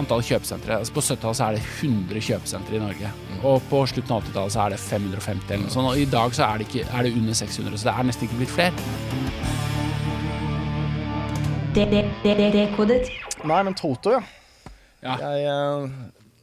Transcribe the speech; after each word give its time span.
Antall 0.00 0.22
kjøpesentre. 0.24 0.78
Altså 0.80 0.94
på 0.96 1.02
70-tallet 1.04 1.38
så 1.38 1.46
er 1.46 1.56
det 1.56 1.62
100 1.66 2.24
kjøpesentre 2.26 2.76
i 2.78 2.82
Norge. 2.82 3.08
Og 3.40 3.56
på 3.70 3.78
slutten 3.92 4.14
av 4.16 4.24
80-tallet 4.24 4.54
så 4.54 4.62
er 4.64 4.74
det 4.74 4.80
550 4.82 5.54
eller 5.54 5.66
noe 5.66 5.74
sånt. 5.74 5.90
Og 5.92 6.00
i 6.00 6.08
dag 6.10 6.36
så 6.36 6.42
er 6.48 6.54
det, 6.60 6.68
ikke, 6.68 6.86
er 6.88 7.00
det 7.06 7.12
under 7.20 7.34
600, 7.40 7.76
så 7.80 7.90
det 7.90 7.94
er 7.94 8.08
nesten 8.10 8.28
ikke 8.28 8.40
blitt 8.40 8.54
flere. 8.56 8.74
Nei, 13.46 13.60
men 13.66 13.76
Toto, 13.78 14.16
ja. 14.16 14.22
Ja. 15.00 15.14
Jeg, 15.16 15.44
eh, 15.48 15.84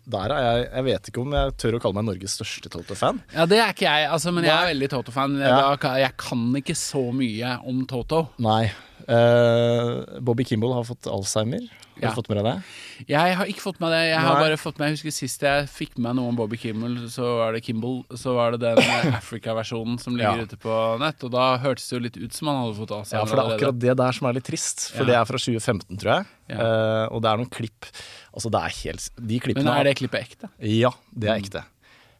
der 0.09 0.31
er 0.33 0.39
jeg 0.41 0.61
Jeg 0.71 0.85
vet 0.87 1.09
ikke 1.11 1.21
om 1.21 1.33
jeg 1.35 1.51
tør 1.61 1.75
å 1.77 1.81
kalle 1.83 1.99
meg 1.99 2.07
Norges 2.07 2.37
største 2.39 2.71
Toto-fan. 2.73 3.19
Ja, 3.35 3.45
det 3.49 3.59
er 3.61 3.73
ikke 3.75 3.85
jeg, 3.85 4.07
altså, 4.15 4.31
men 4.33 4.47
jeg 4.47 4.55
er 4.55 4.71
veldig 4.71 4.89
Toto-fan. 4.93 5.35
Ja. 5.41 5.75
Jeg 5.99 6.13
kan 6.21 6.45
ikke 6.57 6.77
så 6.79 7.03
mye 7.13 7.57
om 7.67 7.83
Toto. 7.89 8.23
Nei. 8.41 8.71
Uh, 9.07 10.19
Bobby 10.23 10.47
Kimball 10.47 10.73
har 10.77 10.87
fått 10.87 11.09
Alzheimer. 11.11 11.67
Har 12.01 12.13
du 12.13 12.17
fått 12.17 12.29
med 12.31 12.39
deg 12.39 12.47
det? 12.47 13.07
Jeg 13.11 13.35
har 13.39 13.49
ikke 13.51 13.63
fått 13.63 13.79
med 13.83 13.93
det. 13.93 14.01
Jeg 14.07 14.19
har 14.21 14.35
Nei. 14.37 14.43
bare 14.45 14.57
fått 14.61 14.79
med 14.79 14.89
Jeg 14.89 14.97
husker 14.97 15.15
Sist 15.17 15.45
jeg 15.45 15.67
fikk 15.71 15.97
med 16.01 16.17
noe 16.17 16.31
om 16.31 16.37
Bobby 16.37 16.59
Kimmel, 16.61 16.97
så 17.13 17.29
var 17.41 17.57
det 17.57 17.63
Kimball. 17.65 17.99
Så 18.17 18.35
var 18.37 18.55
det 18.55 18.61
den 18.63 18.81
eh, 18.83 19.09
Africa-versjonen 19.19 19.99
som 20.01 20.17
ligger 20.19 20.45
ute 20.47 20.59
på 20.61 20.79
nett. 21.01 21.23
Og 21.27 21.33
da 21.33 21.49
hørtes 21.63 21.87
det 21.89 21.97
jo 21.97 22.03
litt 22.07 22.19
ut 22.21 22.37
som 22.37 22.51
han 22.51 22.61
hadde 22.63 22.77
fått 22.79 22.95
Alzheimer 22.97 23.23
Ja, 23.23 23.29
for 23.29 23.39
det 23.39 23.45
er 23.45 23.57
akkurat 23.57 23.81
det 23.85 23.97
der 24.03 24.19
som 24.19 24.29
er 24.29 24.37
litt 24.39 24.49
trist. 24.49 24.89
For 24.95 25.09
det 25.09 25.17
er 25.17 25.29
fra 25.29 25.41
2015, 25.41 26.01
tror 26.01 26.13
jeg. 26.13 26.29
Eh, 26.57 27.05
og 27.11 27.23
det 27.23 27.31
er 27.31 27.41
noen 27.41 27.51
klipp 27.51 27.89
Altså, 28.37 28.47
det 28.53 28.59
er 28.63 28.75
helt 28.85 29.07
De 29.19 29.39
klippene 29.43 29.65
Men 29.65 29.81
er 29.81 29.89
det 29.89 29.97
klippet 29.99 30.21
ekte? 30.29 30.47
Ja, 30.63 30.93
det 31.11 31.27
er 31.27 31.41
ekte. 31.41 31.63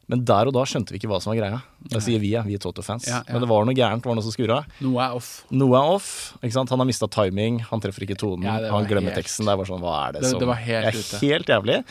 Men 0.08 0.24
der 0.24 0.48
og 0.48 0.54
da 0.56 0.62
skjønte 0.64 0.88
vi 0.94 0.98
ikke 0.98 1.08
hva 1.10 1.18
som 1.20 1.34
var 1.34 1.36
greia. 1.42 1.58
Det 1.92 2.00
sier 2.02 2.18
vi, 2.22 2.30
ja. 2.32 2.40
Vi 2.42 2.54
er 2.56 2.58
Toto-fans. 2.64 3.06
Ja, 3.06 3.18
ja. 3.26 3.32
Men 3.34 3.42
det 3.44 3.48
var 3.50 3.64
noe 3.68 3.74
gærent, 3.76 4.06
var 4.08 4.14
noe 4.16 4.24
som 4.24 4.32
skurra. 4.32 4.62
Noe 4.80 5.02
er 5.04 5.16
off. 5.18 5.44
Noe 5.52 5.76
er 5.76 5.90
off. 5.98 6.10
ikke 6.42 6.52
sant? 6.56 6.70
Han 6.72 6.80
har 6.80 6.88
mista 6.88 7.06
timing, 7.12 7.60
han 7.68 7.80
treffer 7.84 8.06
ikke 8.08 8.16
tonen, 8.16 8.44
Ja, 8.48 8.70
han 8.72 8.86
glemmer 8.88 9.12
helt- 9.12 9.20
teksten. 9.20 9.44
Det 9.44 9.52
er 9.52 9.56
bare 9.60 9.68
sånn, 9.68 9.82
hva 9.84 10.08
er 10.08 10.12
det, 10.12 10.22
Det- 10.22 10.30
som 10.30 10.40
det 10.40 10.48
var 10.48 10.56
helt 10.64 10.86
er 10.86 10.92
ute. 10.96 11.20
helt 11.20 11.46
jævlig. 11.46 11.84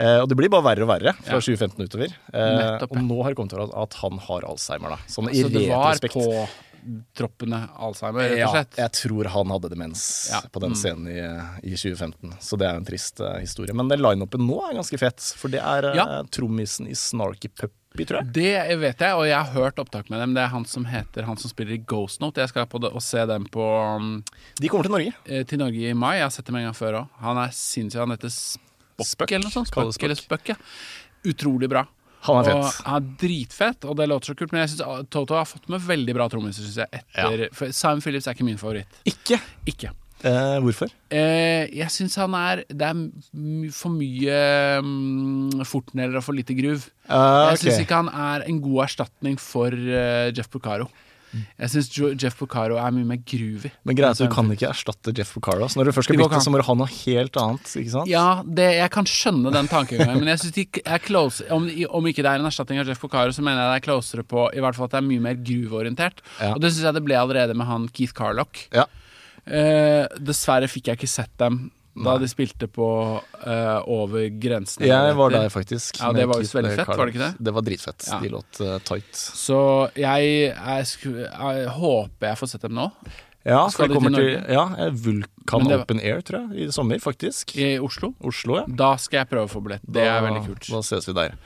Uh, 0.00 0.22
og 0.22 0.28
det 0.30 0.36
blir 0.38 0.48
bare 0.48 0.64
verre 0.64 0.82
og 0.82 0.88
verre 0.88 1.12
fra 1.14 1.34
Ja. 1.34 1.40
2015 1.40 1.84
utover. 1.86 2.08
Uh, 2.32 2.78
Nettopp, 2.80 2.90
og 2.90 2.96
nå 3.04 3.22
har 3.22 3.30
det 3.30 3.36
kommet 3.36 3.50
til 3.50 3.82
at 3.82 3.94
han 4.00 4.18
har 4.18 4.40
Alzheimer, 4.48 4.88
da. 4.90 4.96
Sånn 5.06 5.28
i 5.30 5.42
Så 5.42 5.52
det 5.52 5.68
var 5.68 5.92
retrospekt. 5.94 6.14
på 6.14 6.48
troppene 7.16 7.68
Alzheimer, 7.78 8.28
rett 8.30 8.44
og 8.46 8.54
slett? 8.54 8.76
jeg 8.80 8.92
tror 8.92 9.28
han 9.34 9.50
hadde 9.54 9.70
demens 9.72 10.28
Ja. 10.32 10.40
på 10.50 10.60
den 10.60 10.70
Mm. 10.72 10.76
scenen 10.76 11.08
i, 11.08 11.70
i 11.72 11.74
2015. 11.76 12.32
Så 12.40 12.58
det 12.58 12.66
er 12.68 12.76
en 12.76 12.84
trist 12.84 13.20
uh, 13.20 13.38
historie. 13.38 13.74
Men 13.74 13.88
den 13.88 14.00
lineupen 14.00 14.40
nå 14.46 14.58
er 14.70 14.74
ganske 14.78 14.98
fett, 14.98 15.20
For 15.36 15.48
det 15.48 15.60
er 15.60 15.90
uh, 15.90 15.94
Ja. 15.96 16.22
trommisen 16.30 16.86
i 16.88 16.94
Snarky 16.94 17.48
Puppy, 17.48 18.04
tror 18.06 18.20
jeg. 18.22 18.32
Det 18.32 18.78
vet 18.78 18.98
jeg, 19.00 19.14
og 19.18 19.24
jeg 19.26 19.34
har 19.36 19.52
hørt 19.52 19.76
opptak 19.82 20.08
med 20.10 20.20
dem. 20.20 20.34
Det 20.34 20.42
er 20.44 20.48
han 20.52 20.64
som 20.64 20.84
heter 20.86 21.24
Han 21.26 21.36
som 21.36 21.50
spiller 21.50 21.74
i 21.74 21.82
Ghost 21.84 22.20
Note. 22.20 22.38
Jeg 22.40 22.48
skal 22.52 22.66
på 22.66 22.80
det 22.80 22.92
og 22.94 23.02
se 23.02 23.24
dem 23.26 23.44
på 23.50 23.64
um, 23.96 24.22
De 24.60 24.68
kommer 24.68 24.84
til 24.86 24.92
Norge. 24.92 25.14
eh, 25.26 25.42
til 25.44 25.58
Norge 25.58 25.90
i 25.90 25.92
mai. 25.92 26.16
Jeg 26.18 26.22
har 26.28 26.30
sett 26.30 26.46
dem 26.46 26.56
en 26.56 26.64
gang 26.70 26.74
før 26.78 27.00
òg. 27.02 27.08
Han 27.20 27.36
er 27.38 27.48
sinnssyk. 27.50 27.98
Han 28.00 28.10
heter 28.16 28.30
Spock, 28.30 29.06
Spøkk. 29.06 29.32
eller 29.32 29.44
noe 29.48 29.52
sånt. 29.52 29.68
Spøk, 29.72 30.02
eller 30.04 30.14
Spøk, 30.14 30.48
ja. 30.48 30.54
Utrolig 31.24 31.68
bra. 31.68 31.84
Han 32.26 32.44
er 32.44 32.50
Og 32.58 32.66
er 32.84 33.06
dritfett, 33.22 33.86
og 33.88 33.96
det 33.96 34.08
låter 34.10 34.32
så 34.32 34.36
kult. 34.36 34.52
Men 34.52 34.66
jeg 34.66 34.74
synes 34.74 35.08
Toto 35.12 35.38
har 35.38 35.48
fått 35.48 35.70
med 35.72 35.80
veldig 35.80 36.16
bra 36.16 36.28
trommiser, 36.28 36.66
syns 36.66 36.82
jeg. 36.82 37.02
Etter, 37.14 37.48
For 37.56 37.72
Simon 37.72 38.04
Phillips 38.04 38.28
er 38.28 38.36
ikke 38.36 38.48
min 38.48 38.60
favoritt. 38.60 39.00
Ikke. 39.08 39.40
Ikke. 39.70 39.94
Eh, 40.20 40.58
hvorfor? 40.60 40.90
Eh, 41.08 41.70
jeg 41.72 41.88
syns 41.88 42.18
han 42.20 42.34
er 42.36 42.60
Det 42.68 42.84
er 42.84 43.70
for 43.72 43.94
mye 43.94 44.34
um, 44.84 45.62
fortneller 45.64 46.20
og 46.20 46.26
for 46.26 46.36
lite 46.36 46.52
groove. 46.58 46.90
Ah, 47.08 47.54
Jeg 47.54 47.62
syns 47.62 47.80
ikke 47.86 48.02
han 48.02 48.10
er 48.12 48.44
en 48.44 48.58
god 48.60 48.84
erstatning 48.84 49.38
for 49.40 49.72
uh, 49.72 50.28
Jeff 50.36 50.50
Porcaro. 50.52 50.90
Jeg 51.32 51.70
syns 51.72 51.90
Jeff 52.20 52.38
Porcaro 52.40 52.78
er 52.80 52.94
mye 52.94 53.06
mer 53.06 53.20
groovy. 53.22 53.70
Men 53.86 53.98
greia 53.98 54.10
er 54.10 54.18
at 54.18 54.22
du 54.22 54.32
kan 54.32 54.50
ikke 54.52 54.70
erstatte 54.70 55.14
Jeff 55.16 55.32
Porcaro. 55.36 55.68
Så 55.70 55.80
når 55.80 55.90
du 55.90 55.94
først 55.96 56.10
skal 56.10 56.20
bytte, 56.20 56.42
så 56.42 56.52
må 56.52 56.60
du 56.60 56.66
ha 56.66 56.76
noe 56.80 56.90
helt 56.90 57.40
annet. 57.40 57.72
Ikke 57.80 57.94
sant? 57.94 58.10
Ja, 58.10 58.26
det, 58.44 58.68
jeg 58.80 58.92
kan 58.94 59.08
skjønne 59.08 59.54
den 59.54 59.70
tankegangen, 59.70 60.22
men 60.22 60.32
jeg 60.32 60.42
synes 60.42 60.56
de 60.58 60.84
er 60.84 61.04
close 61.04 61.46
om, 61.54 61.68
om 62.00 62.10
ikke 62.10 62.24
det 62.26 62.32
er 62.32 62.42
en 62.42 62.50
erstatning 62.50 62.82
av 62.82 62.90
Jeff 62.90 63.02
Porcaro, 63.02 63.34
så 63.36 63.44
mener 63.46 63.62
jeg 63.62 63.72
det 63.72 63.80
er 63.80 63.86
closere 63.88 64.26
på 64.26 64.48
I 64.56 64.64
hvert 64.64 64.78
fall 64.78 64.90
at 64.90 64.96
det 64.96 65.02
er 65.02 65.10
mye 65.10 65.26
mer 65.28 65.42
groove-orientert. 65.42 66.24
Ja. 66.40 66.54
Og 66.54 66.64
det 66.64 66.72
syns 66.72 66.88
jeg 66.88 66.98
det 66.98 67.04
ble 67.06 67.18
allerede 67.20 67.56
med 67.58 67.70
han 67.70 67.90
Keith 67.94 68.16
Carlock. 68.16 68.66
Ja. 68.74 68.88
Eh, 69.46 70.06
dessverre 70.20 70.68
fikk 70.70 70.90
jeg 70.90 71.00
ikke 71.00 71.10
sett 71.10 71.32
dem 71.40 71.68
da 72.04 72.16
de 72.20 72.28
spilte 72.30 72.66
på 72.70 72.86
uh, 73.20 73.80
Over 73.90 74.28
grensene. 74.40 74.86
Jeg 74.88 75.16
var 75.18 75.34
der 75.34 75.48
faktisk. 75.52 76.00
Ja, 76.00 76.12
det 76.16 76.26
var 76.30 76.42
jo 76.42 76.48
veldig 76.58 76.74
fett, 76.76 76.92
var 76.92 77.06
det 77.06 77.14
ikke 77.14 77.24
det? 77.24 77.32
Det 77.48 77.54
var 77.56 77.66
dritfett. 77.66 78.06
Ja. 78.10 78.20
De 78.22 78.30
låt 78.32 78.60
uh, 78.64 78.76
tight. 78.86 79.10
Så 79.16 79.58
jeg, 79.98 80.30
jeg, 80.52 80.86
sku, 80.90 81.10
jeg 81.24 81.66
håper 81.80 82.30
jeg 82.32 82.40
får 82.40 82.52
sett 82.54 82.66
dem 82.68 82.78
nå, 82.78 82.88
Ja, 83.46 83.62
Skal 83.72 83.88
de 83.88 83.96
kommer 83.96 84.12
til 84.12 84.34
til 84.36 84.52
ja, 84.52 84.66
eh, 84.84 84.90
Vulkan 84.92 85.64
var- 85.64 85.80
Open 85.80 86.00
Air, 86.04 86.20
tror 86.20 86.42
jeg, 86.50 86.68
i 86.68 86.72
sommer, 86.76 87.00
faktisk. 87.00 87.56
i 87.56 87.78
Oslo. 87.80 88.12
Oslo, 88.20 88.58
ja. 88.60 88.64
Da 88.68 88.94
skal 89.00 89.22
jeg 89.22 89.30
prøve 89.30 89.48
å 89.48 89.52
få 89.54 89.62
billett. 89.64 89.84
Det 89.88 90.04
er 90.04 90.20
veldig 90.26 90.42
kult. 90.46 90.68
Da 90.68 90.82
ses 90.84 91.08
vi 91.08 91.16
der. 91.16 91.36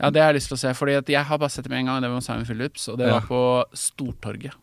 Ja, 0.00 0.10
Det 0.10 0.22
har 0.22 0.32
jeg 0.32 0.40
lyst 0.40 0.48
til 0.48 0.56
å 0.56 0.62
se, 0.62 0.72
Fordi 0.74 0.96
at 0.98 1.08
jeg 1.12 1.24
har 1.28 1.38
bare 1.38 1.50
sett 1.52 1.64
dem 1.68 1.76
en 1.76 1.86
gang. 1.86 2.00
Det 2.02 2.08
var 2.08 2.16
med 2.18 2.24
Simon 2.24 2.46
Phillips, 2.48 2.88
og 2.88 2.98
det 2.98 3.10
var 3.12 3.20
på 3.28 3.42
Stortorget. 3.76 4.56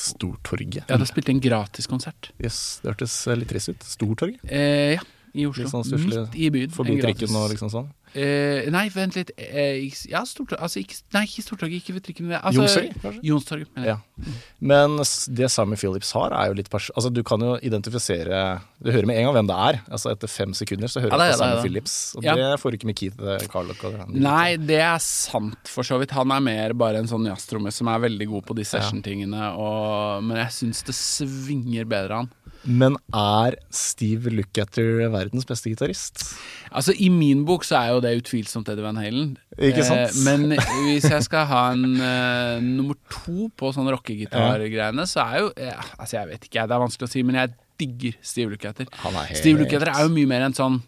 Stortorget. 0.00 0.84
Ja, 0.88 0.96
Da 1.00 1.06
spilte 1.08 1.32
en 1.34 1.40
gratiskonsert. 1.44 2.30
Yes, 2.42 2.80
det 2.82 2.92
hørtes 2.94 3.14
litt 3.38 3.50
trist 3.52 3.72
ut. 3.72 3.86
Stortorget? 3.86 4.40
Eh, 4.48 4.94
ja, 4.96 5.02
i 5.34 5.46
Oslo. 5.46 5.64
Litt 5.64 5.72
sånn. 5.72 6.06
Midt 6.06 6.36
i 6.40 6.50
byen. 6.54 6.70
Forbi 6.74 6.96
trikken 7.02 7.36
og 7.36 7.50
liksom 7.52 7.70
sånn. 7.72 7.90
Eh, 8.14 8.68
nei, 8.70 8.88
vent 8.90 9.14
litt. 9.14 9.30
Eh, 9.38 9.86
ikke- 9.86 10.10
ja, 10.10 10.22
Stortorget 10.26 10.60
altså, 10.62 10.80
ikke, 10.82 10.96
Nei, 11.14 11.22
ikke 11.26 11.42
Stortorget, 11.44 11.76
ikke 11.82 11.94
ved 11.94 12.02
trikken. 12.02 12.32
Altså, 12.42 12.60
Youngstorget, 12.60 13.02
kanskje? 13.02 13.22
Youngstorget, 13.24 13.68
mener 13.76 13.86
jeg. 13.86 13.96
Ja. 13.96 14.32
Men 14.60 14.96
det 15.36 15.50
Sammy 15.50 15.76
Phillips 15.76 16.10
har, 16.12 16.32
er 16.32 16.48
jo 16.48 16.54
litt 16.54 16.68
pers 16.70 16.90
Altså, 16.96 17.12
du 17.12 17.22
kan 17.22 17.40
jo 17.40 17.54
identifisere 17.62 18.60
Du 18.82 18.90
hører 18.90 19.06
med 19.06 19.16
en 19.16 19.24
gang 19.30 19.34
hvem 19.38 19.46
det 19.48 19.56
er. 19.56 19.80
Altså, 19.90 20.10
etter 20.12 20.28
fem 20.28 20.52
sekunder 20.52 20.88
så 20.88 21.00
hører 21.00 21.10
Ja, 21.12 21.16
du 21.18 21.24
det 21.24 21.32
på 21.32 21.38
Sammy. 21.38 21.60
Phillips. 21.62 22.14
Og 22.16 22.24
Ja. 22.24 22.34
det 22.34 22.60
får 22.60 22.70
du 22.70 22.76
ikke 22.78 22.86
med 22.90 22.96
Keith 22.96 23.16
eh, 23.20 23.46
Carlock. 23.46 24.08
Nei, 24.08 24.56
det 24.56 24.80
er 24.80 24.98
sant 24.98 25.68
for 25.68 25.82
så 25.84 25.98
vidt. 26.00 26.10
Han 26.12 26.30
er 26.32 26.40
mer 26.40 26.72
bare 26.74 26.96
en 26.96 27.06
sånn 27.06 27.26
jazztromme 27.26 27.72
som 27.72 27.88
er 27.88 27.98
veldig 28.08 28.26
god 28.28 28.46
på 28.46 28.54
de 28.56 28.62
session-tingene. 28.64 30.22
Men 30.22 30.36
jeg 30.36 30.48
syns 30.50 30.82
det 30.84 30.94
svinger 30.94 31.84
bedre 31.86 32.16
han. 32.22 32.30
Men 32.64 32.96
er 33.16 33.56
Steve 33.72 34.32
Lookatter 34.34 35.06
verdens 35.12 35.46
beste 35.48 35.72
gitarist? 35.72 36.24
Altså, 36.68 36.92
I 36.92 37.08
min 37.12 37.46
bok 37.48 37.64
så 37.64 37.78
er 37.80 37.94
jo 37.94 38.02
det 38.04 38.12
utvilsomt 38.20 38.68
Eddie 38.68 38.84
Van 38.84 39.00
Halen. 39.00 39.32
Ikke 39.56 39.86
sant? 39.86 40.12
Eh, 40.12 40.20
men 40.26 40.58
hvis 40.84 41.08
jeg 41.08 41.24
skal 41.26 41.48
ha 41.48 41.62
en 41.72 41.96
eh, 41.96 42.60
nummer 42.64 42.98
to 43.12 43.48
på 43.56 43.72
sånn 43.76 43.88
rockegitargreiene, 43.94 45.08
så 45.08 45.24
er 45.24 45.42
jo 45.44 45.50
eh, 45.56 45.90
Altså, 45.96 46.18
jeg 46.18 46.32
vet 46.34 46.46
ikke, 46.48 46.68
det 46.68 46.76
er 46.76 46.84
vanskelig 46.84 47.08
å 47.08 47.12
si, 47.14 47.24
men 47.26 47.40
jeg 47.40 47.54
digger 47.80 48.16
Steve 48.20 48.52
Lookatter. 48.54 48.88
Er 48.92 49.34
Steve 49.38 49.64
Lukather 49.64 49.94
er 49.94 50.04
jo 50.04 50.12
mye 50.12 50.28
mer 50.28 50.48
enn 50.48 50.56
sånn 50.56 50.82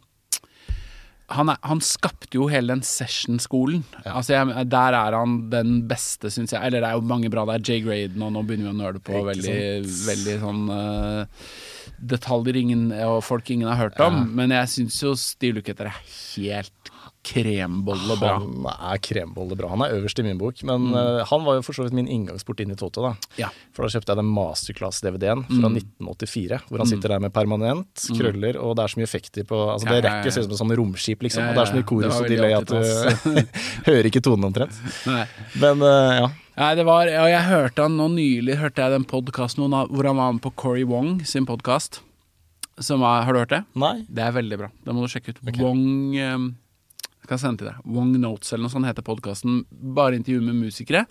han, 1.36 1.50
er, 1.52 1.60
han 1.66 1.82
skapte 1.84 2.36
jo 2.38 2.48
hele 2.50 2.74
den 2.74 2.84
session-skolen. 2.86 3.82
Altså, 4.04 4.34
jeg, 4.36 4.66
Der 4.72 4.96
er 4.98 5.16
han 5.16 5.36
den 5.52 5.82
beste, 5.90 6.30
syns 6.32 6.54
jeg. 6.54 6.60
Eller 6.62 6.82
det 6.82 6.90
er 6.90 6.98
jo 6.98 7.12
mange 7.12 7.30
bra 7.32 7.44
der. 7.48 7.62
Jay 7.62 7.82
Graden, 7.84 8.22
og 8.24 8.34
nå 8.34 8.44
begynner 8.46 8.70
vi 8.70 8.74
å 8.74 8.80
nøle 8.82 9.02
på 9.04 9.22
veldig, 9.26 9.58
veldig 10.06 10.38
sånn 10.42 10.64
uh, 10.72 11.46
detaljer 12.12 12.58
ingen, 12.62 12.88
og 13.08 13.20
folk 13.26 13.52
ingen 13.54 13.70
har 13.70 13.80
hørt 13.84 14.02
om. 14.04 14.24
Men 14.36 14.54
jeg 14.56 14.72
syns 14.76 15.00
jo 15.04 15.14
Steve 15.18 15.60
Lukather 15.60 15.92
er 15.92 16.02
helt 16.02 16.92
krembolle 17.22 18.16
bra. 18.18 18.32
Han 18.42 18.66
er 18.72 18.98
krembollebra. 18.98 19.68
Han 19.70 19.82
er 19.86 19.92
øverst 19.96 20.18
i 20.18 20.24
min 20.26 20.38
bok. 20.40 20.58
Men 20.66 20.88
eh, 20.94 21.20
han 21.30 21.44
var 21.46 21.58
jo 21.58 21.62
for 21.66 21.76
så 21.76 21.84
vidt 21.86 21.94
min 21.94 22.08
inngangsport 22.10 22.60
inn 22.64 22.72
i 22.74 22.78
Toto. 22.78 23.02
da 23.06 23.12
Ja. 23.38 23.48
For 23.72 23.86
da 23.86 23.92
kjøpte 23.94 24.10
jeg 24.14 24.18
den 24.22 24.30
Masterclass-DVD-en 24.34 25.44
fra 25.46 25.68
Mm. 25.70 25.76
1984. 25.78 26.60
Hvor 26.68 26.78
han 26.82 26.90
sitter 26.90 27.08
der 27.14 27.20
med 27.20 27.32
permanent, 27.32 27.94
krøller, 28.18 28.58
og 28.60 28.76
det 28.76 28.82
er 28.84 28.88
så 28.94 28.98
mye 28.98 29.06
effekter 29.08 29.44
på 29.46 29.56
Altså 29.72 29.86
Det 29.88 29.92
Ja, 29.92 30.00
ja, 30.00 30.02
ja. 30.02 30.22
rekker 30.22 30.32
ser 30.32 30.48
ut 30.50 30.58
som 30.58 30.70
et 30.72 30.78
romskip, 30.78 31.22
liksom. 31.22 31.42
Ja, 31.44 31.48
Og 31.50 31.54
det 31.54 31.62
er 31.62 31.72
så 31.72 31.78
mye 31.78 31.88
korus 31.88 32.20
og 32.20 32.28
delay 32.28 32.52
at 32.52 32.66
du 32.66 32.76
hører 33.88 34.04
ikke 34.10 34.20
tonen 34.22 34.44
omtrent. 34.50 34.72
Nei. 35.06 35.26
Men 35.60 35.82
uh, 35.82 36.12
ja. 36.20 36.28
Nei, 36.58 36.74
det 36.76 36.84
var, 36.84 37.06
og 37.08 37.28
jeg 37.30 37.44
hørte 37.48 37.80
han 37.86 37.94
nå 37.96 38.10
nylig 38.12 38.58
Hørte 38.60 38.82
jeg 38.84 38.92
den 38.92 39.04
podcasten 39.08 39.62
hvor 39.64 40.04
han- 40.04 40.16
var 40.18 40.32
med 40.34 40.42
på 40.42 40.52
Corey 40.54 40.84
Wong 40.84 41.22
sin 41.24 41.46
podkast. 41.46 42.00
Har 42.82 43.32
du 43.32 43.38
hørt 43.38 43.48
det? 43.52 43.64
Nei. 43.76 44.04
Det 44.08 44.22
er 44.24 44.32
veldig 44.32 44.58
bra. 44.58 44.68
Det 44.84 44.94
må 44.94 45.04
du 45.04 45.08
sjekke 45.12 45.32
ut. 45.36 45.40
Wong 45.60 46.16
eh, 46.16 46.38
Jeg 47.22 47.30
kan 47.30 47.38
sende 47.38 47.62
til 47.62 47.70
deg. 47.70 47.82
Wong 47.86 48.12
Notes 48.18 48.52
eller 48.52 48.66
noe 48.66 48.74
sånt 48.74 48.88
heter 48.88 49.06
podkasten. 49.06 49.62
Bare 49.70 50.18
intervju 50.18 50.42
med 50.42 50.58
musikere. 50.58 51.06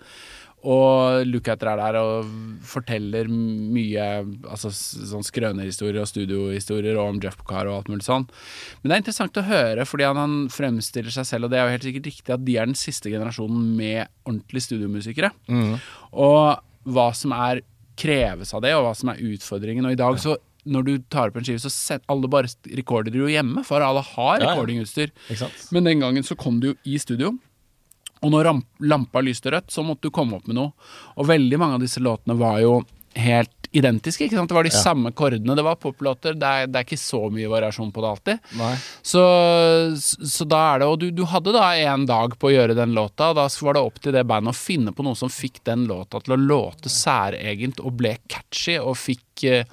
Og 0.62 1.24
Lukather 1.26 1.72
er 1.72 1.80
der 1.80 1.96
og 1.98 2.28
forteller 2.68 3.26
mye 3.26 4.04
altså 4.46 4.70
sånn 4.70 5.24
skrønerhistorier 5.26 6.04
og 6.04 6.10
studiohistorier 6.10 7.00
og 7.00 7.16
om 7.16 7.18
Jeff 7.24 7.40
Bucar 7.40 7.66
og 7.66 7.80
alt 7.80 7.90
mulig 7.90 8.06
sånn. 8.06 8.28
Men 8.82 8.92
det 8.92 8.94
er 8.94 9.02
interessant 9.02 9.40
å 9.40 9.46
høre, 9.48 9.88
fordi 9.88 10.06
han, 10.06 10.20
han 10.20 10.36
fremstiller 10.54 11.14
seg 11.14 11.26
selv, 11.26 11.48
og 11.48 11.54
det 11.54 11.58
er 11.58 11.66
jo 11.66 11.74
helt 11.74 11.88
sikkert 11.88 12.08
riktig, 12.12 12.30
at 12.36 12.46
de 12.46 12.56
er 12.60 12.70
den 12.70 12.78
siste 12.78 13.10
generasjonen 13.10 13.72
med 13.80 14.12
ordentlige 14.22 14.68
studiomusikere. 14.68 15.32
Og 16.14 16.94
hva 16.94 17.10
som 17.16 17.34
er 17.40 17.64
kreves 17.98 18.54
av 18.54 18.62
det, 18.62 18.76
og 18.76 18.86
hva 18.86 18.94
som 18.96 19.10
er 19.12 19.24
utfordringen. 19.32 19.88
Og 19.88 19.96
i 19.96 20.00
dag 20.00 20.22
så 20.22 20.36
når 20.64 20.84
du 20.86 20.92
tar 21.10 21.30
opp 21.32 21.36
en 21.40 21.44
skive, 21.46 21.58
så 21.62 21.70
set, 21.72 22.02
alle 22.12 22.28
bare 22.30 22.50
rekorder 22.76 23.14
jo 23.18 23.26
hjemme, 23.30 23.64
for 23.66 23.82
alle 23.82 24.02
har 24.12 24.38
Ja, 24.38 24.44
ja. 24.44 24.50
recordingutstyr. 24.52 25.10
Men 25.74 25.84
den 25.88 26.00
gangen 26.04 26.22
så 26.22 26.36
kom 26.38 26.60
du 26.62 26.68
jo 26.72 26.76
i 26.84 26.98
studio, 27.02 27.32
og 28.22 28.30
når 28.30 28.52
lampa 28.86 29.18
lyste 29.20 29.50
rødt, 29.50 29.70
så 29.74 29.82
måtte 29.82 30.02
du 30.06 30.10
komme 30.14 30.36
opp 30.38 30.46
med 30.46 30.54
noe. 30.60 30.70
Og 31.18 31.26
veldig 31.26 31.58
mange 31.58 31.74
av 31.74 31.80
disse 31.82 31.98
låtene 31.98 32.36
var 32.38 32.60
jo 32.62 32.76
helt 33.18 33.50
identiske. 33.74 34.24
ikke 34.28 34.36
sant? 34.36 34.48
Det 34.48 34.54
var 34.54 34.64
de 34.68 34.70
samme 34.70 35.10
kordene. 35.16 35.56
Det 35.56 35.64
var 35.64 35.74
poplåter. 35.80 36.34
Det, 36.38 36.44
er- 36.46 36.66
det 36.68 36.76
er 36.78 36.84
ikke 36.86 36.98
så 37.00 37.22
mye 37.32 37.48
variasjon 37.50 37.90
på 37.92 38.00
det 38.04 38.10
alltid. 38.12 38.38
Så, 39.02 39.22
så 40.28 40.44
da 40.48 40.60
er 40.74 40.82
det 40.82 40.88
Og 40.90 40.98
du, 41.00 41.06
du 41.10 41.24
hadde 41.28 41.54
da 41.56 41.70
en 41.88 42.04
dag 42.06 42.36
på 42.38 42.50
å 42.50 42.52
gjøre 42.54 42.76
den 42.78 42.94
låta, 42.96 43.30
og 43.32 43.38
da 43.40 43.46
var 43.64 43.74
det 43.78 43.82
opp 43.88 43.98
til 44.04 44.14
det 44.16 44.24
bandet 44.28 44.52
å 44.54 44.58
finne 44.58 44.92
på 44.94 45.02
noe 45.06 45.16
som 45.18 45.32
fikk 45.32 45.62
den 45.68 45.86
låta 45.90 46.20
til 46.22 46.36
å 46.36 46.40
låte 46.40 46.92
særegent 46.92 47.80
og 47.82 47.96
ble 48.00 48.14
catchy 48.30 48.78
og 48.78 48.96
fikk 49.00 49.44
eh, 49.48 49.64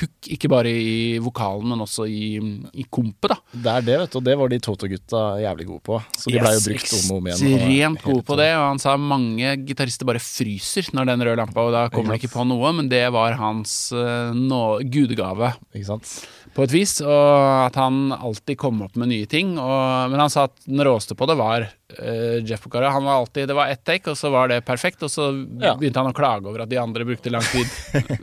hook, 0.00 0.30
ikke 0.34 0.50
bare 0.50 0.70
i 0.72 1.18
vokalen, 1.22 1.68
men 1.72 1.84
også 1.84 2.06
i, 2.08 2.38
i 2.72 2.86
kompet, 2.90 3.34
da. 3.34 3.38
Det 3.52 3.72
er 3.72 3.86
det, 3.86 3.98
vet 4.02 4.14
du. 4.14 4.18
Og 4.20 4.26
det 4.28 4.36
var 4.40 4.52
de 4.52 4.60
Toto-gutta 4.64 5.22
jævlig 5.42 5.68
gode 5.68 5.84
på. 5.88 6.00
Så 6.16 6.32
de 6.32 6.40
blei 6.42 6.54
jo 6.56 6.64
brukt 6.64 6.94
om 6.98 7.12
og 7.12 7.20
om 7.20 7.28
igjen. 7.30 7.44
Ekstremt 7.58 8.06
gode 8.06 8.26
på 8.30 8.38
det, 8.40 8.50
og 8.56 8.66
han 8.66 8.82
sa 8.82 8.96
mange 9.00 9.54
gitarister 9.68 10.08
bare 10.08 10.22
fryser 10.22 10.90
når 10.96 11.12
den 11.12 11.26
røde 11.28 11.40
lampa, 11.42 11.66
og 11.66 11.76
da 11.76 11.86
kommer 11.92 12.14
de 12.14 12.22
ikke 12.22 12.34
på 12.36 12.46
noe, 12.48 12.74
men 12.78 12.90
det 12.92 13.04
var 13.14 13.38
hans 13.40 13.78
uh, 13.96 14.34
no 14.36 14.78
gudegave 14.82 15.54
Ikke 15.74 15.90
sant? 15.92 16.12
på 16.58 16.64
et 16.66 16.72
vis, 16.74 16.96
og 17.04 17.66
at 17.68 17.76
han 17.78 18.08
alltid 18.16 18.58
kom 18.58 18.80
opp 18.82 18.96
med 18.98 19.12
nye 19.12 19.28
ting. 19.30 19.52
Og, 19.60 20.10
men 20.10 20.22
han 20.24 20.32
sa 20.32 20.48
at 20.48 20.56
den 20.66 20.82
råeste 20.82 21.14
på 21.18 21.28
det 21.30 21.36
var 21.38 21.68
eh, 21.98 22.44
Jeff 22.44 22.62
Bucara. 22.64 22.90
Han 22.90 23.04
var 23.04 23.12
alltid, 23.22 23.48
det 23.48 23.54
var 23.56 23.66
ett 23.72 23.84
take, 23.84 24.10
og 24.10 24.16
så 24.18 24.30
var 24.30 24.48
det 24.48 24.60
perfekt, 24.66 25.02
og 25.02 25.10
så 25.10 25.28
Ja. 25.60 25.74
begynte 25.74 26.02
han 26.02 26.10
å 26.12 26.14
klage 26.16 26.44
over 26.46 26.62
at 26.62 26.68
de 26.68 26.76
andre 26.76 27.04
brukte 27.04 27.30
lang 27.32 27.42
tid. 27.42 27.66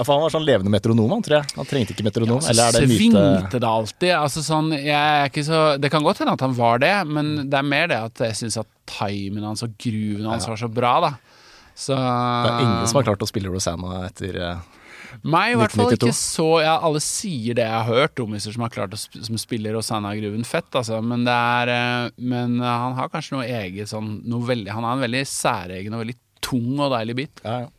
Ja, 0.00 0.04
for 0.04 0.14
han 0.14 0.22
var 0.22 0.30
sånn 0.32 0.46
levende 0.46 0.70
metronom, 0.72 1.10
han, 1.12 1.20
tror 1.22 1.36
jeg. 1.42 1.52
Han 1.58 1.66
trengte 1.68 1.92
ikke 1.92 2.06
metronom. 2.06 2.38
Så 2.40 2.54
eller 2.54 2.70
er 2.70 2.72
det 2.72 2.88
myte? 2.88 2.96
svingte 3.10 3.58
det 3.60 3.68
alltid. 3.68 4.12
Altså 4.16 4.40
sånn, 4.46 4.70
jeg 4.72 4.96
er 4.96 5.28
ikke 5.28 5.44
så, 5.44 5.58
det 5.76 5.90
kan 5.92 6.02
godt 6.06 6.22
hende 6.22 6.32
at 6.38 6.40
han 6.46 6.54
var 6.56 6.78
det, 6.80 6.94
men 7.06 7.50
det 7.52 7.58
er 7.58 7.66
mer 7.68 7.90
det 7.92 7.98
at 8.06 8.22
jeg 8.24 8.38
syns 8.38 8.56
at 8.62 8.70
timen 8.88 9.44
hans 9.44 9.62
og 9.66 9.74
grooven 9.76 10.24
hans 10.30 10.48
var 10.48 10.56
så 10.56 10.70
bra, 10.72 10.94
da. 11.04 11.12
Så 11.76 11.92
Det 11.96 12.50
er 12.54 12.62
ingen 12.64 12.86
som 12.88 12.98
har 13.02 13.06
klart 13.10 13.22
å 13.24 13.28
spille 13.28 13.48
Rosanna 13.52 14.02
etter 14.08 14.36
eh, 14.40 14.56
Meg 15.22 15.52
i 15.52 15.58
hvert 15.60 15.74
fall 15.76 15.92
ikke 15.94 16.14
så 16.16 16.46
ja, 16.64 16.78
Alle 16.86 17.02
sier 17.04 17.56
det 17.58 17.66
jeg 17.66 17.76
har 17.76 17.88
hørt, 17.88 18.14
trommiser 18.16 18.54
som 18.54 18.64
har 18.64 18.72
klart 18.72 18.94
å 18.96 19.00
sp 19.00 19.20
som 19.26 19.36
spiller 19.40 19.74
Rosanna-gruven 19.76 20.46
fett, 20.48 20.70
altså. 20.72 21.00
Men 21.04 21.26
det 21.28 21.34
er 21.34 21.72
eh, 21.74 22.14
Men 22.16 22.56
eh, 22.60 22.78
han 22.84 22.96
har 22.96 23.12
kanskje 23.12 23.36
noe 23.36 23.48
eget 23.48 23.92
sånn 23.92 24.20
noe 24.30 24.48
veldig, 24.48 24.72
Han 24.76 24.86
har 24.86 24.96
en 24.96 25.04
veldig 25.04 25.24
særegen 25.28 25.96
og 25.96 26.04
veldig 26.04 26.16
tung 26.40 26.80
og 26.80 26.94
deilig 26.94 27.18
bit. 27.18 27.42
Ja, 27.44 27.58
ja. 27.66 27.70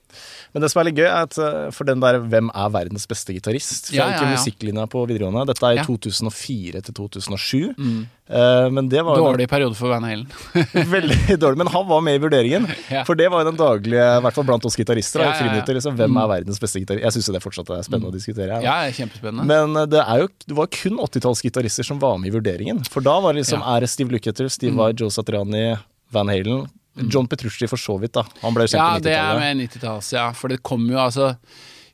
Men 0.54 0.63
det 0.66 0.72
som 0.72 0.81
er 0.81 0.90
litt 0.90 1.00
gøy, 1.00 1.08
er 1.08 1.28
at 1.28 1.38
eh, 1.38 1.69
for 1.72 1.88
den 1.88 2.00
der 2.04 2.19
'Hvem 2.19 2.50
er 2.54 2.69
verdens 2.74 3.08
beste 3.08 3.34
gitarist?' 3.34 3.92
fra 3.92 3.96
Ja, 3.96 4.08
ja, 4.10 4.16
ikke 4.18 4.30
ja. 4.30 4.36
musikklinja 4.38 4.88
på 4.92 5.06
videregående. 5.08 5.46
Dette 5.48 5.63
er 5.66 5.74
i 5.74 5.81
Ja. 5.81 5.86
2004 5.88 6.81
til 6.81 6.94
2007. 6.94 8.08
Eh, 8.31 8.69
men 8.72 8.88
det 8.88 9.04
var 9.04 9.18
Dårlig 9.18 9.31
Dårlig 9.42 9.50
periode 9.50 9.75
for 9.75 9.90
Van 9.92 10.04
Halen. 10.04 10.28
veldig 10.96 11.36
dårlig. 11.40 11.58
Men 11.58 11.68
han 11.68 11.88
var 11.88 12.02
med 12.02 12.16
i 12.16 12.24
vurderingen. 12.24 12.68
For 13.08 13.16
det 13.16 13.28
var 13.31 13.44
jo 13.44 13.52
den 13.52 13.60
daglige, 13.60 14.06
i 14.18 14.22
hvert 14.24 14.34
fall 14.38 14.48
blant 14.48 14.66
oss 14.66 14.78
gitarister, 14.80 15.19
Ja, 15.24 15.34
friminutter. 15.36 15.75
Liksom, 15.75 15.96
hvem 16.00 16.16
er 16.22 16.28
verdens 16.31 16.60
beste 16.60 16.80
gitarist? 16.80 17.04
Jeg 17.04 17.12
syns 17.18 17.31
det 17.36 17.44
fortsatt 17.44 17.69
er 17.75 17.84
spennende 17.84 18.12
å 18.12 18.16
diskutere. 18.16 18.62
Ja, 18.63 18.78
kjempespennende. 18.92 19.46
Men 19.46 19.75
eh, 19.75 19.86
det, 19.92 20.00
er 20.06 20.24
jo, 20.24 20.28
det 20.48 20.56
var 20.56 20.68
kun 20.72 20.98
80-tallsgitarister 21.04 21.84
som 21.88 22.00
var 22.00 22.18
med 22.22 22.31
i 22.31 22.36
vurderingen. 22.38 22.84
For 22.88 23.04
da 23.04 23.19
var 23.19 23.34
det 23.36 23.44
liksom 23.44 23.63
er 23.63 23.84
det 23.84 23.90
Steve 23.92 24.12
Lukather, 24.16 24.48
Steve 24.52 24.75
Vai, 24.80 24.94
Joe 24.94 25.12
Satriani, 25.12 25.75
Van 26.12 26.31
Halen. 26.31 26.68
John 26.95 27.27
Petrucci 27.27 27.67
for 27.71 27.77
så 27.79 27.97
vidt, 28.01 28.13
da. 28.13 28.25
Han 28.41 28.53
ble 28.53 28.65
jo 28.67 28.73
sendt 28.73 28.81
Ja, 28.83 28.93
på 28.97 29.03
det 29.05 29.13
er 29.15 29.21
90-tallet. 29.21 29.39
med 29.39 29.69
90-talls, 29.69 30.13
ja. 30.13 30.25
For 30.35 30.47
det 30.51 30.61
kom 30.63 30.88
jo 30.91 30.97
altså 30.99 31.35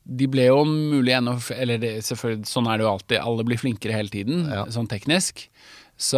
De 0.07 0.27
ble 0.31 0.45
jo 0.47 0.63
mulig 0.65 1.11
ennå 1.17 1.35
Eller 1.53 1.77
det, 1.77 1.91
selvfølgelig, 2.07 2.47
sånn 2.47 2.67
er 2.71 2.77
det 2.79 2.85
jo 2.87 2.91
alltid. 2.93 3.17
Alle 3.19 3.43
blir 3.43 3.57
flinkere 3.61 3.93
hele 3.93 4.09
tiden, 4.09 4.47
Ja. 4.49 4.65
sånn 4.71 4.87
teknisk. 4.89 5.49
Så 5.97 6.17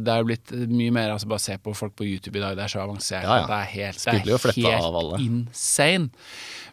det 0.00 0.08
er 0.08 0.22
jo 0.22 0.24
blitt 0.30 0.50
mye 0.72 0.90
mer 0.90 1.10
altså 1.12 1.28
Bare 1.28 1.42
se 1.44 1.56
på 1.60 1.74
folk 1.76 1.92
på 1.96 2.06
YouTube 2.08 2.36
i 2.38 2.40
dag, 2.40 2.56
det 2.56 2.64
er 2.64 2.72
så 2.72 2.80
avansert 2.80 3.24
Ja, 3.28 3.42
ja. 3.42 3.46
det 3.46 3.58
er 3.60 3.72
helt, 3.74 3.98
det 4.04 4.08
er 4.08 4.18
helt 4.22 5.20
insane. 5.20 6.10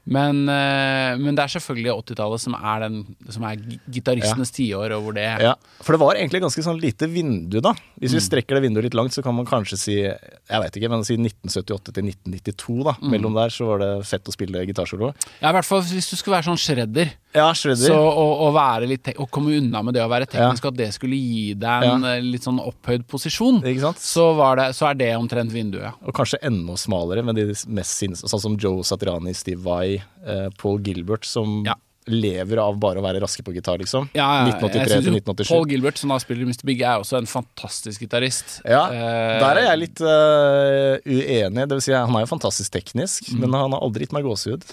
Men, 0.03 0.43
eh, 0.51 1.13
men 1.19 1.35
det 1.37 1.45
er 1.45 1.53
selvfølgelig 1.53 1.93
80-tallet 2.03 2.43
som 2.43 2.57
er, 2.59 2.83
den, 2.83 2.97
som 3.31 3.45
er 3.47 3.61
gitaristenes 3.87 4.23
gitaristenes 4.23 4.51
tiår, 4.51 4.93
og 4.97 5.05
hvor 5.05 5.15
det 5.15 5.25
Ja, 5.41 5.53
for 5.81 5.95
det 5.95 6.01
var 6.01 6.19
egentlig 6.19 6.41
ganske 6.43 6.63
sånn 6.65 6.81
lite 6.81 7.07
vindu, 7.11 7.59
da. 7.63 7.73
Hvis 8.01 8.15
vi 8.17 8.23
strekker 8.23 8.57
det 8.57 8.65
vinduet 8.65 8.89
litt 8.89 8.97
langt, 8.97 9.15
så 9.15 9.23
kan 9.23 9.35
man 9.35 9.47
kanskje 9.47 9.79
si 9.79 9.97
jeg 10.03 10.61
vet 10.65 10.77
ikke, 10.77 10.91
men 10.91 11.05
si 11.07 11.15
1978 11.17 11.93
til 11.95 12.09
1992. 12.11 12.83
da. 12.83 12.95
Mellom 13.13 13.35
der 13.37 13.53
så 13.53 13.67
var 13.71 13.83
det 13.83 13.91
fett 14.07 14.27
å 14.27 14.35
spille 14.35 14.65
gitarsolo. 14.67 15.13
Ja, 15.41 15.51
i 15.51 15.55
hvert 15.57 15.67
fall 15.67 15.83
hvis 15.87 16.09
du 16.11 16.17
skulle 16.17 16.39
være 16.39 16.51
sånn 16.51 16.61
shredder. 16.61 17.13
Ja, 17.33 17.47
Shredder. 17.57 17.89
Så 17.89 17.95
å, 17.97 18.25
å 18.45 18.49
være 18.53 18.85
litt 18.91 19.07
Å 19.17 19.25
komme 19.33 19.55
unna 19.57 19.81
med 19.81 19.95
det 19.97 20.03
å 20.03 20.09
være 20.11 20.27
teknisk, 20.29 20.67
Ja. 20.67 20.69
at 20.69 20.77
det 20.77 20.89
skulle 20.93 21.17
gi 21.17 21.55
deg 21.57 21.85
en 21.87 22.05
ja. 22.05 22.11
litt 22.21 22.45
sånn 22.45 22.59
opphøyd 22.61 23.07
posisjon, 23.09 23.57
Ikke 23.65 23.87
sant? 23.87 24.01
så, 24.03 24.27
var 24.37 24.59
det, 24.59 24.67
så 24.77 24.91
er 24.91 24.99
det 24.99 25.09
omtrent 25.17 25.53
vinduet. 25.53 25.97
Og 26.05 26.13
kanskje 26.13 26.37
enda 26.45 26.77
smalere, 26.77 27.25
med 27.25 27.39
de 27.39 27.47
mest 27.73 27.97
sinns... 28.03 28.21
Sånn 28.29 28.43
som 28.43 28.57
Joe 28.61 28.85
Satriani, 28.85 29.33
Steve 29.37 29.65
Vai, 29.65 29.92
eh, 30.01 30.47
Paul 30.57 30.79
Gilbert, 30.85 31.25
som 31.29 31.63
Ja. 31.67 31.75
lever 32.05 32.59
av 32.59 32.75
bare 32.83 32.99
å 32.99 33.03
være 33.05 33.21
raske 33.23 33.39
på 33.47 33.53
gitar, 33.55 33.77
liksom. 33.79 34.09
Ja, 34.13 34.25
ja, 34.43 34.51
1983 34.51 34.97
til 35.05 35.13
1987. 35.15 35.47
Paul 35.53 35.65
Gilbert, 35.71 35.97
som 36.01 36.09
da 36.11 36.17
spiller 36.19 36.43
i 36.43 36.47
Mr. 36.49 36.65
Big, 36.67 36.81
er 36.83 36.99
også 36.99 37.15
en 37.21 37.29
fantastisk 37.31 38.01
gitarist. 38.03 38.57
Ja, 38.67 38.81
Eh, 38.91 39.39
Der 39.39 39.55
er 39.61 39.69
jeg 39.69 39.79
litt 39.85 40.01
uh, 40.03 40.97
uenig. 41.07 41.63
Det 41.63 41.77
vil 41.77 41.81
si, 41.85 41.93
han 41.95 42.11
er 42.19 42.25
jo 42.25 42.31
fantastisk 42.35 42.71
teknisk, 42.75 43.31
Mm. 43.31 43.39
men 43.45 43.53
han 43.53 43.71
har 43.71 43.79
aldri 43.87 44.03
gitt 44.03 44.11
meg 44.11 44.25
gåsehud. 44.27 44.65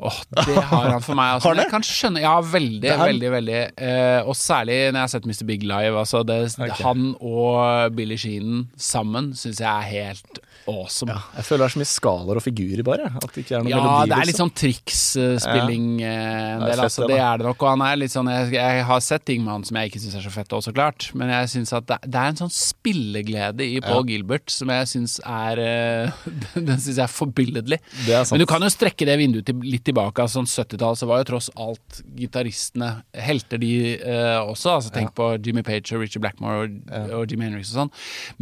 Åh, 0.00 0.18
det 0.46 0.54
har 0.64 0.88
han 0.94 1.00
for 1.04 1.14
meg. 1.18 1.34
Altså, 1.36 1.42
Har 1.50 1.54
det? 1.58 1.64
Jeg 1.66 1.70
kan 1.72 1.82
skjønne 1.82 2.20
Ja, 2.22 2.40
veldig, 2.40 2.92
veldig, 3.04 3.30
veldig. 3.36 3.60
Eh, 3.76 4.20
og 4.24 4.34
særlig 4.38 4.78
når 4.88 4.96
jeg 4.96 5.04
har 5.04 5.12
sett 5.12 5.26
Mr. 5.28 5.44
Big 5.44 5.62
live. 5.68 5.92
Altså 5.98 6.24
det, 6.24 6.40
okay. 6.56 6.84
Han 6.84 7.16
og 7.20 7.92
Billy 7.98 8.16
Sheen 8.16 8.68
sammen 8.78 9.34
syns 9.34 9.58
jeg 9.60 9.68
er 9.68 9.82
helt 9.92 10.40
awesome. 10.68 11.12
Ja, 11.14 11.22
jeg 11.38 11.46
føler 11.48 11.64
det 11.64 11.68
er 11.68 11.74
så 11.74 11.80
mye 11.82 11.90
skalaer 11.90 12.38
og 12.40 12.44
figurer, 12.44 12.82
bare. 12.86 13.08
At 13.18 13.26
det 13.34 13.42
ikke 13.44 13.56
er 13.58 13.64
noen 13.64 13.72
Ja, 13.72 13.80
melodi. 13.82 14.08
det 14.12 14.16
er 14.18 14.28
litt 14.28 14.34
liksom. 14.34 14.50
sånn 14.50 14.56
triksspilling 14.62 15.86
en 16.04 16.62
Det 16.62 16.68
er 16.68 16.74
fett, 16.74 16.84
altså. 16.84 17.02
det, 17.06 17.08
Det 17.14 17.20
er 17.24 17.40
det 17.42 17.46
nok. 17.48 17.62
Og 17.64 17.68
han 17.72 17.84
er 17.88 17.96
litt 18.02 18.12
sånn 18.14 18.30
Jeg, 18.32 18.52
jeg 18.58 18.84
har 18.88 19.00
sett 19.04 19.24
ting 19.28 19.42
med 19.44 19.52
han 19.54 19.64
som 19.68 19.78
jeg 19.80 19.90
ikke 19.90 20.02
syns 20.04 20.18
er 20.20 20.24
så 20.28 20.32
fett 20.34 20.54
også, 20.58 20.74
klart. 20.76 21.08
Men 21.18 21.32
jeg 21.32 21.50
syns 21.54 21.72
at 21.78 21.88
det, 21.90 21.98
det 22.06 22.20
er 22.22 22.32
en 22.34 22.40
sånn 22.42 22.54
spilleglede 22.54 23.66
i 23.66 23.80
Paul 23.84 24.04
Gilbert 24.08 24.52
som 24.52 24.70
jeg 24.72 24.90
syns 24.92 25.18
er 25.24 25.62
eh, 25.64 26.22
Den 26.68 26.76
syns 26.76 26.96
jeg 26.96 27.04
er 27.06 27.12
forbilledlig. 27.12 27.80
Er. 28.08 28.24
Men 28.30 28.42
du 28.44 28.46
kan 28.50 28.64
jo 28.64 28.70
strekke 28.72 29.08
det 29.08 29.18
vinduet 29.20 29.48
til, 29.48 29.58
litt 29.64 29.84
tilbake. 29.88 30.22
Altså, 30.24 30.42
sånn 30.42 30.50
70-tall 30.66 30.98
så 31.00 31.08
var 31.10 31.22
jo 31.22 31.30
tross 31.32 31.50
alt 31.58 32.02
gitaristene 32.18 32.92
helter, 33.14 33.60
de 33.62 33.72
eh, 33.98 34.38
også. 34.42 34.76
Altså 34.78 34.92
Tenk 34.94 35.14
på 35.18 35.32
Jimmy 35.44 35.62
Page 35.66 35.94
og 35.96 36.04
Richie 36.04 36.22
Blackmore 36.22 36.66
og, 36.66 36.78
og 37.20 37.30
Jimmy 37.30 37.48
Henriks 37.48 37.72
og 37.74 37.82
sånn. 37.84 37.92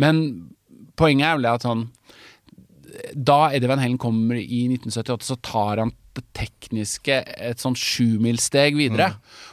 Men 0.01 0.23
poenget 0.97 1.29
er 1.29 1.39
vel 1.41 1.49
at 1.51 1.65
sånn 1.67 1.87
da 3.15 3.51
Eddie 3.53 3.71
Van 3.71 3.83
Hellen 3.83 4.01
kommer 4.01 4.39
i 4.39 4.67
1978, 4.71 5.27
så 5.27 5.37
tar 5.45 5.83
han 5.83 5.95
det 6.17 6.25
tekniske 6.37 7.21
et 7.37 7.63
sånn 7.63 7.77
sjumilssteg 7.77 8.79
videre. 8.79 9.13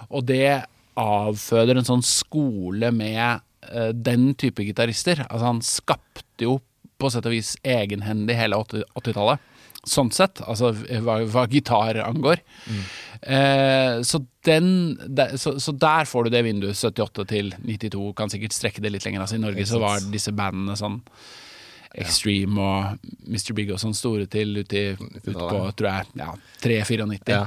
Og 0.09 0.27
det 0.29 0.63
avføder 0.99 1.79
en 1.79 1.87
sånn 1.87 2.05
skole 2.05 2.91
med 2.95 3.41
uh, 3.69 3.89
den 3.93 4.31
type 4.39 4.63
gitarister. 4.65 5.25
Altså, 5.29 5.47
han 5.49 5.63
skapte 5.65 6.47
jo 6.47 6.59
på 7.01 7.11
sett 7.11 7.27
og 7.27 7.35
vis 7.35 7.55
egenhendig 7.67 8.37
hele 8.39 8.59
80 8.61 8.85
80-tallet. 9.01 9.49
Sånn 9.83 10.13
sett, 10.15 10.39
altså 10.47 10.69
hva, 11.03 11.17
hva 11.27 11.41
gitar 11.51 11.97
angår. 12.05 12.39
Eh, 13.19 13.97
så, 14.07 14.21
den, 14.47 14.69
der, 15.11 15.33
så, 15.35 15.57
så 15.59 15.73
der 15.75 16.07
får 16.07 16.23
du 16.23 16.31
det 16.31 16.43
vinduet, 16.45 16.79
78 16.79 17.25
til 17.27 17.51
92. 17.67 18.05
Kan 18.15 18.31
sikkert 18.31 18.55
strekke 18.55 18.83
det 18.83 18.93
litt 18.93 19.03
lenger. 19.03 19.25
Altså, 19.25 19.35
I 19.35 19.43
Norge 19.43 19.65
så 19.67 19.81
var 19.83 20.05
disse 20.13 20.31
bandene 20.35 20.77
sånn 20.79 21.01
Extreme 21.93 22.61
og 22.61 23.09
Mr. 23.29 23.51
Big 23.57 23.73
og 23.73 23.81
sånn 23.81 23.93
store 23.97 24.25
til 24.31 24.55
ut, 24.63 24.73
i, 24.73 24.93
ut 24.97 25.27
på 25.27 25.65
tror 25.77 25.89
jeg, 25.89 26.13
ja, 26.17 26.31
3-94. 26.63 27.35
Ja. 27.35 27.43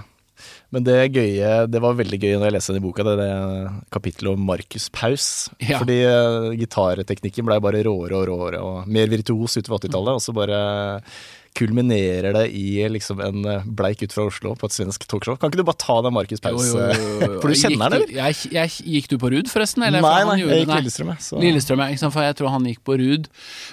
Men 0.74 0.84
det 0.84 0.96
gøye, 1.14 1.50
det 1.70 1.80
var 1.80 1.96
veldig 1.96 2.18
gøy 2.20 2.34
når 2.36 2.48
jeg 2.48 2.54
leste 2.56 2.74
den 2.74 2.82
i 2.82 2.84
boka, 2.84 3.06
det, 3.06 3.14
det 3.20 3.30
kapittelet 3.94 4.36
om 4.36 4.44
Markus 4.50 4.88
Paus. 4.92 5.28
Ja. 5.62 5.80
Fordi 5.80 5.98
uh, 6.04 6.50
gitarteknikken 6.58 7.46
blei 7.48 7.58
bare 7.62 7.82
råere 7.86 8.18
og 8.18 8.28
råere 8.28 8.62
og 8.62 8.90
mer 8.90 9.10
virtuos 9.12 9.56
utover 9.56 9.86
80-tallet. 9.86 10.18
Og 10.18 10.24
så 10.24 10.36
bare 10.36 10.60
kulminerer 11.56 12.34
det 12.36 12.44
i 12.56 12.84
liksom 12.92 13.20
en 13.24 13.46
eh, 13.48 13.66
bleik 13.78 14.04
ut 14.04 14.14
fra 14.14 14.26
Oslo 14.28 14.54
på 14.58 14.68
et 14.68 14.76
svensk 14.76 15.06
talkshow. 15.10 15.38
Kan 15.40 15.50
ikke 15.50 15.62
du 15.62 15.66
bare 15.66 15.80
ta 15.82 15.96
den 16.04 16.14
Markus 16.16 16.42
Paus? 16.44 16.68
Jo. 16.70 16.86
For 17.42 17.50
du 17.50 17.56
kjenner 17.58 17.86
han, 17.86 17.96
eller? 17.98 18.14
Jeg, 18.18 18.52
jeg, 18.54 18.74
gikk 18.96 19.10
du 19.12 19.16
på 19.22 19.32
Ruud, 19.34 19.50
forresten? 19.52 19.86
Eller? 19.88 20.04
Nei, 20.04 20.22
nei, 20.28 20.38
jeg 20.42 20.64
gikk 20.64 20.74
Lillestrøm, 20.76 21.12
så- 21.26 21.42
Lillestrøm, 21.42 21.84
ja. 21.86 22.10
For 22.12 22.28
jeg 22.28 22.38
tror 22.40 22.54
han 22.54 22.68
gikk 22.70 22.82
på 22.86 22.98
Ruud. 23.00 23.28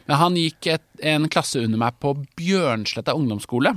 Men 0.09 0.21
han 0.23 0.39
gikk 0.39 0.71
et, 0.77 0.85
en 1.13 1.29
klasse 1.31 1.63
under 1.63 1.83
meg 1.85 1.99
på 2.03 2.15
Bjørnsletta 2.39 3.15
ungdomsskole. 3.19 3.75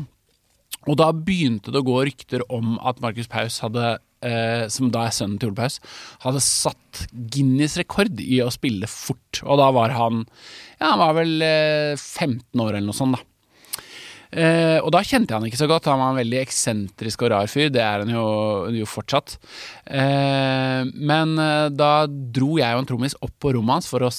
Og 0.87 0.99
da 1.01 1.11
begynte 1.11 1.73
det 1.75 1.83
å 1.83 1.87
gå 1.87 2.01
rykter 2.07 2.45
om 2.53 2.77
at 2.87 3.01
Markus 3.03 3.27
Paus 3.31 3.59
hadde 3.65 3.97
eh, 4.25 4.67
som 4.73 4.91
da 4.95 5.07
er 5.07 5.15
sønnen 5.15 5.39
til 5.41 5.51
Ole 5.51 5.59
Paus, 5.59 5.81
hadde 6.23 6.43
satt 6.45 7.07
Guinness 7.33 7.77
rekord 7.81 8.21
i 8.23 8.41
å 8.45 8.51
spille 8.55 8.89
fort. 8.91 9.43
Og 9.45 9.59
da 9.61 9.71
var 9.75 9.95
han 9.97 10.25
Ja, 10.79 10.93
han 10.93 11.01
var 11.03 11.17
vel 11.19 11.35
eh, 11.43 11.95
15 11.97 12.63
år 12.63 12.77
eller 12.77 12.87
noe 12.89 12.97
sånt, 12.97 13.19
da. 13.19 13.25
Eh, 14.33 14.79
og 14.83 14.91
da 14.95 15.03
kjente 15.07 15.33
jeg 15.33 15.39
han 15.41 15.49
ikke 15.49 15.61
så 15.61 15.69
godt. 15.71 15.89
Han 15.91 16.03
var 16.03 16.15
en 16.15 16.21
veldig 16.23 16.41
eksentrisk 16.43 17.27
og 17.27 17.33
rar 17.35 17.51
fyr. 17.51 17.69
Det 17.73 17.83
er 17.83 18.05
han 18.05 18.13
jo, 18.13 18.27
jo 18.75 18.89
fortsatt. 18.91 19.37
Eh, 19.87 20.83
men 20.95 21.37
eh, 21.43 21.67
da 21.75 21.93
dro 22.07 22.57
jeg 22.61 22.77
og 22.77 22.85
en 22.85 22.89
trommis 22.91 23.19
opp 23.23 23.35
på 23.43 23.55
rommet 23.57 23.79
hans 23.79 23.91
for 23.91 24.07
å 24.07 24.13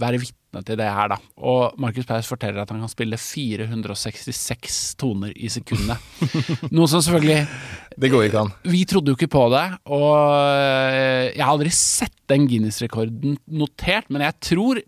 være 0.00 0.20
vitne 0.22 0.62
til 0.64 0.78
det 0.80 0.88
her, 0.88 1.10
da. 1.12 1.18
Og 1.44 1.74
Markus 1.82 2.06
Paus 2.08 2.28
forteller 2.30 2.62
at 2.62 2.70
han 2.72 2.80
kan 2.80 2.88
spille 2.92 3.18
466 3.20 4.78
toner 5.00 5.34
i 5.36 5.50
sekundet. 5.52 6.00
Noe 6.76 6.88
som 6.88 7.02
selvfølgelig 7.04 7.42
Det 8.00 8.10
går 8.12 8.28
ikke 8.28 8.44
an. 8.46 8.52
vi 8.64 8.84
trodde 8.88 9.12
jo 9.12 9.18
ikke 9.18 9.32
på 9.32 9.46
det, 9.52 9.66
og 9.92 10.12
eh, 10.16 11.32
jeg 11.34 11.42
har 11.42 11.52
aldri 11.52 11.72
sett 11.76 12.14
den 12.30 12.48
Guinness-rekorden 12.50 13.36
notert, 13.46 14.08
men 14.10 14.24
jeg 14.24 14.38
tror 14.48 14.80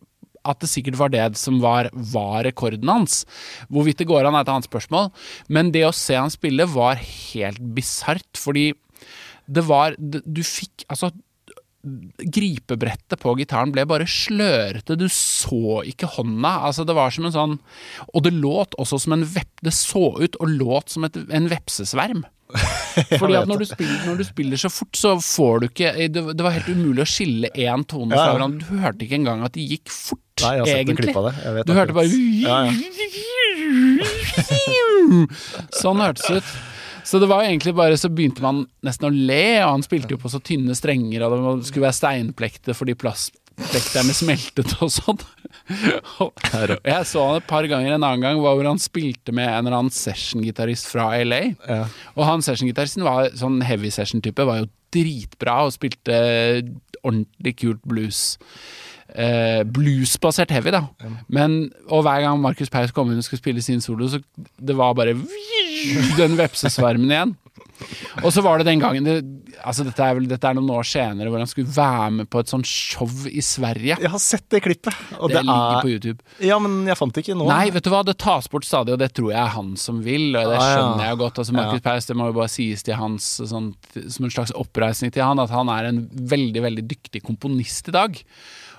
at 0.48 0.60
det 0.62 0.70
sikkert 0.72 0.98
var 1.00 1.12
det 1.14 1.28
som 1.40 1.60
var, 1.62 1.90
var 1.92 2.42
rekorden 2.48 2.90
hans. 2.90 3.22
Hvorvidt 3.72 4.02
det 4.02 4.08
går 4.10 4.28
an 4.28 4.38
er 4.38 4.46
et 4.46 4.52
annet 4.52 4.68
spørsmål, 4.68 5.10
men 5.52 5.72
det 5.74 5.86
å 5.88 5.94
se 5.94 6.18
han 6.18 6.32
spille 6.32 6.68
var 6.72 7.00
helt 7.00 7.62
bisart, 7.76 8.28
fordi 8.38 8.72
det 9.48 9.62
var 9.64 9.94
Du 9.96 10.42
fikk 10.44 10.84
Altså 10.92 11.08
gripebrettet 12.18 13.20
på 13.22 13.32
gitaren 13.38 13.70
ble 13.72 13.84
bare 13.88 14.08
slørete, 14.10 14.96
du 14.98 15.06
så 15.12 15.80
ikke 15.86 16.10
hånda. 16.18 16.50
Altså 16.68 16.84
det 16.84 16.96
var 16.98 17.14
som 17.14 17.28
en 17.28 17.36
sånn 17.36 17.54
Og 18.12 18.24
det 18.26 18.34
låt 18.34 18.76
også 18.82 18.98
som 19.04 19.14
en 19.16 19.24
vepp... 19.24 19.52
Det 19.64 19.72
så 19.74 20.10
ut 20.18 20.36
og 20.42 20.52
låt 20.58 20.92
som 20.92 21.06
et, 21.06 21.16
en 21.34 21.48
vepsesverm. 21.50 22.24
Fordi 23.20 23.34
at 23.36 23.48
når 23.48 23.60
du, 23.60 23.66
spiller, 23.68 23.98
når 24.08 24.16
du 24.22 24.24
spiller 24.24 24.60
så 24.60 24.70
fort, 24.72 24.96
så 24.96 25.10
får 25.20 25.60
du 25.60 25.66
ikke 25.68 25.90
Det, 26.08 26.22
det 26.32 26.44
var 26.46 26.54
helt 26.56 26.70
umulig 26.72 27.04
å 27.04 27.08
skille 27.08 27.50
én 27.52 27.84
tone 27.88 28.16
fra 28.16 28.30
ja. 28.30 28.32
hverandre. 28.36 28.64
Du 28.64 28.80
hørte 28.80 29.04
ikke 29.04 29.18
engang 29.20 29.44
at 29.46 29.52
de 29.56 29.66
gikk 29.74 29.92
fort, 29.92 30.24
Nei, 30.40 30.54
jeg 30.56 30.62
har 30.62 30.66
sett 30.70 30.78
en 30.78 30.80
egentlig. 30.86 31.10
klipp 31.10 31.20
av 31.20 31.28
det. 31.28 31.34
Jeg 31.44 31.52
vet 31.58 31.68
Du 31.68 31.74
hørte 31.76 31.94
bare 31.98 32.08
Ja, 32.42 32.58
Sånn 35.82 36.00
hørtes 36.02 36.26
det 36.28 36.40
ut. 36.40 36.50
Så 37.08 37.16
det 37.22 37.28
var 37.30 37.40
egentlig 37.46 37.72
bare 37.76 37.96
så 37.96 38.10
begynte 38.12 38.42
man 38.44 38.66
nesten 38.84 39.06
å 39.08 39.10
le, 39.12 39.64
og 39.64 39.70
han 39.78 39.84
spilte 39.86 40.12
jo 40.12 40.18
på 40.20 40.28
så 40.28 40.42
tynne 40.44 40.74
strenger, 40.76 41.24
og 41.24 41.62
det 41.62 41.68
skulle 41.70 41.86
være 41.86 41.96
steinplekter 41.96 42.76
fordi 42.76 42.92
plastplekterne 43.58 44.14
smeltet 44.14 44.74
og 44.82 44.90
sånn. 44.92 45.20
Jeg 46.86 47.06
så 47.08 47.24
han 47.26 47.40
et 47.40 47.48
par 47.48 47.66
ganger 47.68 47.94
en 47.94 48.06
annen 48.06 48.24
gang 48.24 48.40
hvor 48.40 48.64
han 48.64 48.80
spilte 48.80 49.34
med 49.34 49.48
en 49.48 49.66
eller 49.66 49.78
annen 49.78 49.94
session-gitarist 49.94 50.88
fra 50.90 51.10
LA. 51.24 51.42
Ja. 51.66 51.86
Og 52.16 52.26
han 52.28 52.44
session-gitaristen 52.44 53.06
var 53.06 53.32
sånn 53.38 53.60
heavy 53.66 53.90
session-type, 53.94 54.46
var 54.48 54.62
jo 54.62 54.70
dritbra 54.94 55.62
og 55.66 55.74
spilte 55.74 56.20
ordentlig 57.02 57.56
kult 57.60 57.82
blues. 57.88 58.22
Eh, 59.08 59.64
bluesbasert 59.64 60.52
heavy, 60.52 60.72
da. 60.74 60.84
Men, 61.32 61.60
og 61.88 62.04
hver 62.06 62.24
gang 62.24 62.40
Markus 62.40 62.72
Paus 62.72 62.94
kom 62.94 63.10
inn 63.12 63.20
og 63.20 63.26
skulle 63.26 63.42
spille 63.42 63.64
sin 63.64 63.84
solo, 63.84 64.08
så 64.08 64.22
det 64.60 64.76
var 64.78 64.96
bare 64.98 65.16
den 66.18 66.38
vepsesvermen 66.38 67.12
igjen. 67.12 67.36
Og 68.24 68.32
så 68.34 68.42
var 68.44 68.58
det 68.60 68.66
den 68.68 68.80
gangen 68.82 69.06
det, 69.06 69.16
altså 69.62 69.84
dette, 69.86 70.02
er 70.02 70.16
vel, 70.18 70.26
dette 70.30 70.48
er 70.50 70.56
noen 70.58 70.70
år 70.74 70.86
senere, 70.88 71.30
hvor 71.30 71.42
han 71.42 71.50
skulle 71.50 71.70
være 71.74 72.10
med 72.18 72.28
på 72.30 72.42
et 72.42 72.50
sånt 72.50 72.68
show 72.68 73.08
i 73.30 73.42
Sverige. 73.44 73.98
Jeg 74.02 74.12
har 74.12 74.22
sett 74.22 74.46
det 74.54 74.62
klippet, 74.64 74.94
det 75.12 75.30
det, 75.34 75.42
ligger 75.46 75.80
på 75.82 75.90
er 75.90 75.94
YouTube. 75.96 76.26
Ja, 76.44 76.58
men 76.62 76.80
jeg 76.88 76.98
fant 76.98 77.14
det 77.14 77.24
ikke 77.26 77.36
nå. 77.38 77.48
Nei, 77.50 77.68
vet 77.74 77.86
du 77.86 77.90
hva, 77.94 78.02
det 78.06 78.16
tas 78.22 78.50
bort 78.50 78.66
stadig, 78.68 78.96
og 78.96 79.02
det 79.02 79.10
tror 79.16 79.32
jeg 79.32 79.40
er 79.42 79.54
han 79.54 79.74
som 79.80 80.02
vil, 80.04 80.30
og 80.34 80.52
det 80.52 80.58
Ah, 80.58 80.68
skjønner 80.72 81.04
jeg 81.06 81.16
jo 81.16 81.20
godt. 81.24 81.42
Altså, 81.44 81.56
Markus 81.58 81.80
Ja. 81.82 81.86
Paus, 81.90 82.08
det 82.10 82.16
må 82.18 82.30
jo 82.30 82.38
bare 82.40 82.52
sies 82.52 82.82
til 82.86 82.98
hans 82.98 83.28
sånt, 83.52 83.92
som 84.08 84.26
en 84.28 84.34
slags 84.34 84.54
oppreisning 84.58 85.12
til 85.14 85.22
han, 85.26 85.38
at 85.42 85.50
han 85.54 85.68
er 85.72 85.90
en 85.92 86.02
veldig, 86.10 86.62
veldig 86.64 86.86
dyktig 86.90 87.22
komponist 87.26 87.88
i 87.88 87.94
dag. 87.94 88.18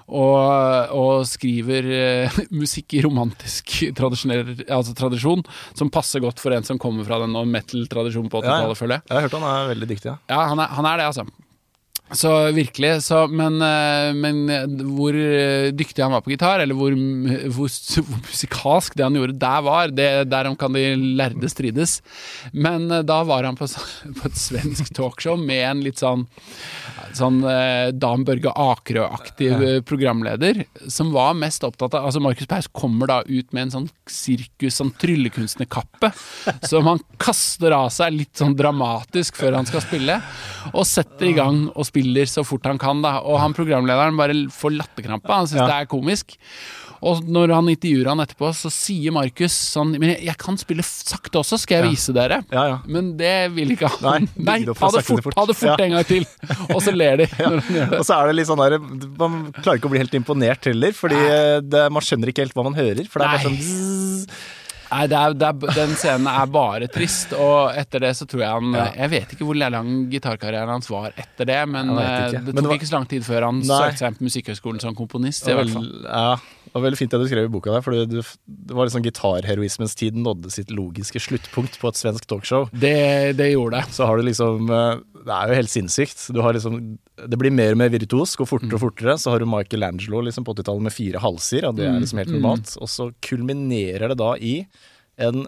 Og, 0.09 0.93
og 0.95 1.25
skriver 1.29 1.85
uh, 1.89 2.39
musikk 2.61 2.97
i 2.97 3.03
romantisk 3.05 3.75
altså 3.93 4.95
tradisjon, 4.97 5.43
som 5.77 5.91
passer 5.93 6.23
godt 6.23 6.41
for 6.41 6.55
en 6.55 6.65
som 6.65 6.81
kommer 6.81 7.05
fra 7.07 7.21
den 7.21 7.37
metal-tradisjonen 7.51 8.31
på 8.31 8.41
Ja, 8.41 8.49
ja. 8.49 8.55
80-tallet, 8.63 8.81
føler 8.81 8.97
jeg. 8.97 9.05
Jeg 9.09 9.15
har 9.17 9.27
hørt 9.27 9.37
han 9.37 9.47
er 9.51 9.69
veldig 9.75 9.91
dyktig, 9.93 10.09
ja. 10.09 10.17
Ja, 10.31 10.41
han 10.49 10.63
er, 10.63 10.73
han 10.79 10.89
er 10.89 11.01
det, 11.01 11.11
altså. 11.11 11.48
Så 12.11 12.29
virkelig, 12.51 13.03
så, 13.05 13.27
men, 13.27 13.59
eh, 13.61 14.11
men 14.17 14.41
eh, 14.49 14.65
hvor 14.97 15.13
eh, 15.13 15.69
dyktig 15.75 16.01
han 16.01 16.15
var 16.15 16.23
på 16.25 16.33
gitar, 16.33 16.63
eller 16.63 16.77
hvor, 16.77 16.95
hvor, 17.53 17.69
hvor 17.69 18.23
musikalsk 18.25 18.97
det 18.97 19.05
han 19.05 19.19
gjorde 19.19 19.37
der 19.37 19.65
var, 19.65 19.93
det, 19.93 20.09
derom 20.31 20.57
kan 20.57 20.73
de 20.73 20.87
lærde 21.19 21.51
strides. 21.51 21.99
Men 22.51 22.89
da 23.05 23.21
var 23.29 23.45
han 23.45 23.59
på, 23.59 23.69
på 24.17 24.29
et 24.29 24.39
svensk 24.41 24.89
talkshow 24.97 25.37
med 25.37 25.65
en 25.69 25.85
litt 25.85 26.01
sånn 26.01 26.27
Sånn 27.15 27.39
Dan 27.97 28.21
Børge 28.27 28.51
Akerø-aktig 28.53 29.47
eh, 29.49 29.79
programleder, 29.87 30.59
som 30.93 31.09
var 31.15 31.31
mest 31.39 31.63
opptatt 31.65 31.95
av 31.97 32.05
Altså, 32.05 32.21
Markus 32.21 32.45
Paus 32.45 32.67
kommer 32.69 33.09
da 33.09 33.17
ut 33.25 33.49
med 33.55 33.63
en 33.63 33.71
sånn 33.73 33.87
sirkus, 34.05 34.75
sånn 34.77 34.91
tryllekunstnerkappe, 35.01 36.11
som 36.69 36.85
han 36.85 37.01
kaster 37.17 37.73
av 37.73 37.87
seg 37.95 38.13
litt 38.13 38.37
sånn 38.37 38.53
dramatisk 38.59 39.39
før 39.41 39.57
han 39.57 39.69
skal 39.69 39.81
spille, 39.87 40.19
og 40.69 40.85
setter 40.85 41.31
i 41.31 41.33
gang 41.39 41.63
og 41.71 41.87
spiller 41.87 41.98
så 42.29 42.43
fort 42.47 42.65
han 42.65 42.77
kan, 42.81 43.01
da. 43.01 43.19
Og 43.21 43.39
han 43.39 43.53
programlederen 43.53 44.17
bare 44.19 44.35
får 44.51 44.77
latterkrampe, 44.77 45.27
han 45.31 45.47
syns 45.47 45.61
Ja. 45.61 45.67
det 45.67 45.81
er 45.81 45.89
komisk. 45.91 46.37
Og 47.01 47.23
når 47.31 47.53
han 47.55 47.67
intervjuer 47.71 48.09
han 48.11 48.19
etterpå, 48.19 48.49
så 48.51 48.67
sier 48.67 49.13
Markus 49.15 49.53
sånn 49.55 49.93
Men 49.97 50.17
jeg, 50.19 50.35
kan 50.37 50.57
spille 50.59 50.83
sakte 50.83 51.39
også, 51.39 51.55
skal 51.61 51.79
jeg 51.79 51.93
vise 51.93 52.11
dere? 52.11 52.41
Ja, 52.51 52.65
ja. 52.67 52.77
Men 52.91 53.13
det 53.15 53.53
vil 53.55 53.71
ikke 53.71 53.87
han. 53.87 54.27
Nei, 54.35 54.43
Nei, 54.49 54.57
ha 54.67 54.89
det 54.91 55.05
fort, 55.07 55.33
ha 55.37 55.45
det 55.47 55.55
fort 55.55 55.79
Ja. 55.79 55.85
en 55.85 55.95
gang 55.95 56.03
til. 56.09 56.25
Og 56.75 56.81
så 56.83 56.91
ler 56.91 57.21
de. 57.23 57.29
Og 57.99 58.03
så 58.03 58.17
er 58.19 58.27
det 58.27 58.35
litt 58.35 58.47
sånn 58.51 58.59
der 58.59 58.77
Man 58.79 59.53
klarer 59.61 59.79
ikke 59.79 59.87
å 59.87 59.93
bli 59.95 60.03
helt 60.03 60.13
imponert 60.19 60.67
heller, 60.67 60.91
fordi 60.91 61.15
eh, 61.15 61.59
det, 61.63 61.85
man 61.95 62.03
skjønner 62.03 62.33
ikke 62.33 62.43
helt 62.43 62.53
hva 62.59 62.67
man 62.67 62.75
hører. 62.75 63.07
For 63.07 63.23
det 63.23 63.29
er 63.29 63.37
bare 63.37 63.47
sånn. 63.47 64.35
Nei, 64.89 65.03
det 65.11 65.17
er, 65.19 65.33
det 65.37 65.47
er, 65.49 65.73
den 65.75 65.91
scenen 65.99 66.27
er 66.31 66.45
bare 66.49 66.87
trist, 66.89 67.33
og 67.37 67.75
etter 67.77 68.01
det 68.07 68.13
så 68.17 68.25
tror 68.29 68.41
jeg 68.41 68.49
han 68.49 68.73
Ja. 68.73 68.85
Jeg 69.03 69.09
vet 69.13 69.33
ikke 69.35 69.45
hvor 69.45 69.57
lang 69.59 70.09
gitarkarrieren 70.09 70.67
hans 70.73 70.89
var 70.89 71.11
etter 71.15 71.45
det, 71.45 71.59
men 71.69 71.91
eh, 71.97 72.31
det 72.31 72.41
Men 72.43 72.45
tok 72.45 72.55
det 72.55 72.63
var- 72.71 72.77
ikke 72.79 72.89
så 72.89 72.97
lang 72.97 73.09
tid 73.11 73.23
før 73.27 73.45
han 73.45 73.61
søkte 73.61 73.97
seg 74.01 74.17
på 74.17 74.25
Musikkhøgskolen 74.29 74.81
som 74.81 74.95
komponist. 74.95 75.43
i 75.43 75.51
Det 75.51 75.55
var, 75.59 75.63
vel- 75.63 76.05
ja, 76.09 76.35
det 76.65 76.73
var 76.73 76.81
veldig 76.87 76.97
fint 76.97 77.11
det 77.11 77.19
du 77.21 77.27
skrev 77.29 77.45
i 77.45 77.53
boka 77.53 77.71
der, 77.71 77.81
for 77.85 77.91
det, 77.91 78.25
var 78.73 78.85
liksom 78.89 79.03
gitarheroismens 79.05 79.95
tid 79.95 80.15
nådde 80.15 80.51
sitt 80.51 80.69
logiske 80.73 81.19
sluttpunkt 81.21 81.79
på 81.79 81.87
et 81.89 81.95
svensk 82.01 82.25
talkshow. 82.25 82.69
Det, 82.73 83.35
det 83.37 83.51
gjorde 83.53 83.79
det. 83.81 83.93
Så 83.93 84.05
har 84.09 84.17
du 84.17 84.23
liksom 84.23 84.69
eh, 84.69 84.97
Det 85.19 85.35
er 85.35 85.51
jo 85.51 85.59
helt 85.59 85.71
sinnssykt. 85.71 86.25
Du 86.35 86.41
har 86.43 86.55
liksom 86.55 86.79
Det 87.19 87.39
blir 87.39 87.53
mer 87.53 87.75
og 87.75 87.81
mer 87.81 87.91
virtuos, 87.93 88.35
går 88.39 88.47
fortere 88.49 88.77
og 88.77 88.83
fortere. 88.85 89.17
Så 89.19 89.33
har 89.33 89.43
du 89.43 89.49
Michelangelo 89.49 90.23
liksom 90.25 90.47
på 90.47 90.55
80-tallet 90.57 90.87
med 90.87 90.95
fire 90.95 91.21
halser, 91.23 91.67
og 91.69 91.79
det 91.79 91.87
er 91.89 91.99
liksom 91.99 92.21
helt 92.23 92.35
normalt. 92.35 92.75
Og 92.79 92.91
så 92.91 93.09
kulminerer 93.25 94.13
det 94.13 94.19
da 94.21 94.33
i 94.39 94.55
en 95.19 95.47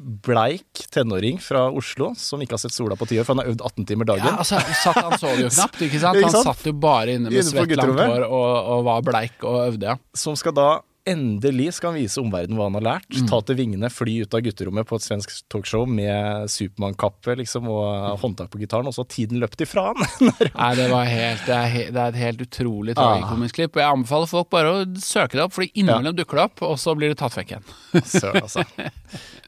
bleik 0.00 0.86
tenåring 0.94 1.40
fra 1.44 1.66
Oslo 1.76 2.14
som 2.16 2.40
ikke 2.40 2.56
har 2.56 2.62
sett 2.62 2.72
sola 2.72 2.96
på 2.96 3.08
ti 3.10 3.18
år, 3.20 3.26
for 3.28 3.36
han 3.36 3.42
har 3.42 3.50
øvd 3.52 3.64
18 3.66 3.88
timer 3.90 4.08
dagen. 4.08 4.30
Ja, 4.30 4.38
altså, 4.40 4.60
satt, 4.80 5.00
han 5.04 5.18
så 5.20 5.34
det 5.34 5.44
jo 5.44 5.50
knapt, 5.58 5.82
ikke 5.86 6.00
sant? 6.00 6.22
Han 6.24 6.46
satt 6.48 6.68
jo 6.70 6.72
bare 6.80 7.16
inne 7.18 7.32
med 7.32 7.44
svett, 7.44 7.74
langt 7.76 8.00
hår 8.00 8.24
og, 8.24 8.46
og 8.76 8.86
var 8.88 9.04
bleik 9.10 9.44
og 9.44 9.58
øvde, 9.66 9.92
ja. 9.92 9.98
som 10.16 10.38
skal 10.40 10.56
da 10.56 10.70
endelig 11.08 11.70
skal 11.76 11.92
han 11.92 12.00
vise 12.00 12.20
omverdenen 12.20 12.58
hva 12.58 12.66
han 12.68 12.76
har 12.78 12.84
lært. 12.86 13.08
Mm. 13.14 13.26
Ta 13.30 13.40
til 13.46 13.56
vingene, 13.58 13.90
fly 13.92 14.16
ut 14.24 14.36
av 14.36 14.42
gutterommet 14.44 14.88
på 14.88 14.98
et 14.98 15.06
svensk 15.06 15.32
talkshow 15.52 15.86
med 15.88 16.50
Supermann-kappe 16.52 17.36
liksom, 17.40 17.68
og 17.72 18.20
håndtak 18.22 18.50
på 18.52 18.60
gitaren, 18.62 18.88
og 18.90 18.96
så 18.96 19.04
har 19.04 19.10
tiden 19.14 19.40
løpt 19.42 19.64
ifra 19.64 19.86
han. 19.90 20.30
Nei, 20.50 20.70
det 20.78 20.88
var 20.92 21.08
helt 21.10 21.46
Det 21.48 21.56
er, 21.56 21.90
det 21.94 22.04
er 22.04 22.14
et 22.14 22.20
helt 22.24 22.44
utrolig 22.46 22.96
tragikomisk 22.98 23.60
klipp. 23.60 23.76
Og 23.78 23.84
jeg 23.84 23.96
anbefaler 23.96 24.30
folk 24.34 24.50
bare 24.52 24.72
å 24.74 24.86
søke 25.00 25.38
det 25.38 25.44
opp, 25.46 25.56
Fordi 25.56 25.72
innimellom 25.74 26.16
dukker 26.20 26.42
det 26.42 26.48
opp, 26.50 26.64
og 26.68 26.78
så 26.80 26.94
blir 26.98 27.14
det 27.14 27.20
tatt 27.22 27.36
vekk 27.40 27.54
igjen. 27.56 27.70
Søren, 28.04 28.44
altså. 28.44 28.66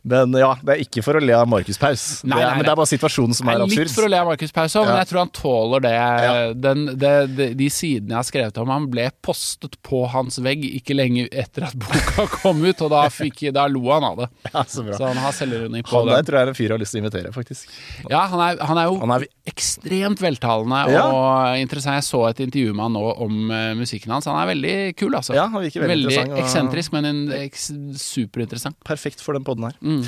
Men 0.02 0.32
ja, 0.34 0.48
det 0.66 0.72
er 0.74 0.80
ikke 0.82 1.02
for 1.06 1.14
å 1.14 1.20
le 1.22 1.34
av 1.38 1.46
Markus 1.46 1.78
Paus. 1.78 2.04
Nei, 2.26 2.34
det 2.34 2.42
er, 2.42 2.48
nei, 2.48 2.54
men 2.58 2.66
det 2.66 2.72
er 2.72 2.78
bare 2.80 2.90
situasjonen 2.90 3.36
som 3.38 3.50
er 3.52 3.60
absurd. 3.62 3.84
litt 3.86 3.94
for 3.94 4.06
å 4.08 4.10
le 4.10 4.18
av 4.18 4.26
Markus 4.32 4.50
Paus 4.56 4.74
òg, 4.80 4.88
men 4.88 4.96
jeg 4.98 5.08
tror 5.12 5.20
han 5.20 5.30
tåler 5.36 5.84
det. 5.84 5.92
Ja. 5.94 6.32
Den, 6.58 6.80
det, 6.98 7.12
de, 7.36 7.46
De 7.60 7.68
sidene 7.70 8.16
jeg 8.16 8.18
har 8.18 8.26
skrevet 8.26 8.58
om 8.64 8.72
han 8.72 8.88
ble 8.90 9.04
postet 9.22 9.76
på 9.86 10.00
hans 10.10 10.40
vegg 10.42 10.64
ikke 10.72 10.96
lenge 10.98 11.28
etter 11.30 11.51
at 11.60 11.74
boka 11.76 12.24
kom 12.40 12.62
ut, 12.64 12.80
og 12.80 12.88
da, 12.88 13.02
fikk, 13.12 13.42
da 13.52 13.66
lo 13.68 13.82
han 13.92 14.06
av 14.08 14.16
det. 14.22 14.28
Ja, 14.54 14.62
så 14.64 14.80
bra. 14.86 14.96
Så 14.96 15.04
han 15.10 15.18
har 15.20 15.34
selvironi 15.36 15.82
på 15.84 15.92
Han 16.00 16.08
der 16.08 16.24
tror 16.24 16.38
jeg 16.38 16.46
er 16.46 16.52
en 16.54 16.56
fyr 16.56 16.64
jeg 16.64 16.72
har 16.72 16.80
lyst 16.80 16.94
til 16.96 17.00
å 17.00 17.04
invitere, 17.04 17.32
faktisk. 17.34 17.68
Ja, 18.08 18.22
han 18.32 18.40
er, 18.40 18.56
han 18.64 18.80
er 18.80 18.88
jo 18.88 18.96
Han 19.02 19.12
er 19.18 19.26
ekstremt 19.52 20.22
veltalende 20.24 20.80
Ja. 20.94 21.04
og 21.12 21.60
interessant. 21.60 21.98
Jeg 22.00 22.08
så 22.08 22.22
et 22.30 22.40
intervju 22.46 22.72
med 22.72 22.86
han 22.86 22.96
nå 22.96 23.04
om 23.26 23.34
uh, 23.52 23.74
musikken 23.76 24.14
hans. 24.16 24.24
Han 24.32 24.40
er 24.40 24.48
veldig 24.54 24.76
kul, 24.96 25.12
altså. 25.20 25.36
Ja, 25.36 25.44
han 25.52 25.60
virker 25.66 25.84
veldig 25.84 26.08
interessant, 26.08 26.32
og- 26.32 26.40
eksentrisk, 26.46 26.92
men 26.96 27.04
en, 27.10 27.20
eks, 27.42 27.68
superinteressant. 28.00 28.78
perfekt 28.88 29.20
for 29.20 29.36
den 29.36 29.44
podden 29.44 29.68
her. 29.68 29.76
Mm. 29.84 30.06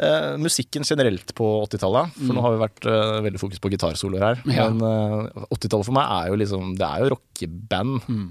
Uh, 0.00 0.38
musikken 0.40 0.86
generelt 0.86 1.34
på 1.36 1.44
80-tallet, 1.66 2.14
for 2.16 2.32
nå 2.32 2.40
har 2.46 2.54
vi 2.54 2.60
vært 2.62 2.86
uh, 2.88 3.18
veldig 3.26 3.40
fokus 3.42 3.60
på 3.60 3.68
gitarsoloer 3.74 4.22
her. 4.22 4.38
Ja. 4.48 4.70
Men 4.70 4.80
uh, 4.80 5.44
80-tallet 5.50 5.84
for 5.90 5.96
meg 5.98 6.06
er 6.14 6.30
jo 6.30 6.38
liksom 6.40 6.70
Det 6.78 6.86
er 6.88 7.02
jo 7.04 7.10
rockeband. 7.18 7.98
Mm. 8.08 8.28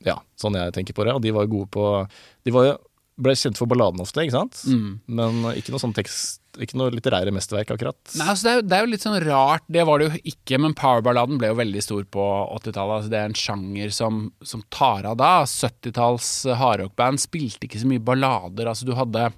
Eh, 0.00 0.10
ja, 0.12 0.18
sånn 0.38 0.54
jeg 0.58 0.72
tenker 0.76 0.94
på 0.94 1.04
det. 1.08 1.14
Og 1.18 1.22
de 1.24 1.32
var 1.34 1.46
jo 1.46 1.54
gode 1.58 1.70
på 1.74 1.86
De 2.44 2.54
var 2.54 2.64
jo 2.72 2.76
ble 3.18 3.32
kjent 3.34 3.58
for 3.58 3.66
balladen 3.66 3.98
ofte, 3.98 4.22
ikke 4.22 4.30
sant? 4.36 4.60
Mm. 4.70 4.90
Men 5.10 5.38
ikke 5.58 5.72
noe 5.74 5.80
sånn 5.82 5.94
tekst 5.96 6.38
Ikke 6.62 6.76
noe 6.78 6.92
litterære 6.94 7.32
mesterverk, 7.34 7.72
akkurat. 7.74 7.98
Nei, 8.14 8.28
altså 8.30 8.46
det, 8.46 8.50
er, 8.52 8.56
jo- 8.60 8.66
det 8.70 8.76
er 8.76 8.84
jo 8.84 8.90
litt 8.92 9.02
sånn 9.02 9.16
rart, 9.24 9.64
det 9.68 9.82
var 9.88 9.98
det 9.98 10.06
jo 10.08 10.20
ikke, 10.30 10.58
men 10.62 10.74
powerballaden 10.78 11.38
ble 11.38 11.50
jo 11.50 11.56
veldig 11.58 11.82
stor 11.82 12.06
på 12.14 12.24
80-tallet. 12.60 12.94
Altså 13.00 13.10
det 13.10 13.18
er 13.18 13.28
en 13.32 13.36
sjanger 13.38 13.90
som, 13.94 14.20
som 14.42 14.62
tar 14.74 15.06
av 15.10 15.18
da. 15.18 15.32
70-talls 15.50 16.30
hardrockband 16.62 17.18
spilte 17.22 17.66
ikke 17.68 17.82
så 17.82 17.90
mye 17.90 18.02
ballader. 18.06 18.70
Altså 18.70 18.86
du 18.88 18.94
hadde 18.98 19.28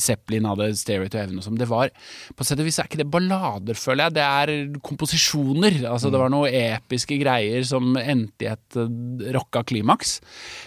Zeppelin 0.00 0.46
hadde 0.48 0.70
Stairway 0.78 1.10
to 1.12 1.20
Heaven 1.20 1.40
og 1.40 1.46
sånn. 1.46 1.58
Det 1.60 1.68
var 1.70 1.90
På 2.36 2.46
sett 2.46 2.60
og 2.60 2.66
vis 2.68 2.78
er 2.80 2.88
ikke 2.88 3.00
det 3.02 3.08
ballader, 3.12 3.78
føler 3.78 4.06
jeg. 4.08 4.16
Det 4.16 4.24
er 4.24 4.52
komposisjoner. 4.84 5.78
Altså 5.90 6.10
Det 6.12 6.20
var 6.22 6.32
noen 6.32 6.52
episke 6.52 7.18
greier 7.20 7.64
som 7.68 7.96
endte 8.00 8.46
i 8.46 8.50
et 8.52 8.78
eh, 8.80 9.32
rocka 9.36 9.64
klimaks. 9.68 10.16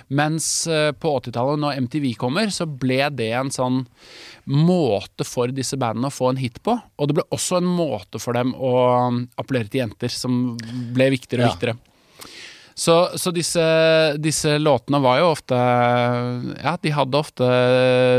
Mens 0.10 0.68
eh, 0.68 0.92
på 0.92 1.16
80-tallet, 1.20 1.62
når 1.64 1.82
MTV 1.88 2.12
kommer, 2.22 2.54
så 2.54 2.68
ble 2.70 3.02
det 3.16 3.32
en 3.38 3.52
sånn 3.54 3.84
måte 4.46 5.26
for 5.26 5.50
disse 5.54 5.78
bandene 5.82 6.12
å 6.12 6.14
få 6.14 6.32
en 6.34 6.42
hit 6.42 6.62
på. 6.66 6.78
Og 7.00 7.10
det 7.10 7.18
ble 7.18 7.26
også 7.36 7.60
en 7.62 7.70
måte 7.70 8.22
for 8.22 8.38
dem 8.38 8.54
å 8.54 8.76
appellere 9.42 9.72
til 9.72 9.86
jenter, 9.86 10.14
som 10.14 10.56
ble 10.96 11.12
viktigere 11.16 11.50
og 11.50 11.56
Ja. 11.66 11.76
Så, 12.76 12.96
så 13.16 13.32
disse, 13.32 13.64
disse 14.20 14.58
låtene 14.60 15.00
var 15.00 15.22
jo 15.22 15.30
ofte 15.32 15.56
Ja, 15.56 16.74
de 16.76 16.92
hadde 16.92 17.22
ofte 17.22 17.48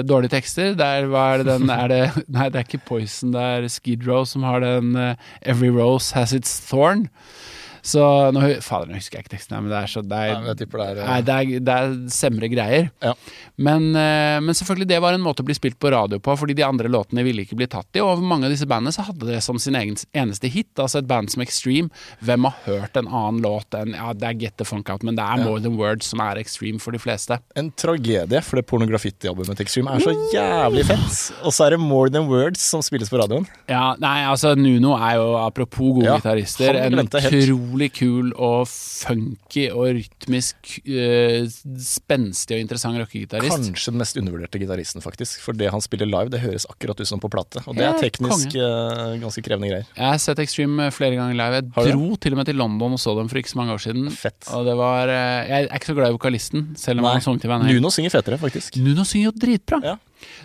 dårlige 0.08 0.32
tekster. 0.32 0.72
Der 0.78 1.10
var 1.12 1.42
det 1.42 1.50
den 1.50 1.72
er 1.72 1.92
det, 1.92 2.00
Nei, 2.38 2.48
det 2.48 2.62
er 2.62 2.64
ikke 2.64 2.86
Poison, 2.88 3.34
det 3.36 3.42
er 3.42 3.68
Skid 3.72 4.06
Row 4.08 4.24
som 4.24 4.46
har 4.48 4.64
den 4.64 4.96
eh, 4.96 5.28
Every 5.44 5.68
Rose 5.68 6.16
Has 6.16 6.32
Its 6.36 6.56
Thorn. 6.70 7.06
Så 7.86 8.02
nå, 8.34 8.40
Fader, 8.64 8.90
nå 8.90 8.98
husker 8.98 9.20
jeg 9.20 9.26
ikke 9.26 9.34
teksten, 9.36 9.60
men 9.62 9.70
det 9.70 9.78
er 9.78 9.90
så 9.90 10.02
det 10.02 10.18
er, 10.18 10.40
det 10.58 10.66
er, 10.66 10.98
nei, 11.06 11.18
det 11.22 11.34
er, 11.34 11.50
det 11.62 11.74
er 11.76 11.92
semre 12.10 12.48
greier. 12.50 12.88
Ja. 13.04 13.12
Men, 13.62 13.88
eh, 13.94 14.38
men 14.42 14.56
selvfølgelig, 14.58 14.88
det 14.90 14.98
var 15.04 15.14
en 15.14 15.22
måte 15.22 15.44
å 15.44 15.46
bli 15.46 15.54
spilt 15.56 15.78
på 15.82 15.92
radio 15.94 16.18
på, 16.22 16.34
fordi 16.40 16.56
de 16.58 16.64
andre 16.66 16.90
låtene 16.90 17.22
ville 17.26 17.44
ikke 17.46 17.58
bli 17.58 17.68
tatt 17.70 17.94
i. 17.94 18.02
Og 18.02 18.24
mange 18.26 18.48
av 18.48 18.54
disse 18.54 18.66
bandene 18.68 18.94
så 18.94 19.06
hadde 19.06 19.28
det 19.30 19.38
som 19.46 19.60
sin 19.62 19.78
egen 19.78 19.94
eneste 20.18 20.50
hit. 20.50 20.72
Altså 20.82 21.00
et 21.00 21.08
band 21.08 21.30
som 21.32 21.44
Extreme. 21.44 21.92
Hvem 22.26 22.48
har 22.48 22.58
hørt 22.66 22.98
en 22.98 23.06
annen 23.06 23.38
låt 23.44 23.76
enn 23.78 23.94
Ja, 23.94 24.10
det 24.16 24.28
er 24.28 24.40
Get 24.42 24.58
the 24.60 24.66
Funk 24.66 24.90
Out, 24.92 25.06
men 25.06 25.18
det 25.18 25.24
er 25.24 25.44
More 25.44 25.62
Than 25.62 25.78
Words 25.78 26.10
som 26.10 26.22
er 26.24 26.40
Extreme 26.42 26.82
for 26.82 26.96
de 26.96 27.00
fleste. 27.02 27.38
En 27.58 27.70
tragedie, 27.78 28.42
for 28.42 28.58
det 28.58 28.66
pornografitti-albumet 28.70 29.60
til 29.60 29.68
Extreme 29.68 29.94
er 29.94 30.02
så 30.04 30.16
jævlig 30.34 30.86
fett. 30.90 31.22
Og 31.46 31.54
så 31.54 31.68
er 31.68 31.76
det 31.76 31.80
More 31.84 32.10
Than 32.10 32.26
Words 32.30 32.66
som 32.66 32.82
spilles 32.84 33.12
på 33.12 33.22
radioen. 33.22 33.46
Ja, 33.70 33.94
nei, 34.02 34.18
altså 34.26 34.56
Nuno 34.58 34.96
er 34.98 35.20
jo, 35.20 35.30
apropos 35.40 35.94
gode 36.00 36.10
Ja, 36.10 36.18
gitarister, 36.18 36.82
en 36.82 36.98
helt. 36.98 37.75
Utrolig 37.76 37.92
kul 37.92 38.32
og 38.40 38.66
funky 38.68 39.66
og 39.70 39.92
rytmisk 39.98 40.78
eh, 40.88 41.44
spenstig 41.78 42.56
og 42.56 42.62
interessant 42.62 42.98
rockegitarist. 42.98 43.52
Kanskje 43.52 43.92
den 43.92 44.00
mest 44.00 44.16
undervurderte 44.16 44.60
gitaristen, 44.62 45.04
faktisk. 45.04 45.40
For 45.44 45.52
det 45.52 45.70
han 45.70 45.82
spiller 45.84 46.08
live, 46.08 46.30
det 46.32 46.40
høres 46.40 46.66
akkurat 46.70 46.98
ut 47.00 47.08
som 47.08 47.20
på 47.20 47.28
plate. 47.28 47.62
Og 47.66 47.76
det 47.76 47.84
er 47.86 47.98
teknisk 48.00 48.56
uh, 48.56 49.16
ganske 49.20 49.44
krevende 49.44 49.70
greier. 49.70 49.86
Jeg 49.92 50.08
har 50.08 50.20
sett 50.22 50.40
Extreme 50.40 50.88
flere 50.94 51.18
ganger 51.18 51.36
live. 51.36 51.60
Jeg 51.60 51.92
dro 51.92 52.16
til 52.16 52.36
og 52.36 52.40
med 52.40 52.48
til 52.48 52.60
London 52.60 52.96
og 52.96 53.02
så 53.02 53.16
dem 53.18 53.28
for 53.28 53.40
ikke 53.40 53.52
så 53.52 53.60
mange 53.60 53.76
år 53.76 53.84
siden. 53.84 54.08
Fett. 54.14 54.40
Og 54.56 54.66
det 54.68 54.76
var 54.78 55.12
uh, 55.12 55.44
Jeg 55.44 55.68
er 55.68 55.72
ikke 55.76 55.92
så 55.92 55.98
glad 55.98 56.12
i 56.12 56.16
vokalisten, 56.16 56.68
selv 56.80 57.02
om 57.02 57.10
Nei. 57.10 57.16
han 57.18 57.26
sang 57.26 57.40
til 57.42 57.52
meg. 57.52 57.68
Nuno 57.68 57.92
synger 57.92 58.16
fetere, 58.16 58.40
faktisk. 58.40 58.80
Nuno 58.80 59.04
synger 59.08 59.30
jo 59.30 59.36
dritbra. 59.46 59.82
Ja. 59.84 59.96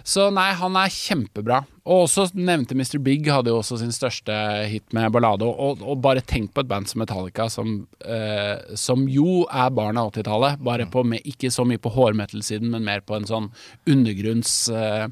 Så 0.08 0.28
nei, 0.34 0.50
han 0.58 0.76
er 0.80 0.92
kjempebra. 0.94 1.62
Og 1.82 2.04
også 2.06 2.28
nevnte 2.38 2.76
Mr. 2.78 3.00
Big 3.02 3.26
hadde 3.32 3.50
jo 3.50 3.60
også 3.62 3.80
sin 3.82 3.94
største 3.96 4.34
hit 4.70 4.94
med 4.94 5.12
ballade. 5.16 5.48
Og, 5.48 5.82
og 5.82 6.02
bare 6.04 6.22
tenk 6.22 6.54
på 6.54 6.62
et 6.64 6.70
band 6.70 6.90
som 6.90 7.02
Metallica, 7.02 7.48
som, 7.50 7.88
eh, 8.06 8.60
som 8.78 9.08
jo 9.10 9.42
er 9.50 9.72
barn 9.74 9.98
av 10.02 10.12
80-tallet. 10.14 10.62
Bare 10.66 10.86
på 10.92 11.04
med, 11.08 11.26
ikke 11.26 11.50
så 11.54 11.66
mye 11.68 11.82
på 11.82 11.94
hårmetal-siden, 11.96 12.70
men 12.74 12.86
mer 12.88 13.02
på 13.06 13.18
en 13.18 13.30
sånn 13.30 13.50
undergrunns 13.90 14.54
eh, 14.70 15.08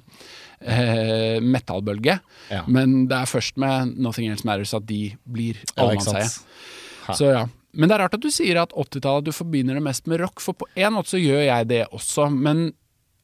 eh, 0.61 1.37
metallbølge. 1.41 2.19
Ja. 2.51 2.63
Men 2.67 3.07
det 3.09 3.17
er 3.23 3.29
først 3.33 3.57
med 3.61 3.95
Nothing 3.97 4.29
Else 4.33 4.45
Matters 4.47 4.75
at 4.77 4.85
de 4.89 5.07
blir 5.25 5.57
Ja, 5.75 5.87
allemannseie. 5.87 6.27
sant? 6.29 7.17
Så 7.17 7.31
ja. 7.33 7.47
Men 7.73 7.89
det 7.89 7.95
er 7.95 8.01
rart 8.01 8.15
at 8.17 8.23
du 8.23 8.31
sier 8.33 8.57
at 8.61 8.71
80-tallet 8.73 9.27
du 9.29 9.33
forbinder 9.33 9.77
det 9.77 9.83
mest 9.85 10.07
med 10.09 10.21
rock, 10.23 10.41
for 10.41 10.57
på 10.57 10.65
en 10.77 10.95
måte 10.95 11.13
så 11.13 11.19
gjør 11.21 11.43
jeg 11.45 11.67
det 11.69 11.83
også. 11.93 12.25
Men 12.33 12.71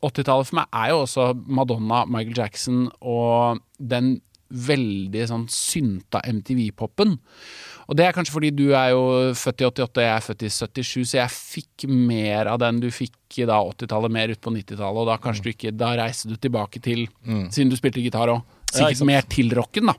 80-tallet 0.04 0.50
for 0.50 0.60
meg 0.60 0.68
er 0.76 0.92
jo 0.92 1.02
også 1.06 1.30
Madonna, 1.48 2.04
Michael 2.10 2.38
Jackson 2.38 2.88
og 3.02 3.62
den 3.80 4.18
veldig 4.56 5.24
sånn 5.28 5.46
synta 5.50 6.22
MTV-poppen. 6.30 7.16
Og 7.86 7.98
det 7.98 8.06
er 8.06 8.14
kanskje 8.16 8.34
fordi 8.34 8.52
du 8.56 8.68
er 8.78 8.92
jo 8.94 9.34
født 9.38 9.62
i 9.62 9.68
88 9.68 10.00
og 10.00 10.04
jeg 10.06 10.12
er 10.14 10.26
født 10.26 10.46
i 10.46 10.52
77, 10.54 10.94
så 11.10 11.18
jeg 11.20 11.34
fikk 11.34 11.86
mer 11.90 12.50
av 12.50 12.60
den 12.62 12.80
du 12.82 12.88
fikk 12.94 13.40
i 13.42 13.48
da 13.50 13.58
80-tallet, 13.62 14.14
mer 14.14 14.34
ut 14.34 14.42
på 14.42 14.54
90-tallet, 14.54 15.02
og 15.02 15.10
da 15.10 15.18
kanskje 15.22 15.44
du 15.46 15.50
ikke 15.52 15.74
Da 15.76 15.92
reiste 15.98 16.30
du 16.32 16.38
tilbake 16.42 16.82
til, 16.82 17.06
siden 17.26 17.74
du 17.74 17.78
spilte 17.78 18.02
gitar 18.02 18.32
òg, 18.32 18.42
sikkert 18.72 19.02
Ja. 19.02 19.04
Mm. 19.04 19.12
mer 19.12 19.28
til 19.30 19.54
rocken, 19.58 19.92
da. 19.92 19.96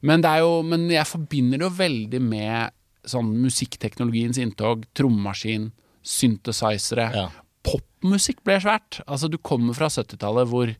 Men, 0.00 0.20
det 0.24 0.30
er 0.30 0.38
jo, 0.40 0.62
men 0.64 0.88
jeg 0.90 1.06
forbinder 1.06 1.60
det 1.60 1.66
jo 1.68 1.76
veldig 1.76 2.20
med 2.24 2.76
sånn 3.04 3.32
musikkteknologiens 3.42 4.40
inntog, 4.40 4.84
trommemaskin, 4.96 5.70
synthesizere. 6.04 7.08
Ja. 7.16 7.28
Popmusikk 7.66 8.44
ble 8.46 8.58
svært. 8.62 9.00
Altså, 9.06 9.28
du 9.28 9.38
kommer 9.38 9.76
fra 9.76 9.90
70-tallet 9.92 10.48
hvor, 10.50 10.74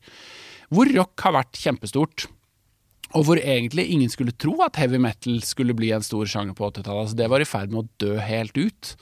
hvor 0.73 0.93
rock 0.97 1.25
har 1.27 1.37
vært 1.37 1.59
kjempestort. 1.61 2.27
Og 3.17 3.25
hvor 3.27 3.41
egentlig 3.41 3.89
ingen 3.91 4.11
skulle 4.11 4.35
tro 4.39 4.55
at 4.63 4.79
heavy 4.79 4.99
metal 5.01 5.41
skulle 5.43 5.75
bli 5.75 5.91
en 5.91 6.05
stor 6.05 6.29
sjanger 6.31 6.55
på 6.55 6.69
80-tallet. 6.69 7.03
Altså, 7.09 7.19
det 7.19 7.27
var 7.31 7.43
i 7.43 7.49
ferd 7.49 7.73
med 7.73 7.83
å 7.83 7.89
dø 7.99 8.15
helt 8.23 8.55
ut. 8.55 8.95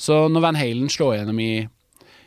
Så 0.00 0.24
når 0.32 0.48
Van 0.48 0.58
Halen 0.58 0.90
slår 0.90 1.20
gjennom 1.20 1.38
i, 1.42 1.52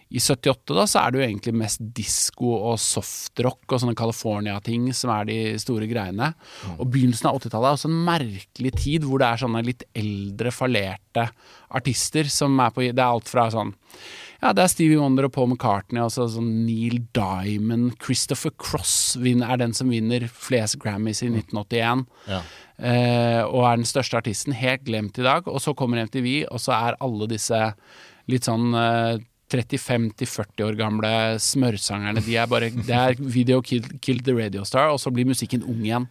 i 0.07 0.21
78, 0.23 0.71
da, 0.71 0.85
så 0.87 1.01
er 1.01 1.11
det 1.11 1.19
jo 1.19 1.25
egentlig 1.25 1.53
mest 1.59 1.83
disko 1.97 2.53
og 2.71 2.77
softrock 2.79 3.67
og 3.67 3.83
sånne 3.83 3.97
California-ting 3.99 4.87
som 4.95 5.11
er 5.17 5.27
de 5.27 5.39
store 5.59 5.89
greiene. 5.91 6.31
Og 6.77 6.87
begynnelsen 6.93 7.27
av 7.27 7.41
80-tallet 7.41 7.73
er 7.73 7.79
også 7.81 7.91
en 7.91 7.99
merkelig 8.07 8.73
tid 8.79 9.07
hvor 9.07 9.19
det 9.19 9.27
er 9.27 9.43
sånne 9.43 9.65
litt 9.67 9.83
eldre, 9.99 10.55
fallerte 10.55 11.27
artister 11.75 12.31
som 12.31 12.55
er 12.63 12.71
på 12.71 12.87
Det 12.87 12.95
er 12.95 13.09
alt 13.09 13.27
fra 13.27 13.49
sånn 13.51 13.75
ja, 14.41 14.51
det 14.53 14.63
er 14.63 14.69
Stevie 14.69 14.99
Wonder 15.01 15.25
og 15.27 15.33
Paul 15.33 15.49
McCartney, 15.49 16.01
altså 16.03 16.27
sånn 16.29 16.51
Neil 16.67 16.99
Diamond, 17.17 17.95
Christopher 18.03 18.53
Cross 18.61 19.17
er 19.17 19.61
den 19.61 19.73
som 19.73 19.89
vinner 19.89 20.27
flest 20.29 20.77
Grammys 20.83 21.23
i 21.25 21.31
1981. 21.31 22.05
Ja. 22.29 22.41
Eh, 22.77 23.41
og 23.47 23.65
er 23.65 23.79
den 23.79 23.89
største 23.89 24.19
artisten. 24.19 24.53
Helt 24.53 24.85
glemt 24.85 25.17
i 25.17 25.25
dag. 25.25 25.47
Og 25.49 25.61
så 25.63 25.73
kommer 25.77 26.03
MTV, 26.05 26.45
og 26.51 26.61
så 26.61 26.75
er 26.77 26.99
alle 27.01 27.29
disse 27.31 27.57
litt 28.29 28.45
sånn 28.45 28.69
eh, 28.77 29.17
35-40 29.47 30.65
år 30.65 30.77
gamle 30.77 31.11
smørsangerne. 31.39 32.21
De 32.25 32.35
er 32.35 32.49
bare 32.51 32.69
Det 32.75 32.93
er 32.93 33.15
Video 33.17 33.61
Killed, 33.61 34.01
Killed 34.03 34.25
the 34.27 34.35
Radio 34.35 34.65
Star, 34.67 34.91
og 34.91 34.99
så 34.99 35.11
blir 35.13 35.27
musikken 35.27 35.63
ung 35.63 35.81
igjen. 35.85 36.09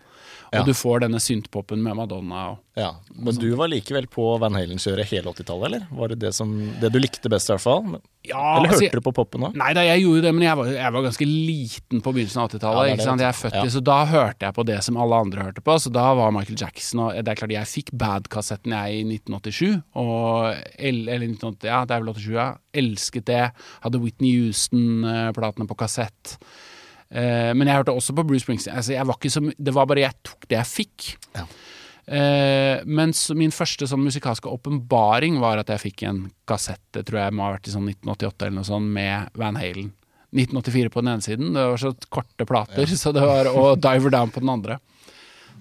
Og 0.52 0.60
Ja. 0.60 0.62
du 0.62 0.72
får 0.72 1.00
denne 1.02 1.18
syntpopen 1.20 1.82
med 1.82 1.96
Madonna 1.96 2.50
og 2.52 2.58
Ja, 2.76 2.90
Men 3.16 3.34
du 3.40 3.54
var 3.56 3.68
likevel 3.72 4.04
på 4.06 4.38
Van 4.38 4.52
Halen-kjøret 4.52 5.08
hele 5.08 5.30
80-tallet, 5.32 5.64
eller? 5.64 5.86
Var 5.96 6.08
det 6.12 6.18
det, 6.20 6.34
som, 6.34 6.50
det 6.78 6.90
du 6.92 6.98
likte 7.00 7.30
best, 7.32 7.48
i 7.48 7.54
hvert 7.54 7.62
fall? 7.64 8.00
Ja, 8.26 8.58
eller 8.58 8.68
altså, 8.68 8.84
hørte 8.84 9.00
du 9.00 9.06
på 9.06 9.12
poppen 9.16 9.46
òg? 9.48 9.56
Nei 9.56 9.70
da, 9.72 9.80
jeg 9.86 10.02
gjorde 10.02 10.26
det, 10.26 10.32
men 10.36 10.44
jeg 10.44 10.58
var, 10.58 10.66
jeg 10.74 10.92
var 10.92 11.06
ganske 11.06 11.28
liten 11.30 12.02
på 12.04 12.12
begynnelsen 12.12 12.42
av 12.42 12.50
80-tallet. 12.50 13.00
Ja? 13.00 13.14
Jeg 13.16 13.28
er 13.30 13.38
født 13.38 13.56
i, 13.62 13.72
Så 13.72 13.80
da 13.86 13.96
hørte 14.04 14.44
jeg 14.44 14.54
på 14.58 14.66
det 14.68 14.76
som 14.84 15.00
alle 15.00 15.22
andre 15.24 15.46
hørte 15.48 15.64
på. 15.64 15.78
Så 15.80 15.92
da 15.94 16.04
var 16.20 16.34
Michael 16.36 16.60
Jackson 16.60 17.00
og 17.06 17.16
Det 17.16 17.32
er 17.32 17.40
klart, 17.40 17.56
jeg 17.56 17.72
fikk 17.72 17.94
Bad-kassetten 17.96 18.76
jeg 18.76 19.00
i 19.00 19.04
1987. 19.16 19.82
Og, 19.96 20.52
eller 20.76 21.16
1980, 21.30 21.64
ja, 21.72 21.80
det 21.88 21.96
er 21.96 22.04
vel 22.04 22.12
87, 22.12 22.30
ja. 22.36 22.48
Elsket 22.76 23.24
det. 23.32 23.42
Hadde 23.86 24.02
Whitney 24.04 24.36
Houston-platene 24.36 25.66
på 25.70 25.78
kassett. 25.80 26.36
Eh, 27.10 27.52
men 27.54 27.68
jeg 27.68 27.78
hørte 27.78 27.94
også 27.94 28.14
på 28.16 28.24
Bruce 28.26 28.44
Springsteen. 28.44 28.76
Altså, 28.76 28.96
jeg 28.96 29.06
var 29.06 29.18
ikke 29.18 29.32
så, 29.32 29.42
det 29.56 29.74
var 29.76 29.88
bare 29.90 30.06
jeg 30.06 30.18
tok 30.26 30.48
det 30.50 30.58
jeg 30.58 30.70
fikk. 30.72 31.08
Ja. 31.36 31.44
Eh, 32.06 32.84
mens 32.86 33.24
min 33.34 33.54
første 33.54 33.88
sånn 33.90 34.04
musikalske 34.04 34.50
åpenbaring 34.50 35.40
var 35.42 35.58
at 35.58 35.70
jeg 35.74 35.88
fikk 35.88 36.04
en 36.06 36.26
kassett, 36.46 36.82
det 36.94 37.06
tror 37.08 37.24
jeg 37.24 37.34
må 37.34 37.46
ha 37.46 37.54
vært 37.56 37.70
i 37.70 37.74
sånn 37.74 37.88
1988 37.90 38.46
eller 38.46 38.58
noe 38.60 38.68
sånt, 38.68 38.92
med 38.98 39.38
Van 39.38 39.58
Halen. 39.58 39.92
1984 40.36 40.92
på 40.92 41.02
den 41.02 41.14
ene 41.14 41.24
siden, 41.24 41.54
det 41.54 41.64
var 41.72 41.80
så 41.80 41.94
korte 42.12 42.46
plater, 42.46 42.90
så 42.98 43.12
det 43.14 43.24
var, 43.24 43.48
og 43.54 43.80
Diver 43.82 44.12
Down 44.12 44.34
på 44.34 44.42
den 44.42 44.52
andre. 44.52 44.78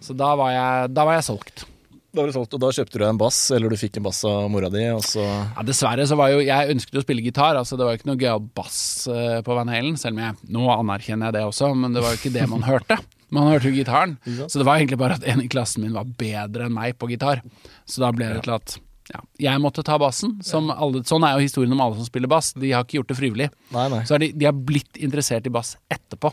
Så 0.04 0.14
da 0.18 0.34
var 0.38 0.52
jeg, 0.52 0.92
da 0.94 1.06
var 1.08 1.18
jeg 1.18 1.28
solgt. 1.30 1.66
Da 2.16 2.22
var 2.24 2.30
det 2.32 2.36
solgt, 2.38 2.54
og 2.56 2.62
da 2.64 2.70
kjøpte 2.72 2.96
du 2.96 3.02
deg 3.02 3.10
en 3.12 3.20
bass, 3.20 3.40
eller 3.52 3.74
du 3.74 3.76
fikk 3.80 4.00
en 4.00 4.06
bass 4.08 4.22
av 4.30 4.46
mora 4.52 4.70
di, 4.72 4.86
og 4.96 5.02
så 5.04 5.24
Ja, 5.26 5.66
dessverre 5.68 6.06
så 6.08 6.16
var 6.20 6.32
jo 6.32 6.40
Jeg 6.46 6.72
ønsket 6.72 7.02
å 7.02 7.04
spille 7.04 7.26
gitar, 7.26 7.60
altså 7.60 7.76
det 7.76 7.84
var 7.88 7.96
jo 7.96 8.00
ikke 8.00 8.10
noe 8.14 8.22
gøyal 8.22 8.46
bass 8.56 8.80
eh, 9.12 9.42
på 9.44 9.58
Van 9.58 9.72
Halen, 9.74 9.98
selv 10.00 10.16
om 10.16 10.24
jeg 10.24 10.54
Nå 10.56 10.70
anerkjenner 10.78 11.30
jeg 11.30 11.38
det 11.38 11.44
også, 11.50 11.74
men 11.76 11.98
det 11.98 12.06
var 12.06 12.16
jo 12.16 12.22
ikke 12.22 12.34
det 12.38 12.48
man 12.52 12.64
hørte. 12.64 12.98
Man 13.36 13.50
hørte 13.50 13.68
jo 13.68 13.76
gitaren. 13.76 14.16
Så 14.48 14.62
det 14.62 14.66
var 14.68 14.78
egentlig 14.80 15.00
bare 15.02 15.18
at 15.18 15.26
en 15.28 15.42
i 15.44 15.48
klassen 15.52 15.84
min 15.84 15.96
var 15.98 16.08
bedre 16.20 16.68
enn 16.70 16.76
meg 16.76 16.96
på 17.02 17.10
gitar. 17.12 17.42
Så 17.90 18.04
da 18.04 18.12
ble 18.16 18.30
det 18.32 18.44
til 18.46 18.54
at 18.56 18.78
ja, 19.12 19.20
jeg 19.50 19.62
måtte 19.62 19.84
ta 19.86 19.98
bassen. 20.02 20.38
Som 20.46 20.70
alle, 20.74 21.02
sånn 21.10 21.26
er 21.28 21.36
jo 21.36 21.44
historien 21.46 21.74
om 21.76 21.82
alle 21.84 22.00
som 22.00 22.08
spiller 22.08 22.32
bass. 22.32 22.54
De 22.58 22.72
har 22.72 22.86
ikke 22.86 23.00
gjort 23.02 23.12
det 23.12 23.18
frivillig. 23.20 23.50
Nei, 23.76 23.88
nei. 23.92 24.02
Så 24.08 24.22
de, 24.22 24.32
de 24.34 24.48
har 24.48 24.56
blitt 24.56 25.02
interessert 25.02 25.50
i 25.50 25.54
bass 25.54 25.76
etterpå. 25.92 26.32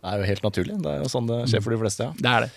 Det 0.00 0.10
er 0.10 0.20
jo 0.24 0.28
helt 0.32 0.44
naturlig. 0.48 0.76
Det 0.82 0.90
er 0.96 1.04
jo 1.04 1.12
sånn 1.12 1.28
det 1.30 1.42
skjer 1.52 1.64
for 1.64 1.76
de 1.76 1.80
fleste, 1.84 2.08
ja. 2.08 2.16
Det 2.18 2.34
er 2.34 2.46
det. 2.48 2.52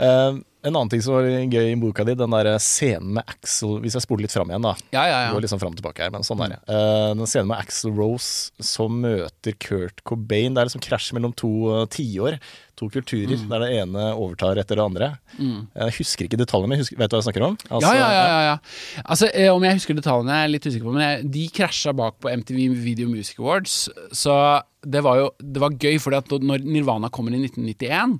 Eh, 0.00 0.36
en 0.66 0.74
annen 0.74 0.90
ting 0.90 1.00
som 1.04 1.14
var 1.14 1.24
gøy 1.28 1.68
i 1.70 1.76
boka 1.78 2.02
di, 2.04 2.14
den 2.18 2.32
der 2.34 2.48
scenen 2.58 3.12
med 3.14 3.28
Axel 3.30 3.76
Hvis 3.84 3.94
jeg 3.94 4.02
spoler 4.02 4.24
litt 4.26 4.32
fram 4.34 4.50
igjen, 4.50 4.64
da. 4.66 4.72
Ja, 4.90 5.04
ja, 5.06 5.18
ja. 5.26 5.32
går 5.32 5.44
liksom 5.44 5.60
fram 5.62 5.76
og 5.76 5.78
tilbake 5.78 6.02
her, 6.02 6.10
men 6.10 6.26
sånn 6.26 6.42
er 6.42 6.56
det. 6.56 6.58
Uh, 6.66 7.12
den 7.14 7.28
scenen 7.30 7.52
med 7.52 7.60
Axel 7.62 7.92
Rose 7.94 8.50
som 8.66 8.96
møter 9.04 9.54
Kurt 9.62 10.02
Cobain, 10.08 10.56
det 10.56 10.64
er 10.64 10.70
liksom 10.70 10.82
krasj 10.82 11.12
mellom 11.14 11.36
to 11.38 11.52
uh, 11.70 11.84
tiår. 11.86 12.40
To 12.76 12.90
kulturer, 12.92 13.30
Mm. 13.38 13.46
der 13.48 13.62
det 13.62 13.68
ene 13.78 14.02
overtar 14.18 14.58
etter 14.60 14.76
det 14.76 14.84
andre. 14.84 15.06
Jeg 15.38 15.94
husker 15.96 16.26
ikke 16.26 16.36
detaljene, 16.42 16.76
husker, 16.76 16.98
vet 17.00 17.08
du 17.08 17.14
hva 17.16 17.22
jeg 17.22 17.28
snakker 17.30 17.44
om? 17.46 17.54
Altså, 17.70 17.92
ja, 17.94 18.10
ja, 18.10 18.26
ja, 18.26 18.40
ja. 18.50 18.56
Altså, 19.06 19.30
Om 19.54 19.64
jeg 19.64 19.78
husker 19.78 19.96
detaljene, 19.96 20.34
er 20.34 20.42
jeg 20.44 20.52
litt 20.58 20.66
usikker 20.68 20.84
på, 20.90 20.92
men 20.98 21.04
jeg, 21.06 21.30
de 21.38 21.46
krasja 21.56 21.94
bak 21.96 22.18
på 22.20 22.28
MTV 22.42 22.66
Video 22.82 23.08
Music 23.08 23.38
Awards. 23.40 23.86
Så 24.12 24.34
det 24.86 25.02
var 25.04 25.18
jo 25.18 25.26
det 25.42 25.60
var 25.62 25.74
gøy, 25.82 25.96
fordi 26.02 26.16
at 26.20 26.30
når 26.46 26.62
Nirvana 26.66 27.08
kommer 27.12 27.34
i 27.34 27.40
1991 27.42 28.16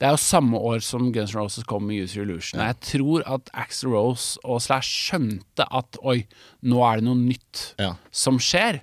Det 0.00 0.06
er 0.08 0.14
jo 0.16 0.20
samme 0.22 0.58
år 0.58 0.82
som 0.84 1.12
Guns 1.14 1.32
N' 1.34 1.38
Roses 1.38 1.66
kom 1.68 1.86
med 1.86 2.02
Use 2.04 2.18
Illusion. 2.20 2.58
Ja. 2.60 2.72
Jeg 2.72 2.80
tror 2.90 3.24
at 3.26 3.50
Axel 3.54 3.92
Rose 3.94 4.38
og 4.44 4.60
Slash 4.64 4.88
skjønte 5.08 5.66
at 5.70 5.98
oi, 6.02 6.24
nå 6.66 6.82
er 6.88 6.98
det 7.00 7.06
noe 7.08 7.18
nytt 7.20 7.62
Ja. 7.78 7.92
som 8.10 8.38
skjer. 8.42 8.80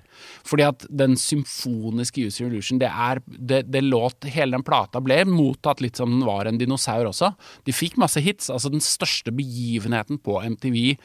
Fordi 0.48 0.64
at 0.66 0.86
den 0.88 1.16
symfoniske 1.20 2.24
Use 2.26 2.40
Your 2.42 2.50
Illusion, 2.52 2.78
det 2.80 2.88
er 2.88 3.20
det, 3.26 3.62
det 3.70 3.82
låt 3.84 4.24
Hele 4.32 4.56
den 4.56 4.64
plata 4.66 5.00
ble 5.04 5.20
mottatt 5.28 5.80
litt 5.84 5.96
som 6.00 6.10
den 6.10 6.24
var 6.26 6.46
en 6.48 6.58
dinosaur 6.58 7.06
også. 7.12 7.34
De 7.66 7.72
fikk 7.76 7.98
masse 8.00 8.20
hits. 8.24 8.48
Altså 8.50 8.70
den 8.72 8.80
største 8.84 9.32
begivenheten 9.34 10.18
på 10.22 10.40
MTV 10.42 10.96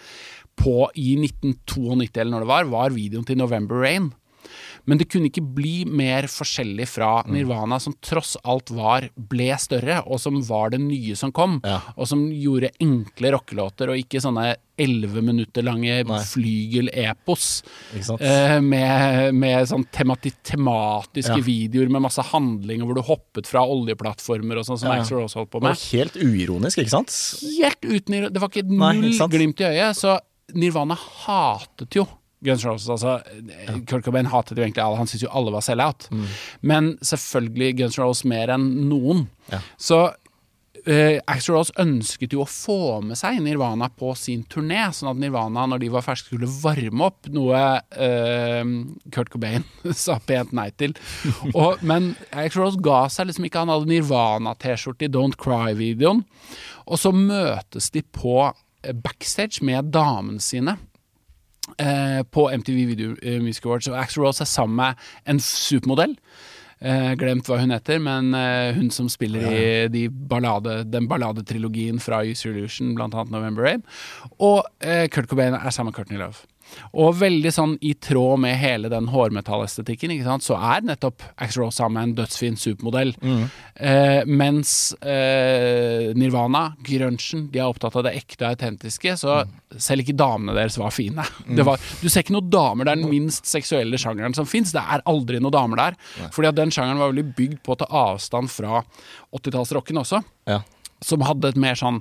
på, 0.62 0.90
i 1.00 1.16
1992 1.18 2.20
eller 2.22 2.32
når 2.34 2.44
det 2.46 2.50
var, 2.52 2.68
var 2.72 2.96
videoen 2.96 3.26
til 3.28 3.40
November 3.40 3.82
Rain. 3.82 4.12
Men 4.86 4.98
det 4.98 5.10
kunne 5.12 5.30
ikke 5.30 5.44
bli 5.56 5.86
mer 5.86 6.24
forskjellig 6.32 6.88
fra 6.88 7.24
Nirvana, 7.28 7.80
som 7.80 7.94
tross 8.02 8.36
alt 8.44 8.72
var 8.72 9.10
ble 9.16 9.52
større, 9.62 10.02
og 10.08 10.20
som 10.20 10.42
var 10.48 10.72
det 10.72 10.82
nye 10.82 11.16
som 11.16 11.32
kom. 11.32 11.60
Ja. 11.64 11.80
Og 11.98 12.08
som 12.08 12.28
gjorde 12.32 12.72
enkle 12.82 13.32
rockelåter, 13.36 13.90
og 13.94 13.98
ikke 14.02 14.22
sånne 14.24 14.56
elleve 14.82 15.22
minutter 15.22 15.62
lange 15.62 16.00
Nei. 16.08 16.20
flygel-epos. 16.26 17.62
Eh, 18.20 18.60
med, 18.64 19.34
med 19.38 19.68
sånn 19.70 19.86
temati 19.94 20.32
tematiske 20.48 21.38
Ja. 21.38 21.44
videoer 21.46 21.90
med 21.92 22.02
masse 22.08 22.24
handlinger 22.32 22.88
hvor 22.88 22.96
du 22.98 23.02
hoppet 23.06 23.46
fra 23.50 23.62
oljeplattformer 23.68 24.58
og 24.58 24.66
sånn, 24.66 24.80
som 24.82 24.90
Ja, 24.90 25.02
Axel 25.02 25.18
Rose 25.20 25.38
holdt 25.38 25.52
på 25.52 25.62
Og 25.62 25.64
med. 25.68 25.78
helt 25.92 26.16
uironisk, 26.18 26.80
ikke 26.82 26.96
sant? 26.96 27.14
Helt 27.60 27.82
uten 27.86 28.34
Det 28.34 28.42
var 28.42 28.50
ikke 28.50 28.66
Nei, 28.68 28.94
null 28.98 29.12
ikke 29.14 29.30
glimt 29.30 29.62
i 29.62 29.70
øyet. 29.70 29.96
Så 30.02 30.18
Nirvana 30.54 30.96
hatet 30.98 31.96
jo 31.96 32.08
Guns 32.46 32.66
Roses. 32.66 32.90
Altså, 32.90 33.20
Kurt 33.90 34.06
Cobain 34.06 34.30
hatet 34.32 34.58
jo 34.58 34.66
egentlig 34.66 34.84
alle. 34.84 34.98
Han 35.02 35.10
syntes 35.10 35.28
jo 35.28 35.36
alle 35.38 35.54
var 35.54 35.66
sell-out. 35.66 36.10
Mm. 36.12 36.26
Men 36.62 36.90
selvfølgelig 37.06 37.78
Guns 37.78 38.00
N' 38.00 38.04
Roses 38.06 38.26
mer 38.30 38.54
enn 38.56 38.68
noen. 38.90 39.28
Ja. 39.52 39.62
Så 39.82 40.02
uh, 40.88 41.18
Axel 41.30 41.56
Rose 41.56 41.76
ønsket 41.82 42.34
jo 42.36 42.44
å 42.44 42.50
få 42.50 43.00
med 43.06 43.20
seg 43.20 43.40
Nirvana 43.44 43.92
på 43.94 44.14
sin 44.20 44.44
turné, 44.50 44.84
sånn 44.96 45.12
at 45.14 45.22
Nirvana, 45.22 45.68
når 45.70 45.84
de 45.84 45.92
var 45.94 46.06
ferske, 46.06 46.32
skulle 46.32 46.50
varme 46.50 47.08
opp, 47.12 47.30
noe 47.34 47.62
uh, 47.78 48.74
Kurt 49.14 49.32
Cobain 49.34 49.66
sa 50.04 50.18
pent 50.26 50.56
nei 50.58 50.70
til. 50.74 50.96
Og, 51.54 51.82
men 51.86 52.14
Axel 52.32 52.66
Rose 52.66 52.82
ga 52.84 53.04
seg 53.14 53.30
liksom 53.30 53.48
ikke. 53.48 53.66
Han 53.66 53.74
hadde 53.74 53.92
Nirvana-T-skjorte 53.92 55.08
i 55.08 55.14
Don't 55.14 55.38
Cry-videoen. 55.42 56.26
Og 56.88 57.02
så 57.02 57.14
møtes 57.16 57.92
de 57.94 58.04
på 58.04 58.40
eh, 58.50 58.96
backstage 58.98 59.62
med 59.66 59.92
damene 59.94 60.42
sine. 60.44 60.80
Eh, 61.80 62.22
på 62.24 62.48
MTV 62.52 62.86
Video 62.90 63.16
eh, 63.22 63.42
Music 63.44 63.66
Awards. 63.66 63.88
Og 63.92 64.00
Axl 64.00 64.24
Rose 64.24 64.44
er 64.44 64.50
sammen 64.50 64.76
med 64.76 65.06
en 65.30 65.40
supermodell. 65.40 66.18
Eh, 66.82 67.12
glemt 67.14 67.46
hva 67.46 67.60
hun 67.62 67.74
heter, 67.76 68.00
men 68.02 68.34
eh, 68.34 68.74
hun 68.74 68.90
som 68.94 69.10
spiller 69.12 69.46
i 69.54 69.66
de 69.94 70.08
ballade, 70.10 70.80
den 70.90 71.06
balladetrilogien 71.10 72.02
fra 72.02 72.24
Use 72.26 72.50
Illusion, 72.50 72.96
blant 72.98 73.14
annet 73.14 73.36
November 73.36 73.68
Rain. 73.68 73.84
Og 74.40 74.64
eh, 74.82 75.06
Kurt 75.14 75.30
Cobain 75.30 75.54
er 75.54 75.70
sammen 75.70 75.92
med 75.92 76.00
Courtney 76.00 76.18
Love. 76.18 76.42
Og 76.94 77.16
veldig 77.20 77.52
sånn 77.54 77.78
i 77.86 77.94
tråd 77.94 78.40
med 78.44 78.58
hele 78.60 78.90
den 78.92 79.08
hårmetallestetikken, 79.12 80.14
ikke 80.16 80.28
sant, 80.28 80.46
så 80.46 80.58
er 80.58 80.86
nettopp 80.88 81.24
Axl 81.42 81.62
Rose 81.64 81.78
sammen 81.82 81.98
med 81.98 82.10
en 82.10 82.16
dødsfin 82.22 82.58
supermodell. 82.60 83.14
Eh, 83.76 84.22
mens 84.28 84.94
eh, 85.02 86.12
Nirvana, 86.18 86.74
grunchen, 86.86 87.48
de 87.52 87.60
er 87.62 87.70
opptatt 87.70 87.96
av 88.00 88.06
det 88.08 88.16
ekte 88.20 88.46
og 88.46 88.56
autentiske, 88.56 89.16
så 89.20 89.42
selv 89.78 90.04
ikke 90.06 90.18
damene 90.20 90.56
deres 90.58 90.78
var 90.82 90.92
fine. 90.96 91.24
Det 91.48 91.66
var, 91.68 91.80
du 92.02 92.08
ser 92.10 92.26
ikke 92.26 92.36
noen 92.36 92.52
damer, 92.54 92.88
det 92.88 92.96
er 92.96 93.02
den 93.04 93.12
minst 93.12 93.48
seksuelle 93.50 94.00
sjangeren 94.02 94.36
som 94.38 94.48
fins. 94.50 94.74
Det 94.76 94.82
er 94.84 95.04
aldri 95.10 95.40
noen 95.42 95.56
damer 95.56 95.82
der. 95.86 95.98
Fordi 96.34 96.52
at 96.52 96.60
den 96.60 96.72
sjangeren 96.74 97.00
var 97.02 97.12
veldig 97.14 97.28
bygd 97.38 97.62
på 97.66 97.76
å 97.76 97.80
ta 97.82 97.88
avstand 98.08 98.52
fra 98.52 98.84
80-tallsrocken 99.36 100.02
også 100.02 100.22
Ja. 100.50 100.62
Som 101.02 101.24
hadde 101.26 101.50
et 101.50 101.58
mer 101.60 101.74
sånn 101.80 102.00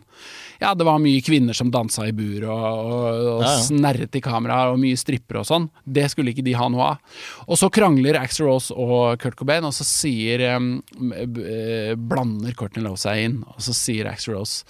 Ja, 0.60 0.74
det 0.76 0.84
var 0.84 0.98
mye 1.00 1.22
kvinner 1.24 1.56
som 1.56 1.70
dansa 1.72 2.04
i 2.10 2.12
bur 2.12 2.44
og, 2.44 2.64
og, 2.66 2.98
og 3.32 3.42
Ja, 3.46 3.52
ja. 3.54 3.62
snerret 3.64 4.16
i 4.18 4.20
kamera, 4.24 4.58
og 4.74 4.80
mye 4.82 4.98
strippere 5.00 5.40
og 5.40 5.48
sånn. 5.48 5.70
Det 5.88 6.04
skulle 6.12 6.34
ikke 6.34 6.44
de 6.44 6.52
ha 6.58 6.66
noe 6.68 6.90
av. 6.92 7.18
Og 7.48 7.56
så 7.56 7.70
krangler 7.72 8.18
Axl 8.20 8.44
Rose 8.44 8.74
og 8.76 9.16
Kurt 9.22 9.38
Cobain, 9.40 9.64
og 9.64 9.72
så 9.72 9.86
sier 9.88 10.44
um, 10.58 10.70
eh, 11.16 11.94
Blander 11.96 12.52
Courtney 12.58 12.84
Love 12.84 13.00
seg 13.00 13.24
inn, 13.24 13.38
og 13.48 13.60
så 13.64 13.72
sier 13.76 14.10
Axl 14.12 14.36
Rose 14.36 14.66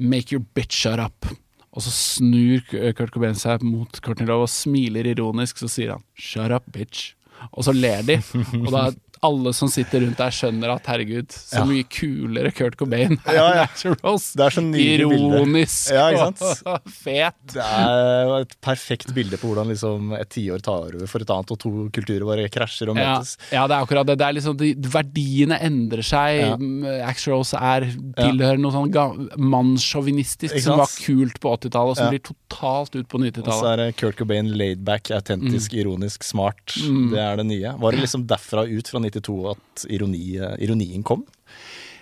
Make 0.00 0.32
your 0.32 0.44
bitch 0.56 0.72
shut 0.86 1.00
up. 1.02 1.28
Og 1.76 1.84
så 1.84 1.92
snur 1.92 2.64
Kurt 2.96 3.12
Cobain 3.12 3.36
seg 3.36 3.60
mot 3.64 4.00
Courtney 4.04 4.28
Love 4.28 4.46
og 4.48 4.52
smiler 4.52 5.08
ironisk, 5.12 5.60
så 5.60 5.68
sier 5.68 5.94
han 5.98 6.04
Shut 6.16 6.52
up, 6.56 6.64
bitch. 6.72 7.10
Og 7.52 7.64
så 7.68 7.72
ler 7.76 8.00
de, 8.06 8.16
og 8.62 8.70
da 8.72 8.86
alle 9.22 9.52
som 9.54 9.68
sitter 9.70 10.02
rundt 10.02 10.18
der 10.18 10.32
skjønner 10.34 10.72
at 10.74 10.88
herregud, 10.90 11.28
så 11.30 11.60
Ja. 11.60 11.64
mye 11.68 11.84
kulere 11.86 12.50
Kurt 12.52 12.74
Cobain 12.76 13.18
er 13.26 13.34
Ja, 13.36 13.44
ja. 13.54 13.62
Axl 13.68 13.94
Rose. 14.02 14.32
Det 14.36 14.46
er 14.48 14.50
så. 14.56 14.62
Ironisk 14.82 15.92
Ja, 15.92 16.08
og 16.26 16.80
fet. 17.04 17.34
Det 17.52 17.62
er 17.62 18.32
et 18.40 18.56
perfekt 18.60 19.12
bilde 19.14 19.38
på 19.38 19.52
hvordan 19.52 19.70
liksom 19.70 20.12
et 20.18 20.28
tiår 20.34 20.62
tar 20.64 20.90
over 20.96 21.06
for 21.06 21.22
et 21.22 21.30
annet, 21.30 21.52
og 21.54 21.58
to 21.62 21.70
kulturer 21.94 22.26
bare 22.26 22.48
krasjer 22.52 22.90
og 22.90 22.96
møtes. 22.98 23.36
ja, 23.52 23.66
det 23.70 23.76
er 23.76 23.84
akkurat 23.86 24.06
det. 24.10 24.18
det 24.18 24.26
er 24.26 24.36
liksom, 24.40 24.56
de, 24.58 24.72
verdiene 24.92 25.58
endrer 25.62 26.02
seg. 26.02 26.40
Ja. 26.42 26.56
Mm, 26.56 26.84
Axl 27.06 27.30
Rose 27.36 27.54
er, 27.56 27.86
tilhører 28.18 28.58
noe 28.58 28.72
sånn 28.74 29.28
mannssjåvinistisk 29.38 30.58
som 30.62 30.78
var 30.82 30.90
kult 31.02 31.38
på 31.42 31.52
80-tallet, 31.56 31.94
og 31.94 31.98
som 31.98 32.10
blir 32.12 32.22
totalt 32.26 32.96
ut 32.98 33.08
på 33.10 33.20
90-tallet. 33.22 33.52
Og 33.52 33.62
så 33.62 33.72
er 33.76 33.94
Kurt 33.98 34.18
Cobain 34.18 34.50
laidback, 34.58 35.10
autentisk, 35.14 35.74
ironisk, 35.78 36.24
smart. 36.26 36.74
Det 36.76 37.20
er 37.22 37.38
det 37.40 37.46
nye. 37.48 37.74
Var 37.82 37.96
det 37.96 38.04
liksom 38.04 38.26
derfra 38.30 38.66
ut 38.68 38.88
fra 38.92 39.02
92 39.12 39.38
at 39.52 39.86
ironi, 39.92 40.26
ironien 40.62 41.06
kom? 41.06 41.26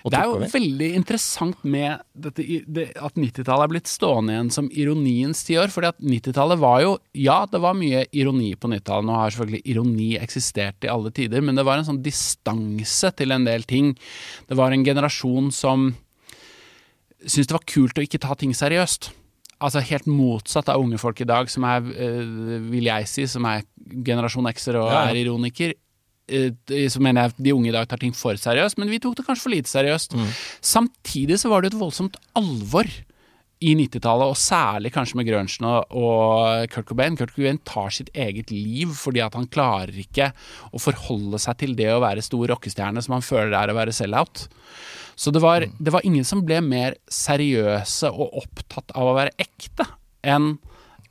Det 0.01 0.17
er 0.17 0.25
jo 0.25 0.37
over? 0.39 0.49
veldig 0.49 0.87
interessant 0.97 1.59
med 1.67 2.01
dette, 2.17 2.41
det, 2.65 2.87
at 2.97 3.17
90-tallet 3.19 3.67
er 3.67 3.71
blitt 3.75 3.89
stående 3.91 4.33
igjen 4.33 4.49
som 4.53 4.69
ironiens 4.73 5.43
tiår. 5.45 5.69
fordi 5.69 5.91
at 5.91 5.99
90-tallet 6.01 6.61
var 6.61 6.81
jo 6.81 6.95
Ja, 7.13 7.45
det 7.45 7.61
var 7.61 7.77
mye 7.77 8.07
ironi 8.09 8.55
på 8.55 8.71
90-tallet. 8.71 9.05
Nå 9.05 9.19
har 9.19 9.29
selvfølgelig 9.29 9.61
ironi 9.73 10.09
eksistert 10.17 10.87
i 10.87 10.91
alle 10.91 11.13
tider, 11.13 11.45
men 11.45 11.59
det 11.59 11.67
var 11.67 11.77
en 11.77 11.87
sånn 11.91 12.01
distanse 12.01 13.13
til 13.13 13.35
en 13.35 13.45
del 13.45 13.67
ting. 13.69 13.93
Det 14.49 14.57
var 14.57 14.73
en 14.73 14.85
generasjon 14.85 15.51
som 15.53 15.91
syntes 17.21 17.51
det 17.51 17.57
var 17.59 17.69
kult 17.69 18.01
å 18.01 18.05
ikke 18.05 18.21
ta 18.21 18.37
ting 18.39 18.55
seriøst. 18.57 19.11
Altså 19.61 19.83
helt 19.85 20.07
motsatt 20.09 20.71
av 20.73 20.81
unge 20.81 20.97
folk 20.97 21.21
i 21.21 21.29
dag, 21.29 21.49
som 21.53 21.67
er, 21.69 21.85
eh, 21.93 22.25
vil 22.71 22.89
jeg 22.89 23.09
si, 23.09 23.27
som 23.29 23.45
er 23.45 23.61
generasjon 23.77 24.49
X-er 24.49 24.79
og 24.81 24.89
ja. 24.89 25.05
er 25.11 25.21
ironiker. 25.21 25.75
Så 26.29 27.01
mener 27.03 27.27
jeg 27.27 27.45
de 27.47 27.53
unge 27.55 27.71
i 27.71 27.75
dag 27.75 27.87
tar 27.89 27.99
ting 28.01 28.13
for 28.15 28.37
seriøst, 28.39 28.77
men 28.79 28.91
vi 28.91 28.99
tok 29.03 29.17
det 29.17 29.25
kanskje 29.27 29.43
for 29.43 29.53
lite 29.55 29.71
seriøst. 29.71 30.15
Samtidig 30.63 31.39
så 31.41 31.51
var 31.51 31.63
det 31.63 31.73
et 31.73 31.79
voldsomt 31.79 32.19
alvor 32.39 32.87
i 33.61 33.75
90-tallet, 33.77 34.31
og 34.31 34.39
særlig 34.41 34.89
kanskje 34.95 35.19
med 35.19 35.27
grunchen 35.27 35.67
og, 35.69 35.91
og 35.93 36.63
Kurt 36.73 36.87
Cobain. 36.89 37.17
Kurt 37.19 37.35
Cobain 37.35 37.59
tar 37.67 37.93
sitt 37.93 38.09
eget 38.17 38.49
liv 38.53 38.95
fordi 38.97 39.21
at 39.21 39.37
han 39.37 39.45
klarer 39.53 39.93
ikke 40.01 40.31
å 40.73 40.81
forholde 40.81 41.37
seg 41.41 41.59
til 41.61 41.75
det 41.77 41.91
å 41.93 42.01
være 42.01 42.25
stor 42.25 42.49
rockestjerne 42.55 43.03
som 43.05 43.19
han 43.19 43.25
føler 43.25 43.53
det 43.53 43.59
er 43.61 43.73
å 43.73 43.77
være 43.77 43.93
sell-out. 43.93 44.47
Så 45.13 45.29
det 45.35 45.43
var, 45.43 45.67
det 45.77 45.93
var 45.93 46.05
ingen 46.07 46.25
som 46.25 46.41
ble 46.45 46.57
mer 46.65 46.97
seriøse 47.11 48.09
og 48.09 48.39
opptatt 48.41 48.95
av 48.97 49.11
å 49.11 49.17
være 49.19 49.35
ekte 49.43 49.85
enn 50.25 50.55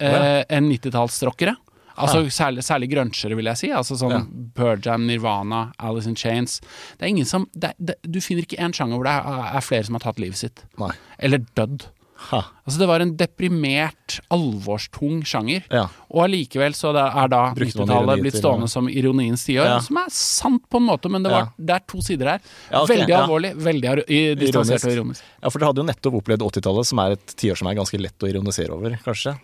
eh, 0.03 0.43
en 0.49 0.71
90-tallsrockere. 0.73 1.55
Altså 2.01 2.25
særlig, 2.35 2.65
særlig 2.67 2.91
grønsjere, 2.95 3.37
vil 3.39 3.51
jeg 3.53 3.61
si. 3.63 3.71
Altså 3.77 3.99
sånn 4.01 4.17
Ja. 4.17 4.23
Pearl 4.57 4.83
Jam, 4.85 5.07
Nirvana, 5.07 5.73
Alice 5.79 6.09
in 6.11 6.17
Chains. 6.17 6.61
Det 6.99 7.07
er 7.07 7.13
ingen 7.15 7.29
som, 7.29 7.47
det, 7.55 7.75
det, 7.79 7.97
du 8.03 8.21
finner 8.25 8.47
ikke 8.47 8.61
én 8.61 8.75
sjanger 8.77 8.99
hvor 9.01 9.09
det 9.09 9.17
er, 9.21 9.57
er 9.57 9.65
flere 9.65 9.85
som 9.89 9.97
har 9.99 10.05
tatt 10.09 10.21
livet 10.23 10.41
sitt. 10.41 10.65
Nei. 10.81 10.93
Eller 11.19 11.45
dødd. 11.59 11.89
Ha. 12.21 12.43
Altså 12.69 12.81
Det 12.83 12.87
var 12.87 13.01
en 13.01 13.15
deprimert, 13.17 14.19
alvorstung 14.29 15.23
sjanger. 15.25 15.65
Ja. 15.73 15.87
Og 16.13 16.27
allikevel 16.27 16.75
så 16.77 16.91
er 16.93 17.31
da 17.33 17.41
Brukte 17.57 17.81
90-tallet 17.81 18.21
blitt 18.21 18.37
stående 18.37 18.69
som 18.69 18.91
ironiens 18.93 19.47
tiår. 19.47 19.65
Ja. 19.71 19.79
Som 19.81 19.97
er 20.03 20.13
sant 20.13 20.67
på 20.69 20.81
en 20.83 20.87
måte, 20.91 21.09
men 21.09 21.25
det, 21.25 21.33
var, 21.33 21.49
Ja. 21.49 21.65
det 21.71 21.77
er 21.79 21.87
to 21.89 22.03
sider 22.05 22.35
her. 22.35 22.45
Ja, 22.69 22.83
ok, 22.83 22.93
veldig 22.93 23.15
ja. 23.15 23.23
alvorlig, 23.25 23.55
veldig 23.57 23.95
distansert 24.43 24.85
og 24.85 24.93
ironisk. 24.99 25.25
Ja, 25.41 25.49
for 25.49 25.59
dere 25.59 25.73
hadde 25.73 25.81
jo 25.81 25.89
nettopp 25.89 26.21
opplevd 26.21 26.45
80-tallet, 26.51 26.91
som 26.93 27.03
er 27.07 27.17
et 27.17 27.37
tiår 27.41 27.57
som 27.63 27.71
er 27.73 27.81
ganske 27.81 28.03
lett 28.05 28.29
å 28.29 28.31
ironisere 28.35 28.77
over, 28.77 28.99
kanskje? 29.07 29.37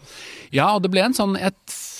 Ja, 0.53 0.69
og 0.77 0.85
det 0.85 0.93
ble 0.93 1.07
en 1.09 1.17
sånn 1.17 1.35
Jeg 1.41 1.57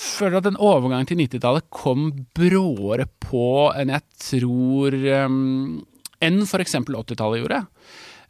føler 0.07 0.41
at 0.41 0.49
en 0.51 0.59
overgang 0.63 1.07
til 1.09 1.19
90-tallet 1.21 1.67
kom 1.75 2.09
bråere 2.37 3.09
på 3.23 3.45
enn 3.77 3.93
jeg 3.95 4.05
tror 4.31 4.97
um, 5.27 5.81
enn 6.25 6.45
f.eks. 6.47 6.79
80-tallet 6.81 7.43
gjorde. 7.43 7.65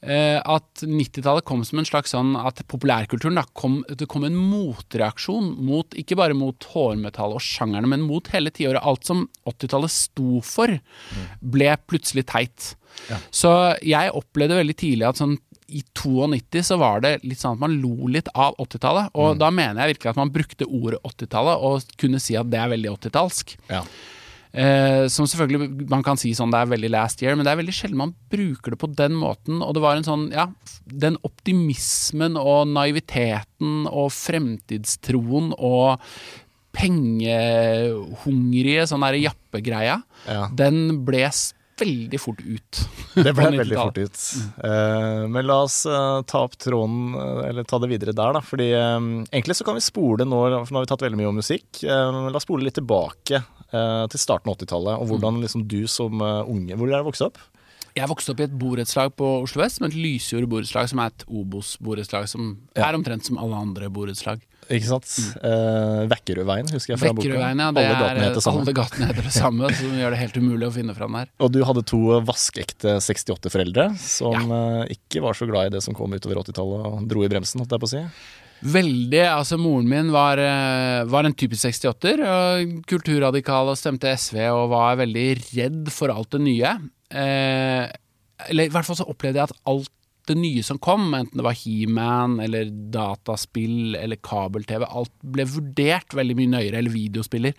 eh, 0.02 0.38
at 0.42 0.82
90-tallet 0.84 1.46
kom 1.48 1.62
som 1.64 1.80
en 1.80 1.86
slags 1.88 2.12
sånn 2.14 2.34
at 2.38 2.60
populærkulturen 2.68 3.38
da 3.38 3.44
kom, 3.56 3.78
Det 3.88 4.08
kom 4.10 4.26
en 4.28 4.36
motreaksjon 4.36 5.54
mot, 5.66 5.94
ikke 5.98 6.18
bare 6.18 6.36
mot 6.36 6.66
hårmetall 6.74 7.36
og 7.38 7.42
sjangerne, 7.42 7.88
men 7.90 8.04
mot 8.06 8.28
hele 8.34 8.52
tiåret. 8.54 8.82
Alt 8.82 9.08
som 9.08 9.24
80-tallet 9.48 9.94
sto 9.94 10.42
for, 10.44 10.74
ble 11.40 11.70
plutselig 11.88 12.26
teit. 12.32 12.72
Så 13.34 13.50
jeg 13.84 14.12
opplevde 14.16 14.56
veldig 14.60 14.76
tidlig 14.80 15.08
at 15.08 15.18
sånn 15.20 15.36
i 15.68 15.80
92 15.98 16.62
så 16.62 16.76
var 16.78 17.00
det 17.02 17.16
litt 17.24 17.40
sånn 17.42 17.56
at 17.56 17.60
man 17.64 17.78
lo 17.82 18.06
litt 18.12 18.28
av 18.34 18.54
80-tallet. 18.62 19.10
Og 19.18 19.38
da 19.40 19.48
mener 19.50 19.80
jeg 19.82 19.96
virkelig 19.96 20.12
at 20.12 20.20
man 20.20 20.30
brukte 20.34 20.68
ordet 20.68 21.00
80-tallet 21.02 21.64
og 21.66 21.96
kunne 21.98 22.20
si 22.22 22.36
at 22.38 22.50
det 22.52 22.60
er 22.62 22.70
veldig 22.74 22.92
80-tallsk. 22.98 23.56
Ja. 23.72 23.82
Eh, 24.56 25.04
som 25.12 25.26
selvfølgelig 25.28 25.88
man 25.90 26.04
kan 26.06 26.16
si 26.16 26.30
sånn 26.38 26.52
det 26.54 26.60
er 26.62 26.70
veldig 26.70 26.88
last 26.94 27.20
year, 27.20 27.34
men 27.36 27.44
det 27.44 27.52
er 27.52 27.58
veldig 27.60 27.74
sjelden 27.76 27.98
man 28.00 28.14
bruker 28.32 28.72
det 28.72 28.78
på 28.80 28.88
den 28.96 29.12
måten. 29.18 29.58
Og 29.60 29.74
det 29.76 29.82
var 29.84 29.98
en 29.98 30.06
sånn, 30.06 30.28
ja, 30.32 30.46
den 30.86 31.18
optimismen 31.26 32.38
og 32.40 32.70
naiviteten 32.72 33.84
og 33.90 34.08
fremtidstroen 34.16 35.50
og 35.58 36.00
pengehungrige 36.76 38.86
sånn 38.90 39.04
derre 39.04 39.20
jappegreia, 39.22 40.00
Ja. 40.28 40.48
den 40.52 41.04
ble 41.04 41.30
veldig 41.80 42.20
fort 42.20 42.40
ut. 42.44 42.80
Det 43.26 43.32
ble 43.36 43.50
veldig 43.56 43.78
fort 43.78 43.98
ut. 43.98 44.22
Eh, 44.64 45.24
men 45.32 45.48
la 45.48 45.58
oss 45.64 45.78
eh, 45.88 46.20
ta 46.28 46.44
opp 46.46 46.56
tråden, 46.60 47.14
eh, 47.16 47.42
eller 47.50 47.66
ta 47.68 47.80
det 47.82 47.90
videre 47.92 48.14
der, 48.16 48.36
da. 48.36 48.42
Fordi 48.44 48.70
egentlig 48.76 49.56
så 49.58 49.66
kan 49.66 49.78
vi 49.78 49.84
spole 49.84 50.26
nå, 50.28 50.40
for 50.58 50.72
nå 50.72 50.80
har 50.80 50.86
vi 50.86 50.92
tatt 50.92 51.04
veldig 51.06 51.20
mye 51.20 51.30
om 51.32 51.40
musikk. 51.40 51.82
La 51.86 52.32
oss 52.32 52.46
spole 52.48 52.66
litt 52.66 52.78
tilbake 52.80 53.42
til 53.66 54.20
starten 54.20 54.48
av 54.52 54.60
80-tallet, 54.60 55.00
og 55.02 55.08
hvordan 55.10 55.40
liksom 55.42 55.64
du 55.68 55.88
som 55.90 56.20
unge 56.22 56.76
Hvor 56.78 56.86
er 56.86 57.02
du 57.02 57.08
vokst 57.08 57.24
opp? 57.26 57.40
Jeg 57.96 58.10
vokste 58.10 58.34
opp 58.34 58.40
i 58.42 58.44
et 58.44 58.52
borettslag 58.60 59.14
på 59.16 59.28
Oslo 59.40 59.62
vest, 59.62 59.78
som 59.78 59.86
et 59.88 59.94
Lysjord 59.96 60.44
borettslag, 60.52 60.90
som 60.90 61.00
er 61.00 61.14
et 61.14 61.24
Obos-borettslag, 61.32 62.28
som 62.28 62.58
Ja. 62.76 62.90
er 62.90 62.98
omtrent 62.98 63.24
som 63.24 63.38
alle 63.38 63.56
andre 63.56 63.88
borettslag. 63.88 64.42
Ikke 64.68 64.84
sant? 64.84 65.06
Eh, 65.42 66.06
Vekkerødveien, 66.10 66.68
husker 66.74 66.92
jeg 66.92 66.98
fra 66.98 67.12
boka. 67.14 67.28
Ja. 67.28 67.48
Alle 67.48 67.72
gatene 67.72 68.10
er 68.10 68.30
heter 68.34 68.42
samme. 68.42 68.60
alle 68.60 68.74
gatene 68.74 69.06
heter 69.06 69.22
det 69.22 69.32
samme, 69.32 69.70
som 69.74 69.90
gjør 69.96 70.10
det 70.10 70.18
helt 70.18 70.36
umulig 70.36 70.66
å 70.68 70.72
finne 70.74 70.94
fram 70.94 71.12
der. 71.12 71.28
Og 71.40 71.52
du 71.52 71.64
hadde 71.64 71.84
to 71.86 72.20
vaskeekte 72.20 72.98
68-foreldre 73.00 73.96
som 73.96 74.50
ja. 74.50 74.84
ikke 74.90 75.22
var 75.22 75.32
så 75.38 75.46
glad 75.48 75.66
i 75.70 75.76
det 75.76 75.82
som 75.82 75.94
kom 75.94 76.10
utover 76.12 76.42
80-tallet 76.42 76.84
og 76.90 77.08
dro 77.08 77.22
i 77.24 77.28
bremsen, 77.28 77.60
holdt 77.62 77.70
jeg 77.70 77.80
på 77.80 77.88
å 77.88 77.94
si. 77.94 78.02
Veldig. 78.64 79.22
Altså, 79.28 79.58
moren 79.60 79.88
min 79.88 80.12
var, 80.14 80.40
eh, 80.40 81.04
var 81.04 81.24
en 81.24 81.34
typisk 81.34 81.68
68-er. 81.68 82.22
og 82.24 82.86
Kulturradikal 82.88 83.68
og 83.68 83.76
stemte 83.78 84.12
SV 84.16 84.40
og 84.48 84.70
var 84.70 84.96
veldig 85.02 85.28
redd 85.52 85.92
for 85.92 86.08
alt 86.08 86.30
det 86.30 86.40
nye. 86.40 86.72
Eh, 87.10 87.84
eller 88.48 88.64
i 88.64 88.72
hvert 88.72 88.86
fall 88.86 88.96
så 88.96 89.08
opplevde 89.08 89.40
jeg 89.40 89.50
at 89.50 89.60
alt 89.66 89.92
det 90.26 90.34
nye 90.38 90.62
som 90.66 90.78
kom, 90.82 91.14
enten 91.14 91.38
det 91.38 91.44
var 91.46 91.54
He-Man 91.54 92.40
eller 92.42 92.70
dataspill 92.92 93.94
eller 93.94 94.18
kabel-TV, 94.26 94.82
alt 94.82 95.12
ble 95.22 95.46
vurdert 95.46 96.16
veldig 96.18 96.34
mye 96.40 96.52
nøyere, 96.56 96.80
eller 96.80 96.90
videospiller. 96.90 97.54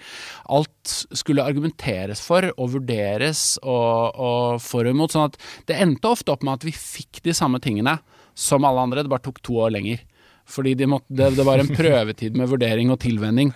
Alt 0.52 0.92
skulle 1.16 1.46
argumenteres 1.48 2.20
for 2.24 2.50
og 2.58 2.74
vurderes 2.76 3.56
og, 3.64 4.20
og 4.20 4.60
for 4.64 4.84
og 4.84 4.98
imot, 4.98 5.16
sånn 5.16 5.30
at 5.32 5.40
det 5.72 5.80
endte 5.80 6.12
ofte 6.12 6.34
opp 6.34 6.44
med 6.44 6.60
at 6.60 6.68
vi 6.68 6.76
fikk 6.76 7.24
de 7.24 7.36
samme 7.38 7.62
tingene 7.64 7.98
som 8.38 8.68
alle 8.68 8.84
andre, 8.84 9.06
det 9.06 9.14
bare 9.16 9.26
tok 9.30 9.40
to 9.46 9.62
år 9.64 9.72
lenger. 9.78 10.04
Fordi 10.48 10.74
de 10.80 10.88
måtte, 10.90 11.12
det, 11.12 11.34
det 11.38 11.46
var 11.48 11.60
en 11.62 11.70
prøvetid 11.70 12.38
med 12.40 12.50
vurdering 12.54 12.92
og 12.94 13.02
tilvenning 13.04 13.54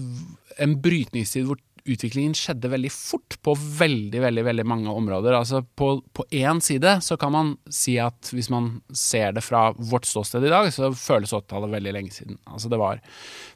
en 0.60 0.74
brytningstid 0.76 1.46
hvor 1.48 1.56
utviklingen 1.88 2.34
skjedde 2.36 2.70
veldig 2.72 2.90
fort 2.92 3.38
på 3.44 3.54
veldig, 3.56 4.20
veldig 4.22 4.44
veldig 4.46 4.66
mange 4.68 4.92
områder. 4.92 5.36
Altså 5.38 5.62
på, 5.62 5.90
én 6.30 6.60
side 6.64 6.98
så 7.04 7.18
kan 7.20 7.34
man 7.34 7.54
si 7.72 7.96
at 8.02 8.30
hvis 8.34 8.50
man 8.52 8.70
ser 8.92 9.34
det 9.36 9.44
fra 9.46 9.68
vårt 9.72 10.08
ståsted 10.08 10.46
i 10.46 10.52
dag, 10.52 10.70
så 10.74 10.92
føles 10.92 11.34
80-tallet 11.34 11.74
veldig 11.78 11.96
lenge 11.96 12.14
siden. 12.14 12.40
Altså 12.48 12.70
det 12.72 12.80
var 12.80 13.02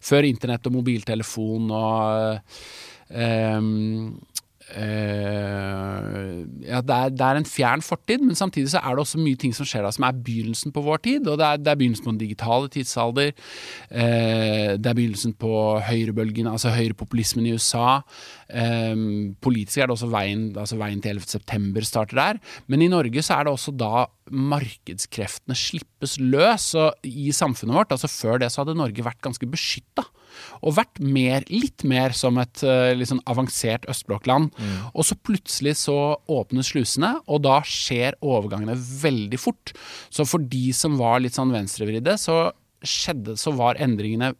før 0.02 0.28
internett 0.28 0.68
og 0.68 0.76
mobiltelefon 0.78 1.72
og 1.76 2.42
ehm, 3.10 4.20
eh, 4.74 6.42
ja, 6.66 6.80
det 6.85 6.96
er, 6.96 7.12
det 7.14 7.26
er 7.26 7.38
en 7.38 7.48
fjern 7.48 7.82
fortid, 7.85 8.22
men 8.24 8.38
samtidig 8.38 8.72
så 8.72 8.80
er 8.82 8.96
det 8.96 9.04
også 9.04 9.20
mye 9.22 9.38
ting 9.38 9.54
som 9.56 9.68
skjer 9.68 9.85
da 9.87 9.92
som 9.94 10.06
er 10.08 10.20
begynnelsen 10.24 10.74
på 10.74 10.85
vår 10.85 11.02
tid. 11.06 11.28
Og 11.30 11.38
det 11.40 11.48
er, 11.48 11.61
det 11.62 11.72
er 11.72 11.80
begynnelsen 11.80 12.06
på 12.06 12.14
den 12.14 12.22
digitale 12.22 12.70
tidsalder. 12.72 13.35
Uh, 13.90 14.78
det 14.78 14.88
er 14.88 14.98
begynnelsen 14.98 15.37
på 15.40 15.52
høyrebølgen, 15.88 16.50
altså 16.50 16.72
høyrepopulismen 16.74 17.48
i 17.48 17.54
USA. 17.56 18.00
Um, 18.52 19.35
politisk 19.44 19.80
er 19.80 19.90
det 19.90 19.96
også 19.96 20.11
veien, 20.12 20.48
altså 20.56 20.80
veien 20.80 21.02
til 21.04 21.16
11. 21.16 21.28
september 21.37 21.87
starter 21.88 22.20
der. 22.20 22.42
Men 22.72 22.85
i 22.85 22.90
Norge 22.92 23.24
så 23.24 23.38
er 23.38 23.46
det 23.46 23.54
også 23.56 23.74
da 23.76 24.06
markedskreftene 24.32 25.56
slippes 25.58 26.18
løs. 26.20 26.72
Og 26.78 27.06
i 27.08 27.30
samfunnet 27.37 27.76
vårt, 27.76 27.94
altså 27.94 28.11
før 28.11 28.42
det 28.42 28.52
så 28.52 28.62
hadde 28.62 28.78
Norge 28.78 29.04
vært 29.04 29.22
ganske 29.24 29.48
beskytta. 29.48 30.06
Og 30.62 30.76
vært 30.78 31.00
mer, 31.02 31.44
litt 31.50 31.84
mer 31.88 32.14
som 32.16 32.38
et 32.42 32.62
eh, 32.66 32.92
litt 32.96 33.10
sånn 33.10 33.22
avansert 33.30 33.86
østblokkland. 33.90 34.52
Og 34.92 35.06
så 35.08 35.18
plutselig 35.18 35.76
så 35.82 35.98
åpnes 36.30 36.72
slusene, 36.72 37.14
og 37.26 37.44
da 37.46 37.60
skjer 37.66 38.18
overgangene 38.22 38.76
veldig 38.76 39.40
fort. 39.40 39.74
Så 40.12 40.26
for 40.28 40.42
de 40.42 40.70
som 40.76 40.98
var 41.00 41.22
litt 41.22 41.38
sånn 41.38 41.54
venstrevridde, 41.54 42.16
så 42.20 42.50
skjedde, 42.82 43.36
så 43.38 43.52
var 43.54 43.78
endringene 43.82 44.32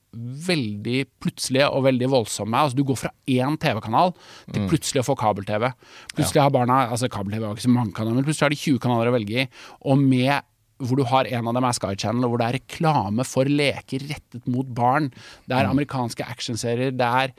veldig 0.47 1.05
plutselige 1.23 1.69
og 1.71 1.85
veldig 1.87 2.09
voldsomme. 2.13 2.59
Altså 2.59 2.79
Du 2.79 2.85
går 2.87 2.99
fra 2.99 3.13
én 3.31 3.59
TV-kanal 3.61 4.15
til 4.53 4.67
plutselig 4.71 5.03
å 5.03 5.09
få 5.13 5.17
kabel-TV. 5.21 5.69
Plutselig 6.17 6.43
har 6.43 6.55
barna 6.55 6.85
altså 6.89 7.11
kabel-TV 7.13 7.47
har 7.47 7.55
ikke 7.57 7.69
så 7.69 7.75
mange 7.75 7.95
kanaler, 7.97 8.19
men 8.19 8.27
plutselig 8.27 8.49
har 8.49 8.57
de 8.57 8.63
20 8.65 8.83
kanaler 8.83 9.13
å 9.13 9.15
velge 9.17 9.45
i. 9.45 9.47
Og 9.87 10.03
med 10.03 10.43
hvor 10.83 10.99
du 10.99 11.05
har 11.09 11.29
en 11.31 11.49
av 11.51 11.57
dem 11.57 11.67
er 11.67 11.77
Sky 11.77 11.93
Channel, 11.99 12.27
og 12.27 12.33
hvor 12.33 12.43
det 12.43 12.49
er 12.49 12.59
reklame 12.59 13.27
for 13.29 13.49
leker 13.49 14.05
rettet 14.11 14.49
mot 14.51 14.69
barn. 14.77 15.11
Det 15.49 15.57
er 15.57 15.71
amerikanske 15.71 16.27
actionserier, 16.27 16.95
det 16.97 17.09
er 17.23 17.35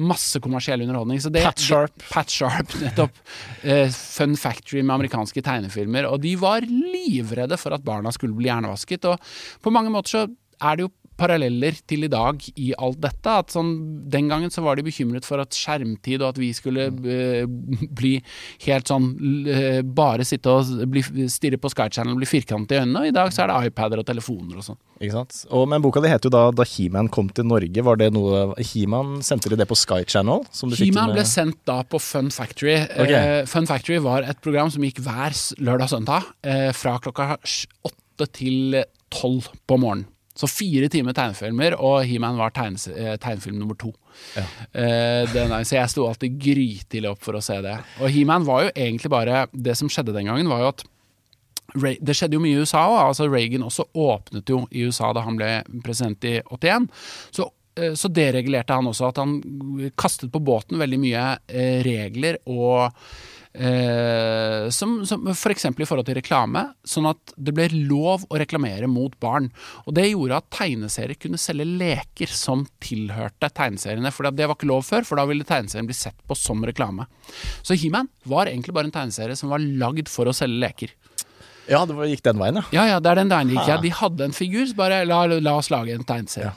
masse 0.00 0.40
kommersiell 0.42 0.84
underholdning. 0.84 1.20
Så 1.22 1.32
det, 1.32 1.44
Pat 1.46 1.62
Sharp. 1.62 1.96
Det, 1.96 2.08
Pat 2.12 2.32
Sharp, 2.32 2.76
nettopp. 2.84 3.22
Uh, 3.64 3.88
Fun 3.92 4.36
Factory 4.40 4.82
med 4.82 4.96
amerikanske 4.98 5.44
tegnefilmer. 5.44 6.08
Og 6.10 6.22
de 6.24 6.36
var 6.40 6.66
livredde 6.68 7.58
for 7.60 7.76
at 7.76 7.84
barna 7.86 8.12
skulle 8.14 8.36
bli 8.38 8.50
hjernevasket. 8.50 9.08
Og 9.10 9.32
på 9.62 9.74
mange 9.74 9.92
måter 9.92 10.16
så 10.16 10.26
er 10.62 10.78
det 10.78 10.86
jo 10.86 10.92
paralleller 11.18 11.76
til 11.88 12.06
i 12.06 12.10
dag 12.10 12.40
i 12.56 12.72
alt 12.80 13.00
dette. 13.02 13.34
At 13.42 13.54
sånn, 13.54 13.72
den 14.10 14.30
gangen 14.30 14.52
så 14.52 14.64
var 14.64 14.78
de 14.78 14.84
bekymret 14.86 15.26
for 15.26 15.42
at 15.42 15.54
skjermtid 15.56 16.22
og 16.22 16.32
at 16.32 16.40
vi 16.40 16.50
skulle 16.56 16.88
eh, 16.90 17.44
bli 18.00 18.14
helt 18.66 18.90
sånn 18.90 19.10
eh, 19.48 19.80
Bare 19.82 20.26
sitte 20.26 20.52
og 20.52 20.86
bli, 20.90 21.02
stirre 21.30 21.58
på 21.60 21.70
Sky 21.72 21.88
Channel 21.92 22.16
og 22.16 22.22
bli 22.22 22.30
firkantet 22.30 22.76
i 22.76 22.82
øynene. 22.82 23.04
Og 23.04 23.10
i 23.10 23.14
dag 23.14 23.32
så 23.34 23.44
er 23.44 23.52
det 23.52 23.72
iPader 23.72 24.02
og 24.02 24.08
telefoner 24.08 24.60
og 24.60 24.66
sånn. 24.66 24.80
Ikke 25.02 25.16
sant? 25.16 25.40
Og, 25.50 25.66
men 25.70 25.82
boka 25.84 26.02
di 26.02 26.10
heter 26.12 26.30
jo 26.30 26.34
da 26.34 26.44
Da 26.54 26.66
He-Man 26.68 27.10
kom 27.12 27.30
til 27.34 27.48
Norge. 27.48 27.86
Var 27.88 28.00
det 28.00 28.12
noe 28.14 28.44
He-Man 28.60 29.18
Sendte 29.26 29.50
de 29.52 29.58
det 29.58 29.68
på 29.70 29.78
Sky 29.78 30.02
Channel? 30.06 30.46
He-Man 30.78 31.14
ble 31.16 31.26
sendt 31.28 31.60
da 31.68 31.80
på 31.86 32.00
Fun 32.02 32.30
Factory. 32.34 32.78
Okay. 32.92 33.18
Eh, 33.40 33.50
Fun 33.50 33.68
Factory 33.70 33.98
var 34.02 34.26
et 34.28 34.40
program 34.44 34.70
som 34.72 34.84
gikk 34.86 35.02
hver 35.04 35.36
lørdag 35.58 35.88
og 35.88 35.94
søndag 35.96 36.30
fra 36.76 36.96
klokka 37.02 37.36
åtte 37.86 38.28
til 38.36 38.82
tolv 39.12 39.50
på 39.68 39.78
morgenen. 39.80 40.11
Så 40.34 40.48
fire 40.48 40.88
timer 40.88 41.12
tegnefilmer, 41.12 41.74
og 41.76 42.06
He-Man 42.08 42.38
var 42.40 42.50
tegnes- 42.56 42.88
eh, 42.88 43.16
tegnefilm 43.20 43.58
nummer 43.60 43.76
to. 43.76 43.90
Eh, 44.72 45.26
den 45.32 45.52
er, 45.52 45.64
så 45.68 45.76
jeg 45.76 45.90
sto 45.92 46.06
alltid 46.08 46.38
grytidlig 46.40 47.10
opp 47.10 47.20
for 47.22 47.36
å 47.36 47.42
se 47.44 47.58
det. 47.60 47.74
Og 48.00 48.08
He-Man 48.10 48.46
var 48.48 48.64
jo 48.64 48.70
egentlig 48.74 49.10
bare 49.12 49.46
Det 49.52 49.76
som 49.76 49.88
skjedde 49.92 50.14
den 50.16 50.26
gangen, 50.30 50.48
var 50.48 50.60
jo 50.64 50.68
at 50.72 50.84
det 52.04 52.14
skjedde 52.16 52.36
jo 52.36 52.40
mye 52.40 52.56
i 52.56 52.60
USA 52.64 52.82
òg. 52.88 52.98
Altså 53.10 53.28
Reagan 53.32 53.62
også 53.64 53.86
åpnet 53.94 54.48
jo 54.48 54.66
i 54.72 54.84
USA 54.88 55.12
da 55.12 55.20
han 55.24 55.36
ble 55.36 55.62
president 55.84 56.24
i 56.24 56.40
81. 56.50 56.88
Så, 57.30 57.50
eh, 57.76 57.92
så 57.92 58.08
deregulerte 58.12 58.74
han 58.76 58.84
også 58.88 59.08
at 59.08 59.16
han 59.16 59.38
kastet 59.96 60.30
på 60.32 60.40
båten 60.44 60.78
veldig 60.80 60.98
mye 61.00 61.38
regler 61.84 62.38
og 62.46 62.92
eh, 63.54 64.68
som, 64.70 64.94
som 65.06 65.28
F.eks. 65.32 65.66
i 65.70 65.86
forhold 65.88 66.06
til 66.08 66.18
reklame, 66.18 66.64
sånn 66.84 67.08
at 67.10 67.34
det 67.36 67.54
ble 67.56 67.68
lov 67.88 68.26
å 68.28 68.40
reklamere 68.40 68.88
mot 68.90 69.14
barn. 69.22 69.50
Og 69.86 69.94
Det 69.96 70.08
gjorde 70.10 70.40
at 70.40 70.50
tegneserier 70.54 71.18
kunne 71.20 71.40
selge 71.40 71.66
leker 71.68 72.32
som 72.32 72.64
tilhørte 72.82 73.52
tegneseriene. 73.52 74.12
For 74.14 74.30
det 74.30 74.48
var 74.48 74.56
ikke 74.58 74.70
lov 74.70 74.86
før, 74.88 75.06
for 75.08 75.20
da 75.20 75.26
ville 75.28 75.46
tegneserien 75.48 75.88
bli 75.88 75.96
sett 75.96 76.18
på 76.28 76.38
som 76.38 76.64
reklame. 76.66 77.08
Så 77.62 77.76
He-Man 77.78 78.10
var 78.28 78.50
egentlig 78.50 78.76
bare 78.76 78.90
en 78.90 78.94
tegneserie 78.94 79.38
som 79.38 79.52
var 79.52 79.62
lagd 79.62 80.10
for 80.12 80.30
å 80.30 80.36
selge 80.36 80.62
leker. 80.62 80.96
Ja, 81.70 81.84
det 81.86 81.94
gikk 82.10 82.24
den 82.26 82.40
veien, 82.40 82.58
ja. 82.58 82.64
Ja, 82.74 82.88
ja, 82.90 82.98
det 83.02 83.12
er 83.12 83.20
den 83.22 83.30
veien 83.30 83.52
gikk. 83.52 83.68
Ja. 83.68 83.78
De 83.80 83.92
hadde 83.94 84.26
en 84.26 84.34
figur, 84.34 84.66
så 84.66 84.76
bare 84.78 85.04
la, 85.06 85.24
la 85.38 85.54
oss 85.60 85.70
lage 85.72 85.94
en 85.94 86.06
tegneserie. 86.06 86.52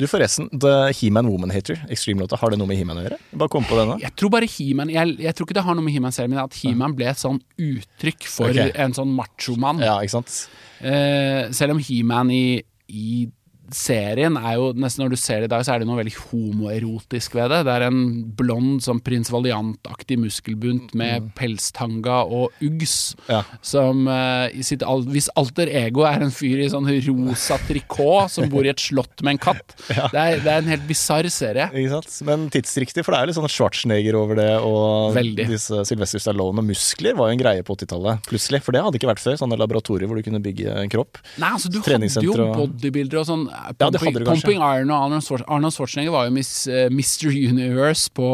Du 0.00 0.06
forresten, 0.08 0.46
The 0.48 0.94
He-Man 0.96 1.28
Woman 1.28 1.50
Hater, 1.52 1.82
Extreme-låta, 1.92 2.38
har 2.40 2.54
det 2.54 2.58
noe 2.60 2.68
med 2.70 2.78
He-Man 2.80 3.02
å 3.02 3.02
gjøre? 3.04 3.18
Bare 3.42 3.52
kom 3.52 3.66
på 3.68 3.76
denne. 3.76 3.98
Jeg 4.00 4.14
tror 4.16 4.32
bare 4.32 4.48
He-Man 4.48 4.92
jeg, 4.94 5.18
jeg 5.20 5.36
tror 5.36 5.48
ikke 5.48 5.58
det 5.58 5.64
har 5.66 5.76
noe 5.76 5.84
med 5.84 5.92
He-Man 5.92 6.14
selv, 6.16 6.32
men 6.32 6.40
at 6.40 6.56
He-Man 6.56 6.94
ble 6.96 7.10
et 7.10 7.20
sånn 7.20 7.36
uttrykk 7.60 8.28
for 8.32 8.48
okay. 8.48 8.72
en 8.80 8.96
sånn 8.96 9.12
machomann. 9.12 9.82
Ja, 9.84 9.98
ikke 10.00 10.16
sant? 10.16 10.38
Eh, 10.80 11.50
selv 11.56 11.76
om 11.76 11.82
He-Man 11.84 12.32
i, 12.32 12.44
i 12.88 13.26
serien 13.76 14.36
er 14.38 14.56
jo 14.58 14.70
nesten 14.76 15.04
Når 15.04 15.14
du 15.14 15.18
ser 15.20 15.42
det 15.42 15.50
i 15.50 15.52
dag, 15.52 15.64
så 15.66 15.74
er 15.74 15.82
det 15.82 15.88
noe 15.88 15.98
veldig 16.00 16.14
homoerotisk 16.30 17.36
ved 17.38 17.52
det. 17.52 17.60
Det 17.68 17.74
er 17.76 17.86
en 17.88 18.00
blond, 18.36 18.80
sånn 18.84 19.00
prins 19.04 19.30
Valiant-aktig 19.32 20.18
muskelbunt 20.20 20.94
med 20.98 21.30
pelstanga 21.38 22.22
og 22.26 22.54
Uggs. 22.64 23.14
Mm. 23.26 23.30
Ja. 23.30 23.40
Som 23.64 24.06
uh, 24.10 24.48
i 24.52 24.64
sitt 24.66 24.84
Hvis 25.10 25.30
alter 25.38 25.70
ego 25.82 26.04
er 26.08 26.24
en 26.24 26.34
fyr 26.34 26.62
i 26.64 26.68
sånn 26.72 26.88
rosa 27.06 27.58
trikot 27.68 28.32
som 28.32 28.48
bor 28.52 28.66
i 28.66 28.72
et 28.72 28.82
slott 28.82 29.24
med 29.24 29.36
en 29.36 29.42
katt. 29.50 29.76
Det, 30.10 30.18
er, 30.18 30.40
det 30.42 30.50
er 30.50 30.62
en 30.62 30.68
helt 30.70 30.84
bisarr 30.88 31.26
serie. 31.30 31.66
Men 32.26 32.46
tidsriktig, 32.52 33.02
for 33.06 33.14
det 33.14 33.18
er 33.20 33.28
litt 33.28 33.36
sånn 33.36 33.48
Schwarzenegger 33.50 34.16
over 34.18 34.38
det, 34.38 34.48
og 34.64 35.14
Veldig. 35.14 35.46
disse 35.50 35.82
Sylvester 35.86 36.22
Stallone 36.22 36.62
og 36.62 36.66
muskler 36.66 37.14
var 37.18 37.30
jo 37.30 37.36
en 37.36 37.42
greie 37.42 37.64
på 37.66 37.76
80-tallet, 37.76 38.24
plutselig. 38.26 38.62
For 38.64 38.74
det 38.74 38.82
hadde 38.84 38.98
ikke 38.98 39.10
vært 39.10 39.22
før, 39.22 39.38
sånne 39.42 39.58
laboratorier 39.60 40.10
hvor 40.10 40.18
du 40.18 40.26
kunne 40.26 40.42
bygge 40.42 40.72
en 40.82 40.90
kropp. 40.92 41.20
Nei, 41.42 41.52
altså 41.58 41.70
Du 41.72 41.78
hadde 41.84 42.10
jo 42.26 42.48
bodybuildere 42.56 43.22
og 43.22 43.28
sånn. 43.28 43.46
Eh, 43.60 43.74
Ja, 43.78 43.90
Pumping, 43.90 44.14
kanskje. 44.24 44.30
Pumping 44.30 44.62
Iron 44.64 44.90
og 44.90 45.06
Arnold 45.06 45.24
Schwar- 45.26 45.44
Arnold 45.46 45.76
Schwarzenegger 45.76 46.14
var 46.14 46.28
jo 46.28 46.34
Miss, 46.34 46.52
uh, 46.70 46.86
Mr. 46.90 47.30
Universe 47.30 48.10
på, 48.16 48.28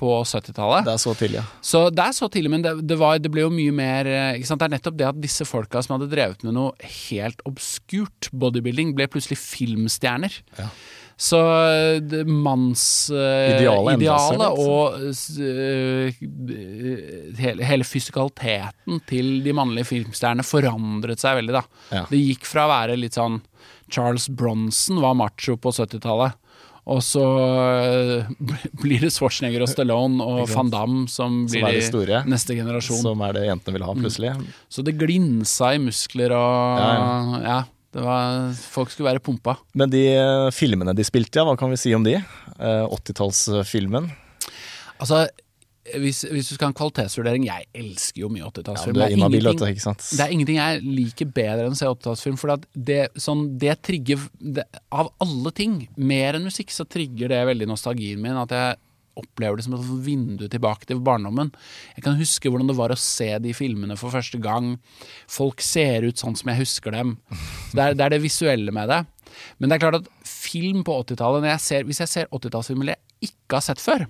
på 0.00 0.14
70-tallet. 0.24 0.88
Det 0.88 0.94
er 0.94 1.02
så 1.02 1.14
tidlig, 1.18 1.40
ja. 1.40 1.46
Så 1.72 1.82
det 1.94 2.06
er 2.06 2.16
så 2.16 2.30
tidlig, 2.32 2.54
men 2.54 2.64
det, 2.64 2.74
det, 2.88 2.98
var, 3.00 3.18
det 3.22 3.32
ble 3.32 3.44
jo 3.46 3.52
mye 3.54 3.74
mer 3.74 4.10
eh, 4.10 4.38
ikke 4.38 4.50
sant? 4.50 4.62
Det 4.62 4.70
er 4.70 4.76
nettopp 4.78 4.98
det 5.00 5.10
at 5.10 5.20
disse 5.20 5.46
folka 5.48 5.82
som 5.84 5.96
hadde 5.96 6.10
drevet 6.12 6.46
med 6.46 6.56
noe 6.56 6.90
helt 7.10 7.44
obskurt 7.48 8.30
bodybuilding, 8.32 8.94
ble 8.96 9.08
plutselig 9.10 9.38
filmstjerner. 9.42 10.40
Så 11.20 11.36
mannsidealet 12.24 13.68
uh, 13.68 13.92
eh, 13.92 13.98
litt. 14.00 14.08
og 14.64 14.94
eh, 15.44 16.08
hele, 17.42 17.66
hele 17.68 17.84
fysikaliteten 17.84 19.02
til 19.08 19.42
de 19.44 19.52
mannlige 19.56 19.90
filmstjernene 19.90 20.46
forandret 20.48 21.20
seg 21.20 21.36
veldig, 21.42 21.58
da. 21.58 21.62
Ja. 21.92 22.06
Det 22.08 22.22
gikk 22.22 22.48
fra 22.48 22.64
å 22.64 22.72
være 22.72 22.96
litt 22.96 23.20
sånn 23.20 23.36
Charles 23.90 24.28
Bronson 24.28 25.00
var 25.02 25.16
macho 25.18 25.56
på 25.60 25.72
70-tallet. 25.74 26.36
Og 26.90 27.02
så 27.04 27.22
eh, 27.22 28.30
blir 28.82 29.02
det 29.04 29.12
Schwarzenegger 29.14 29.62
og 29.66 29.70
Stallone 29.70 30.24
og 30.24 30.46
Van 30.50 30.70
Damme 30.72 31.04
som 31.12 31.42
blir 31.46 31.62
som 31.66 31.74
de 31.76 31.82
store. 31.86 32.22
neste 32.30 32.56
generasjon. 32.58 33.02
Som 33.04 33.20
er 33.26 33.36
det 33.36 33.44
jentene 33.50 33.76
vil 33.76 33.84
ha, 33.86 33.96
plutselig. 33.98 34.32
Så 34.72 34.84
det 34.86 34.96
glinsa 35.00 35.74
i 35.76 35.82
muskler 35.82 36.34
og 36.36 36.80
Ja, 36.80 37.42
Ja, 37.44 37.58
det 37.90 38.02
var, 38.06 38.50
folk 38.70 38.92
skulle 38.94 39.10
være 39.10 39.22
pumpa. 39.22 39.56
Men 39.74 39.90
de 39.92 40.04
eh, 40.14 40.48
filmene 40.54 40.94
de 40.96 41.06
spilte, 41.06 41.40
ja, 41.40 41.46
hva 41.46 41.56
kan 41.58 41.72
vi 41.72 41.78
si 41.80 41.94
om 41.96 42.06
de? 42.06 42.16
Eh, 42.16 42.84
80-tallsfilmen. 42.86 44.06
Altså, 45.00 45.24
hvis, 45.98 46.20
hvis 46.30 46.48
du 46.50 46.54
skal 46.54 46.68
ha 46.68 46.70
en 46.72 46.76
kvalitetsvurdering 46.78 47.44
Jeg 47.48 47.66
elsker 47.74 48.20
jo 48.22 48.28
mye 48.32 48.44
80-tallsfilm. 48.48 48.96
Ja, 49.00 49.28
Det? 50.10 50.18
Det 50.18 50.26
er 50.26 50.34
ingenting 50.36 50.60
jeg 50.60 50.82
liker 50.84 51.32
bedre 51.40 51.66
enn 51.66 51.74
å 51.76 51.80
se 51.80 51.88
80-tallsfilm. 51.90 52.38
For 52.38 52.54
det, 52.74 53.00
sånn, 53.20 53.46
det 53.58 53.74
trigger 53.86 54.22
det, 54.40 54.64
Av 54.92 55.10
alle 55.24 55.52
ting, 55.56 55.88
mer 55.96 56.38
enn 56.38 56.46
musikk, 56.46 56.70
så 56.74 56.86
trigger 56.88 57.28
det 57.34 57.42
veldig 57.50 57.68
nostalgien 57.70 58.20
min. 58.22 58.38
At 58.40 58.54
jeg 58.54 58.78
opplever 59.20 59.58
det 59.58 59.64
som 59.66 59.74
et 59.76 59.88
vindu 60.06 60.46
tilbake 60.48 60.86
til 60.88 61.00
barndommen. 61.04 61.50
Jeg 61.96 62.04
kan 62.06 62.14
huske 62.16 62.48
hvordan 62.48 62.70
det 62.70 62.76
var 62.78 62.94
å 62.94 62.96
se 62.96 63.26
de 63.42 63.50
filmene 63.52 63.96
for 64.00 64.14
første 64.14 64.38
gang. 64.40 64.76
Folk 65.28 65.60
ser 65.60 66.06
ut 66.06 66.16
sånn 66.22 66.36
som 66.38 66.48
jeg 66.52 66.62
husker 66.62 66.94
dem. 66.94 67.16
Det, 67.74 67.80
er, 67.82 67.96
det 67.98 68.06
er 68.06 68.14
det 68.14 68.22
visuelle 68.22 68.72
med 68.72 68.88
det. 68.88 69.02
Men 69.58 69.68
det 69.68 69.76
er 69.76 69.82
klart 69.84 69.98
at 70.00 70.08
film 70.26 70.84
på 70.86 70.94
80-tallet 71.04 71.42
når 71.44 71.52
jeg 71.52 71.60
ser- 71.66 71.84
Hvis 71.90 72.00
jeg 72.00 72.08
ser 72.14 72.30
80-tallsfilmer 72.32 72.94
jeg 72.94 73.30
ikke 73.30 73.58
har 73.58 73.66
sett 73.66 73.82
før, 73.82 74.06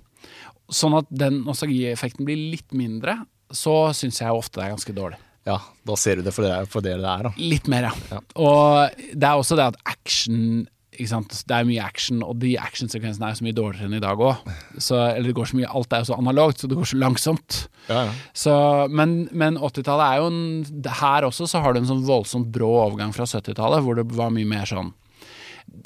sånn 0.71 0.97
at 1.01 1.09
den 1.11 1.43
nostalgieffekten 1.47 2.27
blir 2.29 2.39
litt 2.53 2.75
mindre, 2.77 3.21
så 3.51 3.91
syns 3.97 4.21
jeg 4.23 4.31
ofte 4.31 4.61
det 4.61 4.69
er 4.69 4.75
ganske 4.77 4.95
dårlig. 4.95 5.19
Ja, 5.49 5.57
da 5.89 5.97
ser 5.99 6.21
du 6.21 6.27
det 6.27 6.35
for 6.37 6.47
det, 6.47 6.53
for 6.71 6.85
det 6.85 6.99
det 7.01 7.09
er, 7.09 7.25
da. 7.31 7.33
Litt 7.41 7.71
mer, 7.73 7.89
ja. 7.89 7.95
Ja. 8.13 8.21
Og 8.39 9.01
det 9.17 9.27
er 9.27 9.41
også 9.41 9.57
det 9.59 9.73
at 9.73 9.81
action? 9.89 10.69
Det 11.01 11.55
er 11.57 11.65
mye 11.65 11.81
action, 11.81 12.19
og 12.21 12.43
de 12.43 12.51
actionsekvensene 12.61 13.31
er 13.31 13.37
så 13.39 13.45
mye 13.47 13.57
dårligere 13.57 13.89
enn 13.89 13.97
i 13.97 14.03
dag 14.05 14.21
òg. 14.21 14.43
Eller 14.77 15.31
det 15.31 15.37
går 15.39 15.49
så 15.49 15.57
mye, 15.57 15.71
alt 15.73 15.95
er 15.97 16.03
jo 16.03 16.11
så 16.11 16.19
analogt, 16.21 16.61
så 16.61 16.69
det 16.69 16.77
går 16.77 16.91
så 16.91 16.99
langsomt. 17.01 17.61
Ja, 17.89 18.03
ja. 18.11 18.15
Så, 18.37 18.53
men 18.93 19.23
men 19.33 19.57
80-tallet 19.57 20.05
er 20.05 20.21
jo 20.21 20.27
en 20.29 20.91
Her 21.01 21.25
også 21.31 21.49
så 21.49 21.63
har 21.65 21.73
du 21.73 21.81
en 21.81 21.89
sånn 21.89 22.05
voldsomt 22.05 22.51
brå 22.53 22.69
overgang 22.83 23.15
fra 23.17 23.25
70-tallet, 23.25 23.81
hvor 23.87 23.97
det 23.97 24.05
var 24.13 24.35
mye 24.35 24.51
mer 24.51 24.69
sånn 24.69 24.93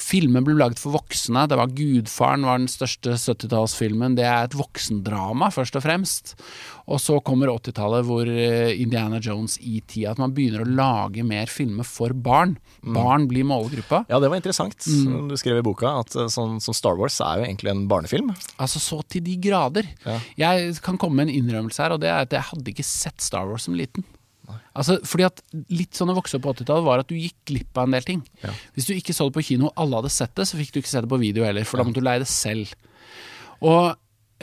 Filmer 0.00 0.42
ble 0.44 0.56
laget 0.58 0.80
for 0.80 0.96
voksne. 0.96 1.44
Det 1.48 1.58
var 1.58 1.70
'Gudfaren' 1.70 2.46
var 2.46 2.58
den 2.58 2.70
største 2.70 3.14
70-tallsfilmen. 3.14 4.16
Det 4.16 4.24
er 4.26 4.44
et 4.44 4.56
voksendrama, 4.56 5.50
først 5.54 5.76
og 5.76 5.84
fremst. 5.84 6.34
Og 6.90 7.00
så 7.00 7.20
kommer 7.24 7.52
80-tallet 7.52 8.04
hvor 8.08 8.28
eh, 8.28 8.74
Indiana 8.80 9.20
Jones 9.22 9.56
ET 9.62 9.94
At 10.08 10.18
man 10.20 10.34
begynner 10.36 10.64
å 10.64 10.68
lage 10.68 11.24
mer 11.24 11.46
filmer 11.46 11.86
for 11.86 12.12
barn. 12.12 12.56
Barn 12.82 13.28
blir 13.28 13.46
målgruppa. 13.48 14.04
Ja, 14.10 14.20
det 14.20 14.28
var 14.28 14.40
interessant. 14.40 14.84
Mm. 14.84 15.30
Du 15.30 15.36
skrev 15.40 15.60
i 15.60 15.64
boka 15.64 15.94
at 16.02 16.16
eh, 16.16 16.28
sånn, 16.32 16.58
som 16.64 16.76
Star 16.76 16.98
Wars 17.00 17.20
er 17.24 17.40
jo 17.40 17.48
egentlig 17.48 17.72
en 17.72 17.86
barnefilm. 17.88 18.34
Altså 18.58 18.82
så 18.82 19.00
til 19.08 19.24
de 19.24 19.38
grader. 19.40 19.88
Ja. 20.04 20.18
Jeg 20.36 20.76
kan 20.84 20.98
komme 21.00 21.22
med 21.22 21.30
en 21.30 21.38
innrømmelse 21.40 21.84
her, 21.84 21.96
og 21.96 22.02
det 22.04 22.10
er 22.12 22.26
at 22.26 22.34
jeg 22.34 22.50
hadde 22.50 22.74
ikke 22.74 22.86
sett 22.86 23.24
Star 23.24 23.48
Wars 23.48 23.68
som 23.68 23.78
liten. 23.78 24.04
Altså, 24.74 24.98
fordi 25.06 25.26
at 25.28 25.42
Litt 25.72 25.96
sånn 25.96 26.12
å 26.12 26.16
vokse 26.16 26.38
opp 26.38 26.44
på 26.46 26.54
80-tallet 26.54 26.86
var 26.86 27.02
at 27.02 27.10
du 27.10 27.16
gikk 27.16 27.36
glipp 27.48 27.78
av 27.78 27.88
en 27.88 27.96
del 27.96 28.06
ting. 28.06 28.22
Ja. 28.42 28.52
Hvis 28.76 28.88
du 28.88 28.94
ikke 28.96 29.14
så 29.16 29.28
det 29.28 29.36
på 29.36 29.44
kino, 29.46 29.70
og 29.70 29.84
alle 29.84 30.00
hadde 30.02 30.12
sett 30.12 30.34
det, 30.38 30.48
så 30.50 30.58
fikk 30.60 30.74
du 30.74 30.80
ikke 30.82 30.92
se 30.92 31.02
det 31.04 31.10
på 31.10 31.20
video 31.22 31.46
heller, 31.46 31.66
for 31.68 31.80
da 31.80 31.86
måtte 31.86 32.02
du 32.02 32.06
leie 32.06 32.22
det 32.22 32.30
selv. 32.30 32.74
Og, 33.64 33.94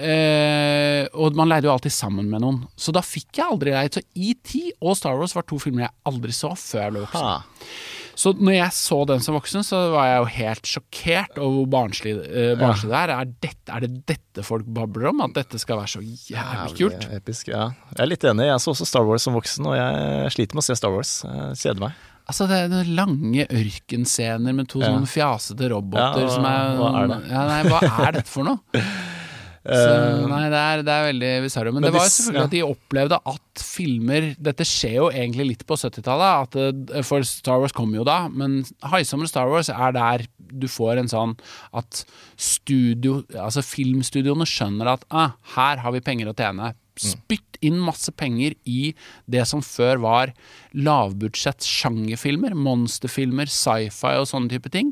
eh, 0.02 1.06
og 1.14 1.38
man 1.38 1.52
leide 1.52 1.70
jo 1.70 1.74
alltid 1.76 1.94
sammen 1.94 2.30
med 2.32 2.44
noen, 2.44 2.62
så 2.80 2.94
da 2.96 3.04
fikk 3.06 3.42
jeg 3.42 3.48
aldri 3.48 3.76
leid. 3.76 3.98
Så 3.98 4.06
ET 4.16 4.56
og 4.80 4.96
Star 4.98 5.20
Wars 5.20 5.36
var 5.38 5.46
to 5.50 5.60
filmer 5.62 5.88
jeg 5.88 5.96
aldri 6.12 6.36
så 6.36 6.54
før 6.58 6.86
jeg 6.86 6.96
ble 6.96 7.06
voksen. 7.06 7.28
Ha. 7.28 7.68
Så 8.16 8.34
når 8.38 8.54
jeg 8.58 8.74
så 8.76 8.98
den 9.08 9.22
som 9.24 9.36
voksen, 9.38 9.64
så 9.66 9.80
var 9.94 10.08
jeg 10.10 10.18
jo 10.20 10.30
helt 10.36 10.70
sjokkert 10.74 11.38
over 11.40 11.56
hvor 11.62 11.70
barnslig, 11.78 12.14
uh, 12.28 12.54
barnslig 12.60 12.92
det 12.92 13.00
er. 13.02 13.14
Er, 13.16 13.32
dette, 13.48 13.72
er 13.72 13.86
det 13.86 13.92
dette 14.12 14.44
folk 14.46 14.66
babler 14.68 15.10
om? 15.14 15.22
At 15.26 15.34
dette 15.38 15.60
skal 15.62 15.80
være 15.82 15.94
så 15.96 16.02
jævlig 16.04 16.78
kult? 16.78 17.08
Episk, 17.16 17.52
ja. 17.54 17.70
Jeg 17.96 18.04
er 18.06 18.12
litt 18.12 18.24
enig. 18.28 18.48
Jeg 18.52 18.60
så 18.66 18.74
også 18.76 18.88
Star 18.90 19.08
Wars 19.08 19.24
som 19.28 19.38
voksen, 19.38 19.68
og 19.72 19.78
jeg 19.80 20.34
sliter 20.38 20.58
med 20.60 20.64
å 20.66 20.68
se 20.70 20.76
Star 20.80 20.92
Wars. 20.96 21.14
Jeg 21.26 21.62
kjeder 21.64 21.86
meg. 21.88 22.08
Altså 22.32 22.46
det 22.48 22.58
er 22.64 22.68
den 22.72 22.92
lange 22.96 23.44
ørkenscener 23.50 24.54
med 24.56 24.68
to 24.72 24.80
Ja. 24.80 24.92
sånne 24.94 25.10
fjasete 25.10 25.72
roboter 25.74 26.22
Ja, 26.22 26.28
hva- 26.28 26.36
som 26.36 26.46
er 26.46 26.78
hva 26.78 26.92
er 27.02 27.08
det? 27.12 27.18
Ja, 27.32 27.42
nei, 27.50 27.64
hva 27.68 28.08
er 28.08 28.12
dette 28.20 28.30
for 28.32 28.44
noe? 28.48 28.60
Så, 29.62 30.26
nei, 30.26 30.46
det 30.50 30.58
er, 30.58 30.82
det 30.82 30.94
er 30.94 31.04
veldig 31.06 31.32
bisarre. 31.44 31.70
Men, 31.74 31.84
Men 31.84 31.92
det 31.92 32.00
var 32.00 32.08
jo 32.08 32.14
selvfølgelig 32.16 32.42
ja. 32.42 32.48
at 32.48 32.56
de 32.56 32.62
opplevde 32.66 33.20
at 33.30 33.62
filmer 33.62 34.30
Dette 34.42 34.66
skjer 34.66 34.96
jo 34.96 35.08
egentlig 35.12 35.46
litt 35.52 35.66
på 35.70 35.78
70-tallet, 35.78 36.58
for 37.06 37.28
Star 37.28 37.62
Wars 37.62 37.76
kom 37.78 37.94
jo 37.94 38.06
da, 38.08 38.24
men 38.34 38.62
Heisommer 38.90 39.30
Star 39.30 39.52
Wars 39.52 39.70
er 39.70 39.94
der 39.98 40.26
du 40.52 40.66
får 40.68 41.00
en 41.00 41.12
sånn 41.12 41.36
at 41.78 42.02
studio 42.36 43.22
Altså 43.30 43.64
filmstudioene 43.64 44.48
skjønner 44.50 44.90
at 44.96 45.06
ah, 45.14 45.38
her 45.56 45.84
har 45.84 45.94
vi 45.96 46.04
penger 46.04 46.32
å 46.32 46.36
tjene. 46.36 46.74
Spytt 47.00 47.62
inn 47.66 47.78
masse 47.82 48.12
penger 48.18 48.58
i 48.68 48.92
det 49.30 49.46
som 49.50 49.62
før 49.66 50.02
var 50.04 50.34
lavbudsjett 50.74 51.64
sjangerfilmer, 51.66 52.58
monsterfilmer, 52.58 53.50
sci-fi 53.50 54.18
og 54.20 54.28
sånne 54.30 54.52
type 54.52 54.74
ting, 54.74 54.92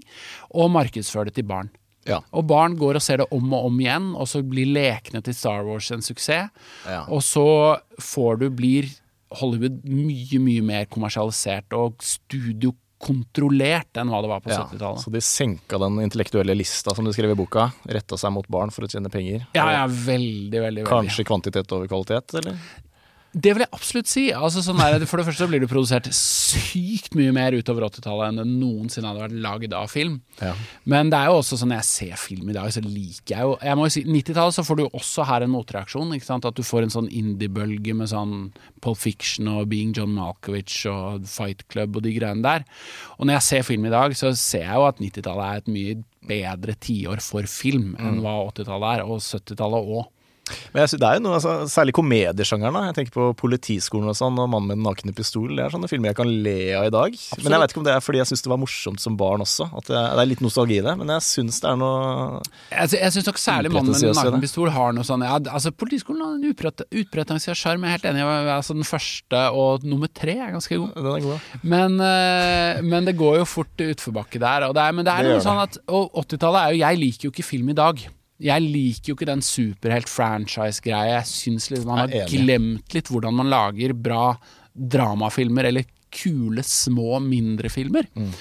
og 0.53 0.71
markedsfør 0.77 1.29
det 1.29 1.39
til 1.39 1.49
barn. 1.49 1.73
Ja. 2.07 2.21
Og 2.31 2.45
barn 2.49 2.77
går 2.79 2.95
og 2.99 3.03
ser 3.03 3.17
det 3.23 3.27
om 3.35 3.51
og 3.53 3.65
om 3.69 3.79
igjen, 3.83 4.11
og 4.15 4.27
så 4.31 4.41
blir 4.45 4.69
lekene 4.71 5.21
til 5.25 5.35
Star 5.35 5.65
Wars 5.67 5.91
en 5.91 6.01
suksess. 6.05 6.49
Ja. 6.87 7.03
Og 7.11 7.21
så 7.25 7.45
får 8.01 8.39
du, 8.43 8.49
blir 8.49 8.87
Hollywood 9.39 9.83
mye, 9.85 10.39
mye 10.41 10.61
mer 10.65 10.85
kommersialisert, 10.89 11.73
og 11.77 11.99
studio 12.01 12.73
kontrollert 12.99 13.95
enn 14.01 14.09
hva 14.11 14.17
det 14.23 14.27
var 14.31 14.41
på 14.43 14.49
Ja, 14.51 14.65
70-tallet. 14.67 15.03
så 15.05 15.11
de 15.13 15.21
senka 15.23 15.77
den 15.79 16.01
intellektuelle 16.03 16.55
lista 16.57 16.91
som 16.95 17.05
du 17.07 17.13
skrev 17.15 17.31
i 17.31 17.37
boka. 17.39 17.69
Retta 17.87 18.17
seg 18.19 18.33
mot 18.35 18.47
barn 18.51 18.73
for 18.75 18.83
å 18.83 18.89
tjene 18.91 19.07
penger. 19.13 19.45
Ja, 19.55 19.69
ja, 19.71 19.85
veldig, 19.87 20.49
veldig. 20.51 20.83
veldig. 20.83 20.87
Kanskje 20.89 21.23
kvantitet 21.29 21.71
over 21.77 21.87
kvalitet, 21.87 22.35
eller? 22.41 22.57
Det 23.29 23.51
vil 23.53 23.61
jeg 23.61 23.69
absolutt 23.75 24.09
si. 24.09 24.23
Altså, 24.33 24.63
sånn 24.65 24.79
der. 24.81 25.03
For 25.09 25.21
det 25.21 25.27
første 25.27 25.47
blir 25.49 25.61
det 25.61 25.69
produsert 25.69 26.07
sykt 26.15 27.13
mye 27.17 27.33
mer 27.35 27.53
utover 27.53 27.85
80-tallet 27.85 28.31
enn 28.31 28.39
det 28.41 28.45
noensinne 28.49 29.11
hadde 29.11 29.21
vært 29.27 29.37
lagd 29.43 29.75
av 29.77 29.91
film. 29.91 30.15
Ja. 30.41 30.55
Men 30.89 31.11
det 31.13 31.19
er 31.19 31.29
jo 31.29 31.37
også 31.43 31.59
sånn 31.59 31.69
når 31.69 31.83
jeg 31.83 31.89
ser 31.91 32.23
film 32.23 32.49
i 32.49 32.57
dag, 32.57 32.71
så 32.73 32.81
liker 32.81 33.35
jeg 33.35 33.45
jo 33.45 33.53
Jeg 33.61 33.77
må 33.77 33.85
jo 33.85 33.93
si 33.93 34.03
90-tallet 34.07 34.57
så 34.57 34.65
får 34.65 34.79
du 34.79 34.83
jo 34.87 34.91
også 34.97 35.27
her 35.29 35.45
en 35.45 35.53
motreaksjon. 35.53 36.15
Ikke 36.17 36.29
sant? 36.31 36.49
At 36.49 36.57
du 36.57 36.65
får 36.65 36.87
en 36.87 36.95
sånn 36.97 37.11
indie-bølge 37.21 37.97
med 38.01 38.09
sånn 38.09 38.35
Pulp 38.81 39.01
Fiction 39.03 39.51
og 39.53 39.69
Being 39.69 39.93
John 39.97 40.15
Malkovich 40.17 40.81
og 40.89 41.29
Fight 41.29 41.67
Club 41.69 41.99
og 41.99 42.07
de 42.07 42.17
greiene 42.17 42.45
der. 42.45 42.65
Og 43.19 43.29
når 43.29 43.37
jeg 43.37 43.49
ser 43.51 43.67
film 43.69 43.85
i 43.85 43.93
dag, 43.93 44.17
så 44.17 44.33
ser 44.33 44.65
jeg 44.65 44.79
jo 44.81 44.89
at 44.89 45.03
90-tallet 45.03 45.45
er 45.45 45.61
et 45.61 45.75
mye 45.77 45.99
bedre 46.29 46.73
tiår 46.81 47.21
for 47.23 47.45
film 47.49 47.93
enn 47.99 48.23
hva 48.23 48.39
80-tallet 48.49 48.99
er, 48.99 49.05
og 49.05 49.21
70-tallet 49.21 49.93
òg. 49.99 50.07
Men 50.73 50.83
jeg 50.83 50.93
synes, 50.93 51.01
det 51.03 51.09
er 51.09 51.19
jo 51.19 51.23
noe, 51.25 51.37
altså, 51.39 51.55
særlig 51.71 51.95
komediesjangeren. 51.97 52.79
Jeg 52.89 52.97
tenker 52.99 53.15
på 53.15 53.29
Politiskolen 53.39 54.11
og 54.11 54.17
sånn, 54.17 54.39
og 54.41 54.49
Mannen 54.51 54.71
med 54.71 54.79
den 54.79 54.87
nakne 54.87 55.15
pistol. 55.15 55.49
Det 55.55 55.65
er 55.65 55.73
sånne 55.75 55.89
filmer 55.91 56.11
jeg 56.11 56.19
kan 56.19 56.31
le 56.45 56.57
av 56.77 56.87
i 56.89 56.93
dag. 56.93 57.17
Men 57.43 57.55
jeg 57.55 57.63
vet 57.63 57.73
ikke 57.73 57.83
om 57.83 57.87
det 57.89 57.95
er 57.95 58.05
fordi 58.05 58.21
jeg 58.21 58.31
syns 58.31 58.45
det 58.45 58.53
var 58.53 58.61
morsomt 58.61 59.03
som 59.03 59.17
barn 59.19 59.45
også. 59.45 59.69
At 59.79 59.89
det, 59.91 59.99
er 59.99 60.29
litt 60.29 60.43
nostalgi 60.45 60.79
i 60.79 60.85
det. 60.85 60.95
Men 60.99 61.13
jeg 61.15 61.25
syns 61.27 61.61
det 61.63 61.69
er 61.71 61.79
noe 61.79 62.41
Jeg, 62.71 62.93
jeg 62.97 63.15
syns 63.15 63.29
nok 63.29 63.41
særlig 63.41 63.73
mannen 63.73 63.93
med 63.95 64.03
den 64.07 64.17
nakne 64.17 64.43
pistol 64.43 64.71
har 64.73 64.95
noe 64.95 65.07
sånn 65.07 65.25
ja, 65.25 65.37
altså 65.39 65.71
Politiskolen 65.75 66.23
har 66.23 66.35
en 66.37 66.47
utprete- 66.49 66.87
sjarm, 67.59 67.83
jeg 67.83 67.89
er 67.89 67.95
helt 67.97 68.07
enig. 68.11 68.25
Altså, 68.55 68.75
den 68.77 68.87
første 68.87 69.41
og 69.55 69.85
nummer 69.87 70.11
tre 70.11 70.35
er 70.37 70.53
ganske 70.55 70.77
god. 70.79 70.93
Den 70.95 71.11
er 71.15 71.25
god. 71.25 71.49
Men, 71.63 71.99
eh, 72.03 72.81
men 72.85 73.07
det 73.07 73.17
går 73.19 73.39
jo 73.41 73.49
fort 73.49 73.83
i 73.83 73.89
utforbakke 73.93 74.41
der. 74.41 74.67
Og 74.69 74.75
det 74.77 74.83
er, 74.83 74.95
men 74.95 75.05
det 75.07 75.13
er 75.13 75.23
Det 75.23 75.35
noe 75.35 75.43
sånn 75.45 75.61
at 75.63 75.77
Og 75.87 76.11
80-tallet 76.23 76.61
er 76.61 76.73
jo 76.73 76.79
Jeg 76.83 76.99
liker 76.99 77.27
jo 77.27 77.33
ikke 77.33 77.45
film 77.45 77.69
i 77.69 77.77
dag. 77.77 78.07
Jeg 78.39 78.61
liker 78.63 79.11
jo 79.11 79.15
ikke 79.17 79.27
den 79.27 79.41
superhelt-franchise-greia. 79.43 81.17
Jeg 81.19 81.27
syns 81.27 81.69
liksom 81.73 81.89
man 81.91 82.05
har 82.05 82.27
glemt 82.31 82.93
litt 82.95 83.09
hvordan 83.11 83.35
man 83.35 83.49
lager 83.51 83.93
bra 83.93 84.37
dramafilmer, 84.79 85.67
eller 85.67 85.83
kule, 86.09 86.63
små, 86.63 87.19
mindre 87.21 87.69
filmer. 87.69 88.07
Mm. 88.15 88.31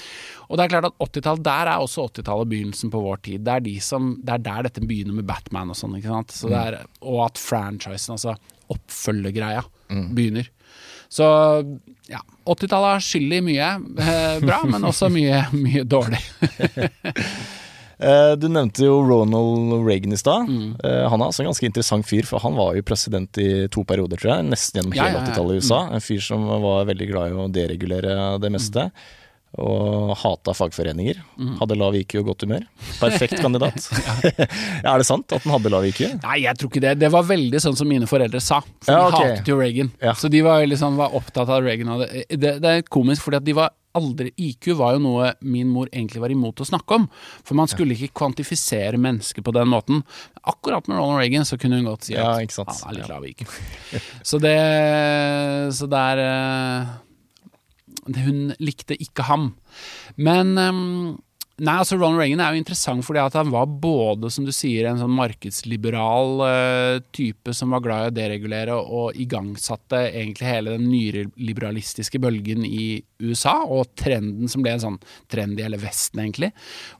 Og 0.49 0.57
det 0.57 0.63
er 0.63 0.71
klart 0.71 0.87
at 0.87 0.95
80-tall, 1.03 1.41
Der 1.45 1.67
er 1.69 1.83
også 1.83 2.07
80-tallet 2.09 2.49
begynnelsen 2.49 2.89
på 2.89 3.01
vår 3.03 3.19
tid. 3.27 3.43
Det 3.45 3.53
er, 3.53 3.59
de 3.67 3.75
som, 3.83 4.15
det 4.23 4.33
er 4.33 4.45
der 4.47 4.63
dette 4.69 4.81
begynner 4.81 5.13
med 5.19 5.27
Batman 5.29 5.69
og 5.69 5.77
sånn. 5.77 5.97
ikke 5.99 6.09
sant? 6.09 6.31
Så 6.33 6.47
det 6.49 6.57
Mm. 6.57 6.67
er, 6.67 6.79
og 7.01 7.25
at 7.27 7.37
franchisen, 7.37 8.15
altså 8.15 8.35
oppfølgegreia, 8.71 9.63
Mm. 9.89 10.13
begynner. 10.15 10.47
Så 11.09 11.25
ja, 12.09 12.19
80-tallet 12.45 12.93
har 12.93 12.99
skyld 13.01 13.33
i 13.33 13.41
mye 13.41 13.69
eh, 13.99 14.39
bra, 14.39 14.63
men 14.65 14.81
også 14.85 15.09
mye, 15.11 15.43
mye 15.53 15.83
dårlig. 15.83 16.21
Eh, 17.99 18.33
Du 18.39 18.47
nevnte 18.47 18.85
jo 18.85 19.01
Ronald 19.03 19.85
Reagan 19.87 20.13
i 20.15 20.17
stad. 20.17 20.47
Mm. 20.49 20.75
Eh, 20.83 21.05
Han 21.11 21.21
er 21.21 21.25
altså 21.29 21.43
en 21.43 21.49
ganske 21.51 21.67
interessant 21.67 22.07
fyr, 22.07 22.23
for 22.27 22.39
han 22.39 22.55
var 22.55 22.75
jo 22.77 22.83
president 22.87 23.37
i 23.37 23.67
to 23.71 23.83
perioder, 23.83 24.17
tror 24.19 24.35
jeg. 24.37 24.49
Nesten 24.49 24.79
gjennom 24.81 24.95
hele 24.95 25.11
ja, 25.11 25.19
ja. 25.19 25.23
80-tallet 25.27 25.55
i 25.57 25.63
USA. 25.63 25.79
En 25.93 26.03
fyr 26.03 26.21
som 26.23 26.45
var 26.63 26.85
veldig 26.89 27.09
glad 27.11 27.31
i 27.31 27.39
å 27.39 27.49
deregulere 27.51 28.19
det 28.39 28.51
meste. 28.55 28.89
Og 29.57 30.11
hata 30.21 30.53
fagforeninger. 30.53 31.17
Mm. 31.41 31.55
Hadde 31.57 31.75
lav 31.79 31.95
IQ 31.97 32.19
og 32.21 32.27
godt 32.27 32.43
humør. 32.45 32.67
Perfekt 32.99 33.39
kandidat. 33.41 33.87
ja, 34.83 34.91
er 34.93 35.01
det 35.01 35.07
sant 35.09 35.33
at 35.33 35.41
han 35.41 35.55
hadde 35.55 35.71
lav 35.73 35.87
IQ? 35.89 36.03
Nei, 36.21 36.43
jeg 36.45 36.59
tror 36.59 36.69
ikke 36.69 36.83
det. 36.85 36.91
Det 37.01 37.09
var 37.11 37.25
veldig 37.25 37.61
sånn 37.63 37.75
som 37.79 37.89
mine 37.89 38.05
foreldre 38.09 38.39
sa. 38.45 38.61
For 38.85 38.93
Ja, 38.93 39.07
de 39.09 39.17
hatet 39.17 39.49
jo 39.49 39.57
Reagan. 39.57 39.89
Ja. 40.05 40.13
Så 40.13 40.29
de 40.29 40.43
var, 40.45 40.61
liksom, 40.69 41.01
var 41.01 41.17
opptatt 41.17 41.49
av 41.49 41.65
Reagan. 41.65 41.95
Det, 42.05 42.27
det, 42.37 42.53
det 42.61 42.75
er 42.77 42.85
komisk, 42.93 43.25
fordi 43.25 43.41
at 43.41 43.49
de 43.49 43.57
var 43.57 43.73
aldri 43.97 44.31
IQ 44.37 44.71
var 44.79 44.95
jo 44.95 45.01
noe 45.03 45.31
min 45.41 45.69
mor 45.71 45.89
egentlig 45.91 46.21
var 46.21 46.33
imot 46.33 46.61
å 46.61 46.67
snakke 46.67 46.99
om. 46.99 47.07
For 47.45 47.57
man 47.57 47.69
skulle 47.71 47.95
ikke 47.95 48.13
kvantifisere 48.21 48.99
mennesker 49.01 49.45
på 49.45 49.53
den 49.55 49.71
måten. 49.71 50.03
Akkurat 50.43 50.87
med 50.87 50.99
Ronald 50.99 51.21
Reagan 51.23 51.47
så 51.47 51.57
kunne 51.59 51.79
hun 51.79 51.89
godt 51.89 52.09
si 52.09 52.17
at 52.17 52.21
Ja, 52.21 52.35
han 52.37 52.75
er 52.75 52.97
litt 52.99 53.09
lav 53.11 53.25
IQ. 53.27 53.45
Så 54.23 54.41
det 54.43 54.57
Så 55.75 55.89
det 55.89 56.03
er 56.13 56.21
eh, 56.25 56.93
Hun 58.19 58.53
likte 58.59 58.97
ikke 58.97 59.25
ham. 59.29 59.51
Men 60.17 60.57
ehm, 60.57 61.17
Nei, 61.59 61.75
altså 61.75 61.97
Ronald 61.97 62.21
Reagan 62.21 62.41
er 62.43 62.55
jo 62.55 62.61
interessant 62.61 63.03
fordi 63.05 63.21
at 63.21 63.35
han 63.37 63.51
var 63.53 63.67
både, 63.67 64.29
som 64.31 64.45
du 64.47 64.51
sier, 64.55 64.87
en 64.87 64.99
sånn 65.01 65.15
markedsliberal 65.15 66.43
eh, 66.45 66.99
type 67.15 67.53
som 67.55 67.75
var 67.75 67.83
glad 67.83 68.05
i 68.05 68.11
å 68.11 68.15
deregulere, 68.15 68.77
og 68.79 69.19
igangsatte 69.19 70.05
egentlig 70.07 70.47
hele 70.47 70.77
den 70.77 70.87
nyliberalistiske 70.91 72.21
bølgen 72.21 72.63
i 72.67 73.01
USA, 73.23 73.57
og 73.67 73.91
trenden 73.99 74.51
som 74.51 74.63
ble 74.63 74.77
en 74.77 74.83
sånn 74.85 74.99
trend 75.31 75.59
i 75.59 75.65
hele 75.65 75.79
Vesten, 75.81 76.21
egentlig. 76.23 76.51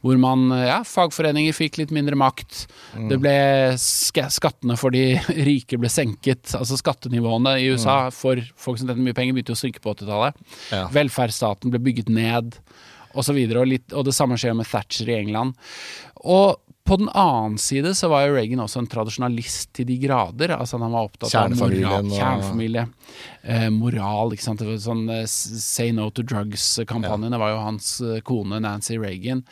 Hvor 0.04 0.20
man, 0.22 0.50
eh, 0.56 0.68
ja, 0.70 0.82
fagforeninger 0.88 1.56
fikk 1.56 1.80
litt 1.82 1.96
mindre 1.96 2.20
makt. 2.20 2.66
Det 3.10 3.20
ble 3.22 3.38
sk 3.80 4.26
Skattene 4.30 4.76
for 4.80 4.94
de 4.94 5.16
rike 5.50 5.80
ble 5.80 5.90
senket. 5.92 6.54
Altså 6.58 6.78
skattenivåene 6.80 7.56
i 7.62 7.70
USA 7.72 8.02
for 8.14 8.40
folk 8.60 8.80
som 8.80 8.90
tjente 8.90 9.04
mye 9.04 9.16
penger, 9.18 9.36
begynte 9.38 9.56
å 9.56 9.60
synke 9.60 9.82
på 9.84 9.94
80-tallet. 9.96 10.40
Ja. 10.74 10.86
Velferdsstaten 10.94 11.74
ble 11.74 11.82
bygget 11.90 12.12
ned, 12.14 12.58
og 13.14 13.26
så 13.26 13.36
videre. 13.36 13.64
Og, 13.64 13.72
litt, 13.72 13.94
og 13.94 14.08
det 14.08 14.16
samme 14.18 14.38
skjer 14.40 14.58
med 14.58 14.70
Thatcher 14.70 15.10
i 15.10 15.20
England. 15.20 15.58
Og 16.30 16.58
på 16.90 16.96
den 16.98 17.10
annen 17.14 17.58
side 17.62 17.92
så 17.94 18.08
var 18.10 18.24
jo 18.26 18.34
Reagan 18.34 18.64
også 18.64 18.80
en 18.82 18.88
tradisjonalist 18.90 19.70
til 19.78 19.86
de 19.86 20.00
grader. 20.02 20.56
Altså 20.56 20.80
Han 20.82 20.96
var 20.96 21.06
opptatt 21.06 21.36
av 21.38 21.54
moral, 21.54 22.08
kjernefamilie, 22.10 22.86
eh, 23.44 23.68
moral, 23.70 24.34
ikke 24.34 24.48
sant. 24.48 24.64
Sånn 24.82 25.04
eh, 25.14 25.28
Say 25.30 25.94
No 25.94 26.08
to 26.10 26.26
Drugs-kampanjen. 26.26 27.30
Det 27.36 27.42
var 27.44 27.54
jo 27.54 27.62
hans 27.62 27.92
eh, 28.02 28.24
kone 28.26 28.58
Nancy 28.66 28.98
Reagan. 28.98 29.44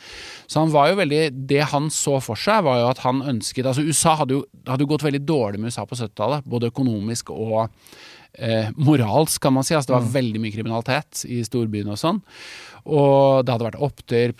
Så 0.50 0.64
han 0.64 0.74
var 0.74 0.90
jo 0.90 0.98
veldig 0.98 1.22
Det 1.46 1.62
han 1.70 1.86
så 1.94 2.18
for 2.24 2.34
seg, 2.38 2.64
var 2.66 2.82
jo 2.82 2.90
at 2.90 3.06
han 3.06 3.22
ønsket 3.22 3.70
Altså 3.70 3.86
USA 3.86 4.16
hadde 4.18 4.40
jo, 4.40 4.44
hadde 4.66 4.82
jo 4.82 4.92
gått 4.96 5.06
veldig 5.06 5.22
dårlig 5.28 5.62
med 5.62 5.70
USA 5.70 5.86
på 5.86 5.98
70-tallet, 5.98 6.48
både 6.48 6.72
økonomisk 6.72 7.30
og 7.36 7.68
eh, 8.32 8.70
moralsk, 8.76 9.42
kan 9.42 9.54
man 9.54 9.66
si. 9.66 9.74
Altså, 9.76 9.92
det 9.92 9.98
var 10.00 10.12
veldig 10.18 10.42
mye 10.42 10.54
kriminalitet 10.54 11.24
i 11.30 11.40
storbyene 11.46 11.94
og 11.94 12.00
sånn. 12.00 12.20
Og 12.88 13.44
det 13.44 13.52
hadde 13.52 13.66
vært 13.66 13.82
opptøyer 13.84 14.32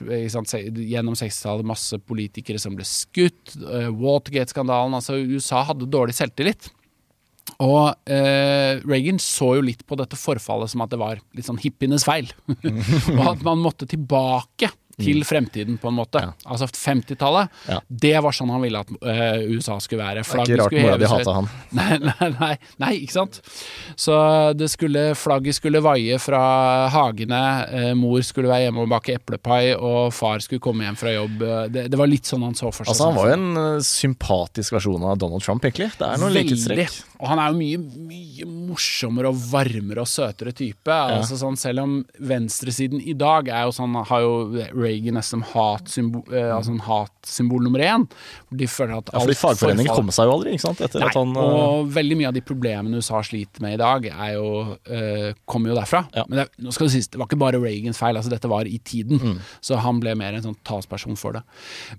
gjennom 0.89 1.17
60-tallet, 1.19 1.69
masse 1.69 1.99
politikere 2.09 2.61
som 2.63 2.77
ble 2.79 2.87
skutt. 2.89 3.55
eh, 3.61 3.91
Watergate-skandalen. 3.93 4.97
Altså, 4.97 5.19
USA 5.21 5.67
hadde 5.69 5.91
dårlig 5.93 6.17
selvtillit. 6.17 6.71
Og 7.65 7.93
eh, 8.09 8.81
Reagan 8.85 9.21
så 9.21 9.55
jo 9.59 9.65
litt 9.65 9.85
på 9.89 9.97
dette 10.01 10.19
forfallet 10.21 10.73
som 10.73 10.85
at 10.85 10.93
det 10.93 11.01
var 11.01 11.21
litt 11.37 11.49
sånn 11.49 11.61
hippienes 11.61 12.07
feil. 12.09 12.31
og 13.19 13.25
at 13.35 13.45
man 13.45 13.61
måtte 13.65 13.89
tilbake 13.89 14.71
til 14.99 15.23
fremtiden, 15.27 15.79
på 15.79 15.91
en 15.91 15.97
måte. 15.99 16.23
Altså 16.45 16.67
50-tallet. 16.67 17.53
Ja. 17.71 17.79
Det 17.87 18.15
var 18.25 18.35
sånn 18.35 18.51
han 18.51 18.65
ville 18.65 18.83
at 18.83 18.91
uh, 18.91 19.55
USA 19.55 19.79
skulle 19.83 20.03
være. 20.03 20.25
Det 20.25 20.27
er 20.27 20.43
ikke 20.43 20.59
rart 20.59 20.73
skulle 20.73 20.87
mora 20.87 20.99
di 21.01 21.11
hata 21.13 21.37
han. 21.37 21.51
Nei, 21.79 21.99
nei, 22.03 22.29
nei, 22.35 22.53
nei, 22.83 22.93
ikke 23.05 23.15
sant? 23.15 23.39
Så 23.99 24.17
det 24.59 24.71
skulle, 24.73 25.13
flagget 25.19 25.59
skulle 25.59 25.83
vaie 25.85 26.19
fra 26.23 26.41
hagene, 26.93 27.43
uh, 27.71 27.93
mor 27.99 28.25
skulle 28.27 28.51
være 28.51 28.69
hjemme 28.69 28.85
og 28.87 28.93
bake 28.93 29.19
eplepai, 29.19 29.77
og 29.77 30.11
far 30.17 30.43
skulle 30.45 30.63
komme 30.65 30.87
hjem 30.87 30.99
fra 30.99 31.15
jobb. 31.15 31.45
Det, 31.75 31.87
det 31.93 32.01
var 32.01 32.11
litt 32.11 32.29
sånn 32.29 32.47
han 32.47 32.57
så 32.59 32.73
for 32.73 32.85
seg. 32.85 32.95
Altså, 32.95 33.09
han 33.09 33.19
var 33.19 33.31
jo 33.31 33.37
en 33.37 33.63
eh, 33.63 33.85
sympatisk 33.85 34.75
versjon 34.77 35.05
av 35.07 35.19
Donald 35.21 35.45
Trump, 35.45 35.65
egentlig. 35.65 35.91
Det 35.99 36.09
er 36.09 36.23
noen 36.23 36.35
likhetstrekk. 36.35 36.99
Og 37.19 37.31
han 37.33 37.41
er 37.43 37.53
jo 37.53 37.59
mye, 37.59 37.79
mye 38.09 38.49
morsommere 38.69 39.33
og 39.33 39.41
varmere 39.51 40.05
og 40.05 40.11
søtere 40.11 40.55
type. 40.57 40.95
Altså 40.95 41.39
sånn, 41.41 41.59
selv 41.59 41.83
om 41.85 41.97
venstresiden 42.31 43.03
i 43.03 43.17
dag 43.19 43.51
er 43.51 43.67
jo 43.67 43.75
sånn, 43.75 43.97
har 44.09 44.25
jo 44.25 44.35
Reagan 44.89 45.19
nesten 45.19 45.45
hatsymbol, 45.45 46.25
eh, 46.33 46.51
altså 46.55 46.75
hatsymbol 46.89 47.63
nummer 47.67 47.85
én. 47.85 48.07
De 48.51 48.69
føler 48.71 48.97
at 48.99 49.13
Ja, 49.13 49.21
fordi 49.21 49.37
alt 49.37 49.43
fagforeninger 49.43 49.93
kommer 49.93 50.09
kom 50.09 50.17
seg 50.17 50.29
jo 50.29 50.35
aldri, 50.37 50.55
ikke 50.57 50.65
sant? 50.65 50.83
Etter 50.85 51.05
Nei, 51.05 51.11
han 51.15 51.35
eh, 51.37 51.57
og 51.59 51.91
veldig 51.95 52.19
mye 52.21 52.31
av 52.31 52.37
de 52.37 52.45
problemene 52.49 53.03
USA 53.03 53.21
sliter 53.27 53.65
med 53.65 53.77
i 53.77 53.81
dag, 53.81 54.09
er 54.09 54.35
jo, 54.37 54.49
eh, 54.89 55.31
kommer 55.49 55.73
jo 55.73 55.79
derfra. 55.79 56.05
Ja. 56.17 56.25
Men 56.29 56.43
det, 56.43 56.49
nå 56.65 56.75
skal 56.75 56.89
du 56.89 56.95
sies, 56.95 57.11
det 57.13 57.21
var 57.21 57.31
ikke 57.31 57.41
bare 57.45 57.63
Reagans 57.63 58.01
feil, 58.01 58.19
altså 58.19 58.33
dette 58.33 58.51
var 58.51 58.69
i 58.69 58.79
tiden. 58.79 59.21
Mm. 59.21 59.39
Så 59.65 59.79
han 59.85 60.03
ble 60.03 60.15
mer 60.19 60.39
en 60.39 60.47
sånn 60.49 60.59
talsperson 60.69 61.19
for 61.21 61.39
det. 61.39 61.45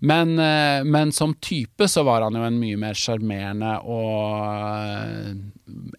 Men, 0.02 0.36
eh, 0.42 0.82
men 0.88 1.14
som 1.16 1.36
type 1.40 1.90
så 1.90 2.06
var 2.08 2.26
han 2.26 2.38
jo 2.38 2.46
en 2.48 2.60
mye 2.62 2.80
mer 2.80 2.98
sjarmerende 2.98 3.78
og 3.86 4.10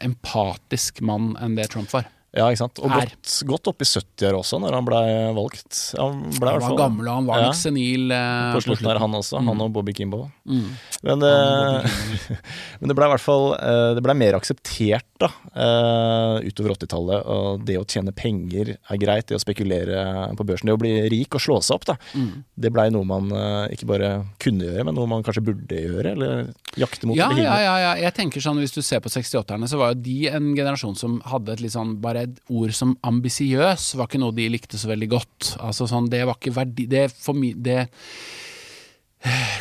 empatisk 0.03 1.01
mann 1.07 1.37
enn 1.41 1.57
det 1.59 1.71
Trump 1.73 1.93
var. 1.95 2.09
Ja, 2.31 2.45
ikke 2.47 2.61
sant. 2.61 2.79
Og 2.79 2.93
godt, 2.95 3.31
godt 3.49 3.69
opp 3.73 3.81
i 3.83 3.87
70-åra 3.91 4.39
også, 4.39 4.61
når 4.63 4.77
han 4.77 4.85
blei 4.87 5.07
valgt. 5.35 5.79
Han 5.99 6.21
ble 6.37 6.53
Han 6.53 6.61
var 6.61 6.67
fall 6.69 6.79
gammel, 6.79 7.09
og 7.11 7.17
han 7.19 7.27
var 7.27 7.41
Ja. 7.41 7.49
litt 7.51 7.59
senil. 7.59 8.13
eh, 8.15 8.53
På 8.55 8.61
slutten 8.63 8.87
der, 8.87 9.01
han 9.03 9.17
også. 9.19 9.41
Han 9.43 9.61
og 9.65 9.73
Bobby 9.75 9.93
Kimbo. 9.99 10.29
Mm. 10.47 10.69
Men, 11.03 11.19
det, 11.25 11.33
men 12.81 12.89
det 12.93 12.97
ble 12.99 13.07
i 13.09 13.13
hvert 13.15 13.23
fall 13.25 13.55
eh, 13.57 13.95
Det 13.97 14.03
ble 14.05 14.15
mer 14.19 14.37
akseptert 14.39 15.07
da 15.21 15.29
eh, 15.59 16.47
utover 16.49 16.75
80-tallet. 16.77 17.27
Og 17.35 17.65
det 17.67 17.77
å 17.81 17.85
tjene 17.89 18.15
penger 18.17 18.77
er 18.79 19.01
greit, 19.03 19.27
det 19.29 19.37
å 19.37 19.43
spekulere 19.43 20.05
på 20.39 20.47
børsen. 20.49 20.71
Det 20.71 20.77
å 20.77 20.81
bli 20.81 20.95
rik 21.13 21.35
og 21.37 21.43
slå 21.45 21.59
seg 21.67 21.77
opp, 21.81 21.89
da. 21.91 21.97
Mm. 22.15 22.45
Det 22.63 22.73
blei 22.73 22.87
noe 22.95 23.05
man 23.11 23.29
eh, 23.35 23.75
ikke 23.75 23.91
bare 23.91 24.13
kunne 24.43 24.69
gjøre, 24.71 24.87
men 24.89 24.97
noe 24.97 25.11
man 25.11 25.27
kanskje 25.27 25.45
burde 25.51 25.83
gjøre. 25.83 26.15
Eller 26.15 26.53
jakte 26.81 27.11
mot. 27.11 27.19
Ja, 27.19 27.29
ja, 27.35 27.59
ja, 27.67 27.75
ja. 27.89 27.93
Jeg 28.07 28.15
tenker 28.17 28.41
sånn, 28.45 28.63
Hvis 28.63 28.75
du 28.77 28.81
ser 28.87 29.03
på 29.05 29.11
68-erne, 29.13 29.67
så 29.71 29.81
var 29.83 29.93
jo 29.97 30.01
de 30.07 30.19
en 30.31 30.53
generasjon 30.55 30.97
som 30.97 31.19
hadde 31.27 31.59
et 31.59 31.65
litt 31.67 31.75
sånn 31.75 31.97
bare 32.01 32.20
bare 32.21 32.55
ord 32.61 32.77
som 32.77 32.95
ambisiøs 33.07 33.95
var 33.99 34.09
ikke 34.09 34.21
noe 34.23 34.37
de 34.37 34.49
likte 34.53 34.81
så 34.81 34.91
veldig 34.91 35.11
godt. 35.11 35.55
Altså 35.65 35.89
sånn, 35.91 36.11
det 36.13 36.25
var 36.29 36.39
ikke 36.39 36.55
verdi... 36.61 36.87
Det, 36.91 37.09
for 37.15 37.39
mi, 37.39 37.55
det 37.57 37.87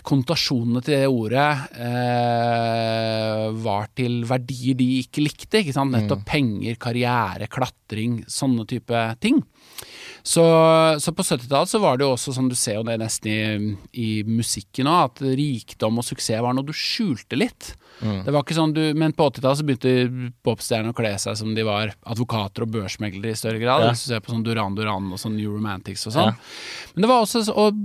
Konnotasjonene 0.08 0.80
til 0.80 0.94
det 0.96 1.08
ordet 1.12 1.48
eh, 1.84 3.42
var 3.60 3.90
til 3.92 4.22
verdier 4.24 4.78
de 4.80 4.88
ikke 5.02 5.26
likte. 5.26 5.60
ikke 5.60 5.74
sant? 5.76 5.92
Nettopp 5.92 6.24
penger, 6.30 6.78
karriere, 6.80 7.50
klatring, 7.52 8.22
sånne 8.32 8.64
type 8.70 9.02
ting. 9.20 9.42
Så, 10.24 10.46
så 11.04 11.12
på 11.12 11.26
70-tallet 11.28 11.74
så 11.74 11.84
var 11.84 12.00
det 12.00 12.08
jo 12.08 12.14
også, 12.16 12.38
som 12.38 12.48
du 12.48 12.56
ser 12.56 12.80
jo 12.80 12.86
det 12.88 12.96
nesten 13.02 13.28
i, 13.28 13.76
i 14.00 14.10
musikken 14.28 14.88
òg, 14.88 15.12
at 15.12 15.24
rikdom 15.28 16.00
og 16.00 16.08
suksess 16.08 16.40
var 16.44 16.56
noe 16.56 16.68
du 16.68 16.76
skjulte 16.76 17.40
litt. 17.40 17.74
Det 18.00 18.32
var 18.32 18.46
ikke 18.46 18.56
sånn 18.56 18.74
du, 18.76 18.82
Men 18.96 19.12
på 19.16 19.26
80-tallet 19.28 19.66
begynte 19.68 20.32
popstjernene 20.46 20.94
å 20.94 20.98
kle 20.98 21.12
seg 21.20 21.36
som 21.40 21.52
de 21.56 21.66
var 21.68 21.92
advokater 22.08 22.64
og 22.64 22.72
børsmeglere 22.74 23.34
i 23.36 23.40
større 23.40 23.60
grad. 23.62 23.84
Ja. 23.84 23.92
Hvis 23.92 24.06
du 24.06 24.14
ser 24.14 24.24
på 24.24 24.32
sånn 24.34 24.46
Duran 24.46 24.78
Duran 24.78 25.10
og 25.12 25.20
sånn 25.20 25.36
New 25.36 25.52
Romantics 25.52 26.08
og 26.08 26.16
sånn. 26.16 26.38
Men 26.96 27.06
det 27.06 27.10
var 27.12 27.26
også 27.26 27.44
Og 27.60 27.82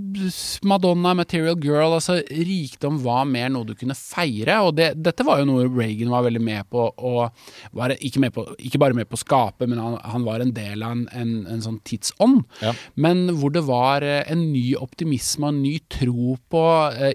Madonna, 0.66 1.14
Material 1.18 1.58
Girl, 1.62 1.96
altså 1.96 2.20
rikdom 2.30 3.00
var 3.02 3.26
mer 3.28 3.50
noe 3.52 3.66
du 3.66 3.74
kunne 3.78 3.96
feire. 3.98 4.60
Og 4.66 4.76
det, 4.78 4.92
dette 5.02 5.26
var 5.26 5.42
jo 5.42 5.48
noe 5.50 5.66
Reagan 5.66 6.12
var 6.14 6.26
veldig 6.28 6.42
med 6.44 6.70
på 6.70 6.86
og 6.94 7.74
var 7.74 7.94
ikke, 7.98 8.22
med 8.22 8.34
på, 8.34 8.46
ikke 8.62 8.80
bare 8.82 8.96
med 8.96 9.08
på 9.10 9.18
å 9.18 9.22
skape, 9.24 9.66
men 9.70 9.80
han, 9.82 9.98
han 10.04 10.26
var 10.26 10.42
en 10.44 10.54
del 10.54 10.84
av 10.84 10.94
en, 10.94 11.04
en, 11.16 11.34
en 11.50 11.64
sånn 11.64 11.80
tidsånd. 11.86 12.44
Ja. 12.62 12.74
Men 12.94 13.26
hvor 13.40 13.52
det 13.54 13.64
var 13.66 14.04
eh, 14.06 14.22
en 14.30 14.46
ny 14.52 14.74
optimisme 14.78 15.48
og 15.48 15.54
en 15.56 15.62
ny 15.64 15.74
tro 15.92 16.36
på 16.52 16.64
eh, 16.94 17.14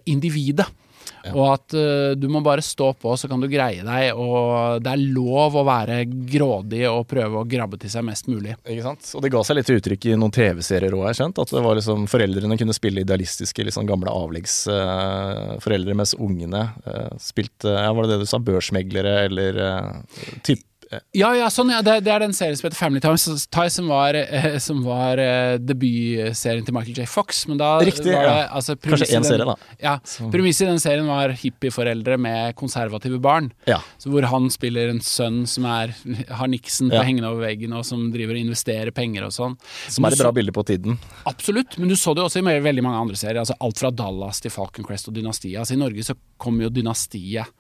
Og 1.34 1.44
at 1.52 1.76
uh, 1.76 2.12
du 2.18 2.28
må 2.32 2.42
bare 2.46 2.64
stå 2.66 2.92
på, 3.00 3.14
så 3.20 3.30
kan 3.30 3.42
du 3.42 3.50
greie 3.52 3.84
deg. 3.86 4.18
Og 4.18 4.80
det 4.84 4.94
er 4.94 5.04
lov 5.16 5.58
å 5.60 5.66
være 5.68 6.02
grådig 6.08 6.86
og 6.90 7.08
prøve 7.10 7.42
å 7.42 7.48
grabbe 7.50 7.80
til 7.82 7.92
seg 7.92 8.06
mest 8.08 8.30
mulig. 8.32 8.56
Ikke 8.64 8.86
sant? 8.86 9.12
Og 9.18 9.26
det 9.26 9.34
ga 9.34 9.44
seg 9.46 9.60
litt 9.60 9.74
uttrykk 9.76 10.10
i 10.12 10.16
noen 10.20 10.36
TV-serier 10.36 10.96
òg, 10.96 11.06
har 11.06 11.14
jeg 11.14 11.22
skjønt. 11.22 11.44
At 11.44 11.56
det 11.56 11.66
var 11.66 11.80
liksom, 11.80 12.08
foreldrene 12.12 12.60
kunne 12.60 12.78
spille 12.78 13.04
idealistiske, 13.06 13.68
sånn 13.76 13.90
gamle 13.90 14.14
avleggsforeldre, 14.14 15.98
mens 15.98 16.16
ungene 16.18 16.64
uh, 16.88 17.12
spilte 17.22 17.76
ja, 17.76 17.92
Var 17.94 18.08
det 18.08 18.16
det 18.16 18.24
du 18.24 18.30
sa? 18.30 18.40
Børsmeglere 18.50 19.16
eller 19.28 19.60
uh, 19.60 20.26
typ 20.48 20.64
Ja, 21.14 21.30
ja, 21.38 21.48
sånn, 21.54 21.70
ja. 21.74 21.82
Det, 21.86 22.00
det 22.06 22.12
er 22.14 22.24
den 22.24 22.34
serien 22.34 22.58
som 22.58 22.66
heter 22.66 22.80
Family 22.80 23.02
Ties, 23.04 23.46
som 23.76 23.90
var, 23.92 24.18
eh, 24.18 24.58
som 24.64 24.82
var 24.86 25.22
eh, 25.22 25.58
debutserien 25.62 26.66
til 26.66 26.76
Michael 26.76 26.98
J. 26.98 27.06
Fox. 27.10 27.44
Men 27.50 27.60
da 27.62 27.76
Riktig, 27.86 28.10
var 28.10 28.26
det, 28.26 28.36
ja. 28.40 28.48
altså, 28.58 28.76
Kanskje 28.82 29.10
én 29.20 29.28
serie, 29.28 29.46
da. 29.46 29.56
Ja, 29.82 29.96
Premisset 30.34 30.66
i 30.66 30.70
den 30.72 30.82
serien 30.82 31.10
var 31.10 31.34
hippieforeldre 31.38 32.18
med 32.22 32.56
konservative 32.60 33.20
barn. 33.22 33.52
Ja. 33.70 33.80
Så 34.02 34.14
hvor 34.14 34.26
han 34.32 34.50
spiller 34.54 34.90
en 34.90 35.02
sønn 35.06 35.44
som 35.50 35.68
er, 35.70 35.94
har 36.40 36.50
Nixon 36.50 36.90
på 36.94 37.04
hengende 37.06 37.30
over 37.30 37.46
veggen, 37.46 37.76
og 37.78 37.86
som 37.88 38.08
driver 38.14 38.38
og 38.38 38.48
investerer 38.48 38.94
penger 38.96 39.28
og 39.28 39.36
sånn. 39.36 39.60
Som 39.88 40.08
er 40.08 40.18
et 40.18 40.24
bra 40.24 40.34
bilde 40.36 40.56
på 40.56 40.66
tiden. 40.72 40.98
Absolutt, 41.30 41.78
men 41.78 41.92
du 41.92 41.98
så 42.00 42.16
det 42.18 42.26
også 42.26 42.42
i 42.42 42.58
veldig 42.66 42.86
mange 42.86 43.04
andre 43.06 43.20
serier. 43.20 43.44
Altså 43.44 43.58
alt 43.62 43.82
fra 43.82 43.94
Dallas 43.94 44.42
til 44.42 44.54
Falcon 44.54 44.88
Crest 44.88 45.12
og 45.12 45.18
Dynastiet. 45.18 45.60
Altså 45.62 45.78
I 45.78 45.84
Norge 45.84 46.08
så 46.08 46.18
kom 46.42 46.58
jo 46.64 46.72
Dynastiet 46.74 47.54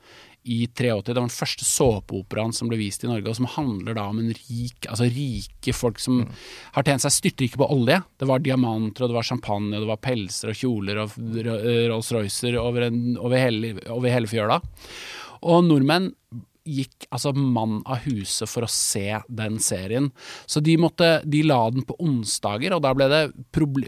i 0.43 0.67
83. 0.67 1.01
Det 1.05 1.13
var 1.13 1.21
den 1.25 1.33
første 1.33 1.65
såpeoperaen 1.67 2.53
som 2.55 2.69
ble 2.71 2.79
vist 2.79 3.03
i 3.03 3.09
Norge, 3.09 3.27
og 3.29 3.37
som 3.37 3.49
handler 3.57 3.97
da 3.97 4.07
om 4.09 4.21
en 4.21 4.31
rik, 4.31 4.87
altså 4.87 5.09
rike 5.11 5.75
folk 5.75 5.99
som 6.01 6.21
har 6.75 6.87
tjent 6.87 7.03
seg 7.05 7.15
styrtrike 7.15 7.59
på 7.59 7.69
olje. 7.75 7.99
Det 8.19 8.29
var 8.29 8.43
diamanter, 8.43 9.05
og 9.05 9.11
det 9.11 9.19
var 9.19 9.27
champagne, 9.27 9.73
og 9.75 9.85
det 9.85 9.91
var 9.91 10.03
pelser 10.03 10.53
og 10.53 10.59
kjoler 10.61 11.03
og 11.03 11.17
Rolls-Roycer 11.19 12.59
over, 12.61 12.89
over, 13.19 13.37
hele, 13.39 13.75
over 13.91 14.15
hele 14.15 14.31
fjøla. 14.31 14.61
Og 15.49 15.63
nordmenn 15.67 16.11
gikk 16.69 17.07
altså 17.09 17.33
mann 17.35 17.79
av 17.89 18.03
huset 18.05 18.49
for 18.49 18.65
å 18.65 18.71
se 18.71 19.19
den 19.27 19.59
serien. 19.63 20.09
Så 20.49 20.61
de, 20.63 20.75
måtte, 20.81 21.19
de 21.25 21.41
la 21.47 21.59
den 21.73 21.85
på 21.87 21.97
onsdager, 22.03 22.75
og 22.75 22.83
da 22.85 22.93
ble 22.95 23.09
det 23.11 23.23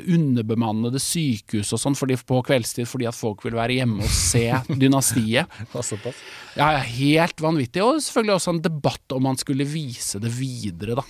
underbemannede 0.01 1.01
sykehus 1.01 1.73
og 1.75 1.81
sånn 1.81 1.97
på 2.27 2.41
kveldstid 2.47 2.89
fordi 2.89 3.07
at 3.09 3.17
folk 3.17 3.45
ville 3.45 3.59
være 3.59 3.79
hjemme 3.79 4.05
og 4.05 4.13
se 4.13 4.47
Dynastiet. 4.81 5.61
Ja, 6.57 6.73
ja, 6.77 6.83
helt 6.83 7.41
vanvittig. 7.43 7.83
Og 7.85 8.01
selvfølgelig 8.03 8.37
også 8.37 8.55
en 8.55 8.63
debatt 8.65 9.15
om 9.15 9.27
man 9.29 9.39
skulle 9.39 9.67
vise 9.69 10.21
det 10.21 10.31
videre, 10.35 10.99
da. 10.99 11.07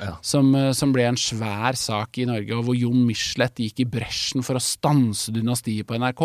Ja. 0.00 0.16
Som, 0.24 0.54
eh, 0.54 0.72
som 0.76 0.94
ble 0.94 1.04
en 1.08 1.18
svær 1.20 1.76
sak 1.76 2.18
i 2.22 2.26
Norge, 2.28 2.56
og 2.56 2.64
hvor 2.68 2.78
Jon 2.78 3.02
Michelet 3.04 3.60
gikk 3.60 3.82
i 3.84 3.88
bresjen 3.98 4.44
for 4.46 4.56
å 4.56 4.64
stanse 4.64 5.34
dynastiet 5.34 5.88
på 5.88 5.98
NRK. 6.00 6.22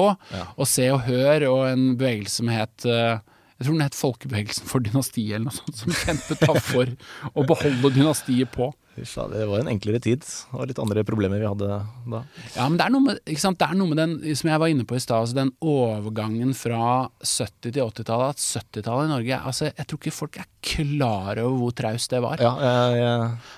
Og 0.55 0.69
Se 0.69 0.87
og 0.93 1.03
Hør 1.07 1.49
og 1.49 1.63
en 1.73 1.87
bevegelse 1.99 2.39
som 2.39 2.51
het 2.53 2.87
eh, 2.87 3.17
jeg 3.55 3.67
tror 3.67 3.75
den 3.77 3.85
het 3.85 3.95
Folkebevegelsen 3.95 4.67
for 4.67 4.83
dynastiet, 4.83 5.35
eller 5.35 5.47
noe 5.47 5.55
sånt, 5.55 5.77
som 5.79 5.95
kjempet 5.95 6.41
da 6.43 6.57
for 6.59 6.91
å 7.31 7.45
beholde 7.47 7.93
dynastiet 7.95 8.51
på. 8.51 8.73
Det 8.95 9.45
var 9.49 9.59
en 9.59 9.67
enklere 9.71 9.99
tid. 9.99 10.23
og 10.55 10.67
litt 10.69 10.79
andre 10.79 11.03
problemer 11.03 11.41
vi 11.41 11.47
hadde 11.49 11.67
da. 11.67 12.21
Ja, 12.55 12.67
men 12.69 12.77
det 12.79 12.85
er 12.85 12.93
noe 12.93 13.03
med, 13.03 13.19
ikke 13.27 13.43
sant? 13.43 13.59
Det 13.59 13.67
er 13.67 13.75
noe 13.75 13.91
med 13.91 13.99
den, 13.99 14.35
som 14.39 14.49
jeg 14.49 14.61
var 14.63 14.71
inne 14.71 14.85
på 14.87 14.95
i 14.95 15.01
stad, 15.03 15.25
altså 15.25 15.35
den 15.35 15.51
overgangen 15.61 16.53
fra 16.57 17.09
70- 17.21 17.73
til 17.75 17.81
80-tallet. 17.83 18.35
At 18.35 18.43
70-tallet 18.63 19.09
i 19.09 19.11
Norge 19.11 19.39
altså 19.45 19.67
Jeg 19.69 19.87
tror 19.89 19.99
ikke 19.99 20.15
folk 20.15 20.39
er 20.39 20.47
klar 20.65 21.41
over 21.43 21.57
hvor 21.59 21.75
traust 21.77 22.13
det 22.13 22.21
var. 22.23 22.39
Ja, 22.41 22.53
jeg, 22.61 22.99
jeg, 23.01 23.15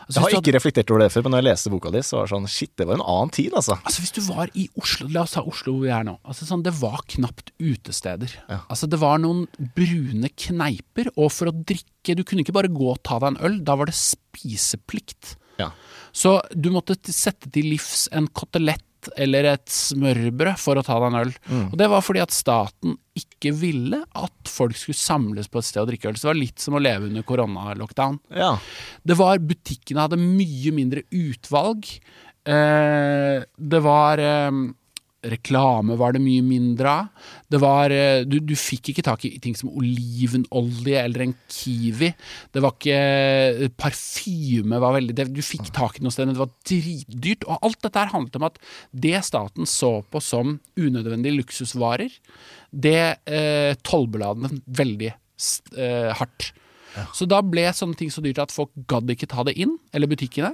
Altså, 0.07 0.17
jeg 0.17 0.23
har 0.23 0.41
ikke 0.41 0.55
reflektert 0.57 0.91
over 0.93 1.03
det 1.05 1.11
før, 1.13 1.25
men 1.27 1.35
når 1.35 1.43
jeg 1.43 1.47
leste 1.51 1.73
boka 1.73 1.91
di, 1.93 2.01
så 2.05 2.17
var 2.19 2.27
det 2.27 2.33
sånn 2.33 2.49
Shit, 2.57 2.73
det 2.79 2.87
var 2.89 2.97
en 2.97 3.05
annen 3.05 3.33
tid, 3.37 3.53
altså. 3.53 3.77
Altså 3.83 4.03
Hvis 4.03 4.15
du 4.17 4.21
var 4.27 4.51
i 4.57 4.67
Oslo, 4.79 5.07
la 5.13 5.23
oss 5.27 5.35
ta 5.37 5.43
Oslo 5.45 5.75
hvor 5.77 5.85
vi 5.85 5.93
er 5.93 6.07
nå. 6.07 6.17
Altså 6.27 6.47
sånn, 6.49 6.63
Det 6.65 6.73
var 6.81 7.03
knapt 7.13 7.53
utesteder. 7.61 8.33
Ja. 8.47 8.61
Altså 8.67 8.89
Det 8.89 8.99
var 9.01 9.21
noen 9.21 9.45
brune 9.77 10.31
kneiper, 10.33 11.11
og 11.15 11.31
for 11.35 11.51
å 11.51 11.55
drikke 11.55 11.96
Du 12.15 12.23
kunne 12.23 12.45
ikke 12.45 12.55
bare 12.55 12.71
gå 12.71 12.91
og 12.93 13.01
ta 13.03 13.17
deg 13.19 13.33
en 13.35 13.41
øl, 13.49 13.59
da 13.67 13.75
var 13.75 13.89
det 13.89 13.97
spiseplikt. 13.97 15.35
Ja. 15.59 15.71
Så 16.15 16.37
du 16.53 16.69
måtte 16.73 16.95
sette 17.11 17.49
til 17.51 17.67
livs 17.73 18.07
en 18.15 18.27
kotelett 18.29 18.83
eller 19.15 19.45
et 19.53 19.69
smørbrød 19.71 20.57
for 20.59 20.79
å 20.79 20.83
ta 20.83 20.97
deg 20.99 21.07
en 21.13 21.19
øl. 21.21 21.33
Og 21.71 21.75
det 21.79 21.87
var 21.91 22.01
fordi 22.03 22.19
at 22.23 22.33
staten 22.35 22.95
ikke 23.17 23.53
ville 23.55 24.01
at 24.17 24.49
folk 24.51 24.75
skulle 24.75 24.99
samles 24.99 25.47
på 25.51 25.61
et 25.61 25.67
sted 25.69 25.81
og 25.83 25.91
drikke 25.91 26.09
øl. 26.09 26.17
Så 26.17 26.27
det 26.27 26.31
var 26.33 26.39
litt 26.41 26.63
som 26.63 26.75
å 26.77 26.81
leve 26.83 27.07
under 27.09 27.25
koronalockdown. 27.27 28.19
ja. 28.35 28.55
Det 29.07 29.15
var 29.15 29.39
Butikkene 29.39 30.03
hadde 30.07 30.19
mye 30.19 30.73
mindre 30.75 31.05
utvalg. 31.15 31.87
Eh, 32.47 33.43
det 33.57 33.81
var 33.85 34.19
eh, 34.23 34.51
Reklame 35.25 35.95
var 35.97 36.13
det 36.13 36.21
mye 36.21 36.43
mindre 36.45 36.91
av. 36.91 37.29
Det 37.49 37.57
var 37.61 37.93
eh, 37.93 38.21
du, 38.29 38.37
du 38.43 38.53
fikk 38.59 38.91
ikke 38.91 39.05
tak 39.07 39.25
i 39.25 39.31
ting 39.41 39.55
som 39.57 39.71
olivenolje 39.73 41.01
eller 41.01 41.23
en 41.25 41.33
Kiwi. 41.49 42.11
Det 42.53 42.61
var 42.63 42.75
ikke 42.75 43.71
Parfyme 43.81 44.81
var 44.83 44.93
veldig 44.99 45.15
det, 45.17 45.27
Du 45.33 45.41
fikk 45.45 45.71
tak 45.75 45.97
i 45.97 46.05
noe 46.05 46.13
sted, 46.13 46.29
men 46.29 46.37
det 46.37 46.43
var 46.43 46.53
dritdyrt. 46.69 47.47
Og 47.49 47.65
alt 47.65 47.81
dette 47.81 48.03
her 48.03 48.13
handlet 48.13 48.37
om 48.37 48.47
at 48.49 48.61
det 49.07 49.15
staten 49.25 49.69
så 49.69 49.91
på 50.05 50.21
som 50.23 50.59
unødvendige 50.77 51.39
luksusvarer, 51.39 52.13
det 52.69 53.01
eh, 53.25 53.73
tollbela 53.81 54.35
den 54.37 54.61
veldig 54.65 55.11
eh, 55.11 56.13
hardt. 56.19 56.51
Så 57.15 57.27
da 57.29 57.41
ble 57.45 57.65
sånne 57.75 57.97
ting 57.99 58.11
så 58.13 58.23
dyrt 58.25 58.41
at 58.43 58.53
folk 58.53 58.71
gadd 58.89 59.09
ikke 59.13 59.29
ta 59.31 59.45
det 59.47 59.55
inn, 59.59 59.75
eller 59.95 60.09
butikkene. 60.11 60.53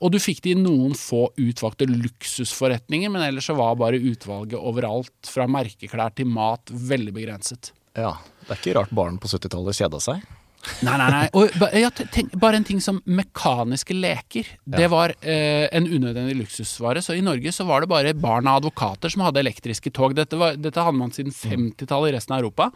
Og 0.00 0.14
du 0.14 0.18
fikk 0.22 0.42
det 0.44 0.54
i 0.54 0.60
noen 0.60 0.94
få 0.98 1.28
utvalgte 1.40 1.88
luksusforretninger, 1.90 3.12
men 3.12 3.26
ellers 3.26 3.50
så 3.50 3.56
var 3.58 3.78
bare 3.80 4.00
utvalget 4.00 4.58
overalt, 4.58 5.14
fra 5.26 5.48
merkeklær 5.50 6.14
til 6.16 6.30
mat, 6.30 6.70
veldig 6.70 7.16
begrenset. 7.16 7.72
ja. 7.98 8.14
Det 8.40 8.56
er 8.56 8.60
ikke 8.64 8.72
rart 8.80 8.92
barn 8.96 9.18
på 9.22 9.28
70-tallet 9.30 9.76
kjeda 9.78 9.98
seg. 10.02 10.22
Nei, 10.84 10.96
nei, 11.00 11.08
nei. 11.12 11.22
Og, 11.36 11.54
ja, 11.76 11.88
tenk, 11.92 12.34
bare 12.40 12.60
en 12.60 12.66
ting 12.68 12.80
som 12.84 13.00
mekaniske 13.08 13.94
leker. 13.96 14.48
Det 14.76 14.90
var 14.92 15.14
eh, 15.20 15.66
en 15.76 15.88
unødvendig 15.88 16.36
luksusvare. 16.42 17.02
Så 17.04 17.16
i 17.16 17.24
Norge 17.24 17.52
så 17.54 17.64
var 17.68 17.84
det 17.84 17.90
bare 17.92 18.14
barn 18.18 18.48
av 18.50 18.60
advokater 18.60 19.12
som 19.12 19.24
hadde 19.24 19.42
elektriske 19.42 19.92
tog. 19.96 20.14
Dette, 20.18 20.38
var, 20.40 20.58
dette 20.60 20.84
hadde 20.84 21.00
man 21.00 21.14
siden 21.16 21.32
50-tallet 21.36 22.12
i 22.12 22.16
resten 22.18 22.36
av 22.36 22.42
Europa. 22.44 22.70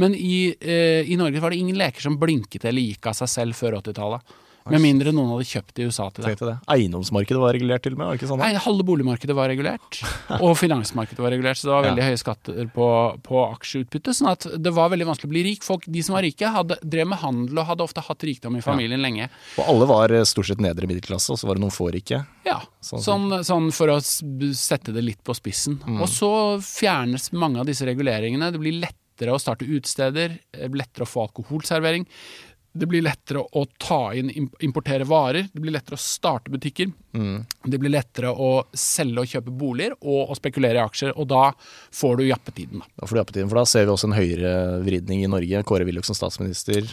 Men 0.00 0.16
i, 0.16 0.54
eh, 0.60 1.04
i 1.04 1.18
Norge 1.20 1.42
var 1.42 1.52
det 1.52 1.60
ingen 1.60 1.78
leker 1.80 2.08
som 2.08 2.18
blinket 2.20 2.64
eller 2.64 2.84
gikk 2.84 3.12
av 3.12 3.20
seg 3.20 3.32
selv 3.32 3.60
før 3.60 3.80
80-tallet. 3.82 4.36
Med 4.74 4.82
mindre 4.82 5.12
noen 5.14 5.30
hadde 5.34 5.46
kjøpt 5.48 5.80
i 5.80 5.86
USA 5.86 6.08
til 6.14 6.26
det. 6.26 6.34
Det. 6.40 6.54
Eiendomsmarkedet 6.74 7.40
var 7.42 7.54
regulert 7.56 7.84
til 7.86 7.94
og 7.94 8.00
med, 8.00 8.08
var 8.10 8.18
ikke 8.18 8.30
sånn? 8.30 8.42
Nei, 8.42 8.50
halve 8.66 8.86
boligmarkedet 8.88 9.36
var 9.36 9.50
regulert, 9.52 10.00
og 10.44 10.56
finansmarkedet 10.58 11.22
var 11.22 11.34
regulert, 11.34 11.60
så 11.60 11.68
det 11.68 11.74
var 11.74 11.86
veldig 11.90 12.06
høye 12.08 12.20
skatter 12.20 12.70
på, 12.74 12.88
på 13.26 13.42
aksjeutbytte. 13.46 14.14
Sånn 14.16 14.32
at 14.32 14.48
det 14.58 14.74
var 14.76 14.92
veldig 14.94 15.08
vanskelig 15.10 15.30
å 15.30 15.34
bli 15.34 15.44
rik. 15.50 15.66
Folk, 15.66 15.86
de 15.86 16.02
som 16.06 16.18
var 16.18 16.26
rike, 16.26 16.50
hadde, 16.56 16.80
drev 16.82 17.10
med 17.12 17.22
handel 17.22 17.62
og 17.62 17.70
hadde 17.70 17.86
ofte 17.86 18.04
hatt 18.06 18.26
rikdom 18.26 18.58
i 18.58 18.64
familien 18.64 19.02
lenge. 19.04 19.30
Og 19.60 19.70
alle 19.70 19.90
var 19.90 20.14
eh, 20.14 20.26
stort 20.28 20.50
sett 20.50 20.62
nedre 20.64 20.90
middelklasse, 20.90 21.34
og 21.34 21.40
så 21.40 21.48
var 21.50 21.58
det 21.58 21.66
noen 21.66 21.74
få 21.74 21.90
rike. 21.94 22.24
Ja, 22.46 22.60
Sånn 22.86 23.02
sånn, 23.02 23.32
sånn 23.46 23.72
for 23.74 23.90
å 23.90 23.96
sette 24.00 24.92
det 24.94 25.02
litt 25.02 25.22
på 25.26 25.34
spissen. 25.34 25.80
Og 25.98 26.06
så 26.10 26.30
fjernes 26.62 27.32
mange 27.34 27.62
av 27.62 27.66
disse 27.66 27.86
reguleringene. 27.88 28.52
Det 28.54 28.60
blir 28.62 28.78
lettere 28.84 29.34
å 29.34 29.40
starte 29.42 29.66
utesteder, 29.66 30.36
lettere 30.70 31.06
å 31.06 31.10
få 31.10 31.24
alkoholservering. 31.26 32.06
Det 32.76 32.86
blir 32.90 33.02
lettere 33.06 33.40
å 33.42 33.64
ta 33.80 34.12
inn, 34.18 34.28
im- 34.30 34.50
importere 34.66 35.04
varer. 35.08 35.48
Det 35.52 35.60
blir 35.62 35.72
lettere 35.72 35.96
å 35.96 36.02
starte 36.02 36.50
butikker. 36.52 36.92
Det 37.16 37.78
blir 37.80 37.90
lettere 37.94 38.30
å 38.32 38.50
selge 38.76 39.22
og 39.24 39.26
kjøpe 39.32 39.54
boliger 39.56 39.94
og 40.02 40.30
å 40.32 40.36
spekulere 40.36 40.80
i 40.80 40.84
aksjer. 40.84 41.12
Og 41.16 41.28
da 41.32 41.50
får 41.96 42.16
du 42.20 42.24
jappetiden, 42.28 42.80
da. 42.82 42.86
Da 43.00 43.06
får 43.08 43.16
du 43.16 43.22
jappetiden, 43.22 43.48
for 43.50 43.62
da 43.62 43.64
ser 43.64 43.86
vi 43.88 43.92
også 43.96 44.10
en 44.10 44.18
høyere 44.18 44.54
vridning 44.84 45.24
i 45.24 45.30
Norge. 45.32 45.62
Kåre 45.64 45.86
Willoch 45.88 46.04
som 46.08 46.18
statsminister. 46.18 46.84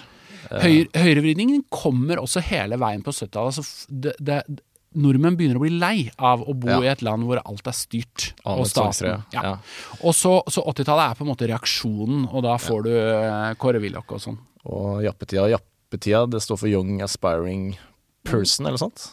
Høyre, 0.52 0.90
høyrevridningen 1.00 1.64
kommer 1.72 2.20
også 2.20 2.42
hele 2.44 2.76
veien 2.82 3.02
på 3.06 3.12
70-tallet. 3.16 3.60
Altså, 3.64 4.58
nordmenn 4.94 5.38
begynner 5.40 5.58
å 5.58 5.64
bli 5.64 5.72
lei 5.74 6.04
av 6.22 6.44
å 6.46 6.54
bo 6.54 6.68
Ja. 6.70 6.80
i 6.84 6.88
et 6.92 7.02
land 7.02 7.24
hvor 7.26 7.40
alt 7.44 7.66
er 7.68 7.74
styrt. 7.74 8.34
Av 8.46 8.60
og 8.60 8.68
staten. 8.70 9.24
ja. 9.34 9.42
Ja. 9.42 9.58
Og 10.04 10.14
så, 10.14 10.36
så 10.48 10.62
80-tallet 10.70 11.12
er 11.12 11.16
på 11.18 11.26
en 11.26 11.32
måte 11.32 11.48
reaksjonen, 11.50 12.28
og 12.32 12.44
da 12.46 12.58
får 12.62 12.84
du 12.86 12.92
eh, 12.94 13.54
Kåre 13.58 13.82
Willoch 13.82 14.12
og 14.14 14.22
sånn. 14.22 14.38
Og 14.70 15.02
jappetida, 15.04 15.48
jappetida, 15.94 16.26
det 16.26 16.42
står 16.42 16.58
for 16.58 16.68
Young 16.68 17.02
Aspiring 17.02 17.80
Person, 18.26 18.66
eller 18.66 18.78
sånt? 18.78 19.12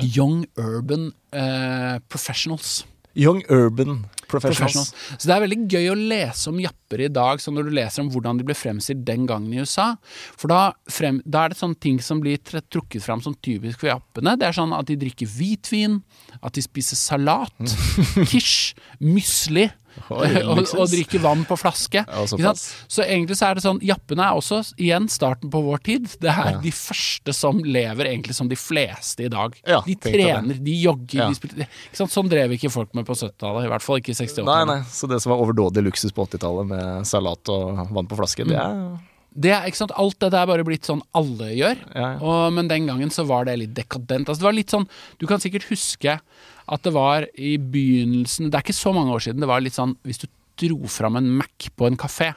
Young 0.00 0.46
Urban 0.56 1.12
uh, 1.34 1.98
Professionals. 2.08 2.86
Young 3.14 3.42
Urban 3.50 4.06
Professionals. 4.26 4.92
Professionals. 4.92 4.94
Så 5.18 5.28
det 5.28 5.34
er 5.34 5.42
veldig 5.42 5.58
gøy 5.68 5.90
å 5.92 5.96
lese 5.98 6.48
om 6.48 6.60
japper 6.62 7.02
i 7.04 7.08
dag, 7.12 7.42
når 7.52 7.66
du 7.66 7.74
leser 7.76 8.00
om 8.00 8.08
hvordan 8.12 8.38
de 8.40 8.46
ble 8.48 8.56
fremstilt 8.56 9.02
den 9.04 9.26
gangen 9.28 9.52
i 9.52 9.60
USA. 9.60 9.90
For 10.08 10.48
da, 10.48 10.72
frem, 10.88 11.20
da 11.26 11.44
er 11.44 11.52
det 11.52 11.58
sånne 11.58 11.76
ting 11.82 11.98
som 12.00 12.22
blir 12.22 12.40
trukket 12.40 13.04
fram 13.04 13.20
som 13.20 13.36
typisk 13.44 13.82
for 13.82 13.90
jappene. 13.90 14.38
Det 14.40 14.48
er 14.48 14.56
sånn 14.56 14.72
at 14.72 14.88
de 14.88 14.96
drikker 15.02 15.28
hvitvin, 15.28 16.00
at 16.40 16.56
de 16.56 16.64
spiser 16.64 16.96
salat, 16.96 17.52
quiche, 18.30 18.78
musli. 19.04 19.68
Og, 20.12 20.58
og 20.76 20.88
drikke 20.90 21.20
vann 21.22 21.44
på 21.48 21.56
flaske. 21.60 22.02
Ja? 22.04 22.52
Så 22.56 23.04
egentlig 23.04 23.36
så 23.38 23.48
er 23.50 23.58
det 23.58 23.64
sånn 23.64 23.78
Jappene 23.84 24.24
er 24.26 24.38
også 24.38 24.60
igjen 24.80 25.06
starten 25.12 25.50
på 25.52 25.60
vår 25.64 25.82
tid. 25.86 26.08
Det 26.20 26.32
er 26.32 26.58
de 26.62 26.72
første 26.74 27.34
som 27.36 27.60
lever 27.64 28.10
egentlig 28.10 28.36
som 28.36 28.50
de 28.50 28.58
fleste 28.58 29.26
i 29.26 29.30
dag. 29.32 29.54
Ja, 29.68 29.80
de 29.86 29.96
trener, 30.00 30.58
de 30.58 30.74
jogger, 30.82 31.18
Ja. 31.22 31.28
de 31.32 31.38
spiller? 31.38 31.70
Sånn 31.96 32.28
drev 32.32 32.56
ikke 32.56 32.70
folk 32.72 32.92
med 32.98 33.06
på 33.08 33.16
70-tallet. 33.16 33.68
I 33.68 33.72
hvert 33.72 33.84
fall 33.86 34.02
ikke 34.02 34.12
i 34.14 34.18
68. 34.18 34.44
Nei, 34.48 34.60
nei, 34.68 34.78
så 34.90 35.08
det 35.10 35.20
som 35.22 35.32
var 35.34 35.44
overdådig 35.44 35.84
luksus 35.86 36.12
på 36.14 36.26
80-tallet 36.28 36.68
med 36.72 37.08
salat 37.08 37.52
og 37.52 37.86
vann 37.92 38.08
på 38.10 38.18
flaske, 38.20 38.46
det 38.48 38.58
er 38.58 38.76
Det 39.32 39.48
er, 39.48 39.64
ikke 39.64 39.80
sant? 39.80 39.94
Alt 39.96 40.18
dette 40.20 40.36
er 40.36 40.48
bare 40.50 40.64
blitt 40.66 40.84
sånn 40.84 41.00
alle 41.16 41.52
gjør. 41.56 41.78
Ja, 41.94 42.08
ja. 42.14 42.18
Og, 42.20 42.52
men 42.52 42.68
den 42.68 42.84
gangen 42.90 43.08
så 43.14 43.24
var 43.24 43.46
det 43.48 43.54
litt 43.62 43.72
dekadent. 43.76 44.28
Altså 44.28 44.42
det 44.44 44.48
var 44.50 44.58
litt 44.58 44.74
sånn, 44.74 44.84
Du 45.18 45.24
kan 45.30 45.40
sikkert 45.40 45.64
huske 45.70 46.18
at 46.68 46.82
det 46.82 46.92
var 46.94 47.26
i 47.38 47.56
begynnelsen 47.58 48.50
Det 48.50 48.54
er 48.54 48.62
ikke 48.66 48.76
så 48.76 48.92
mange 48.94 49.12
år 49.14 49.20
siden. 49.20 49.40
Det 49.40 49.48
var 49.48 49.60
litt 49.60 49.74
sånn 49.74 49.96
hvis 50.06 50.18
du 50.22 50.28
dro 50.62 50.86
fram 50.86 51.16
en 51.16 51.28
Mac 51.40 51.70
på 51.76 51.86
en 51.88 51.96
kafé, 51.96 52.34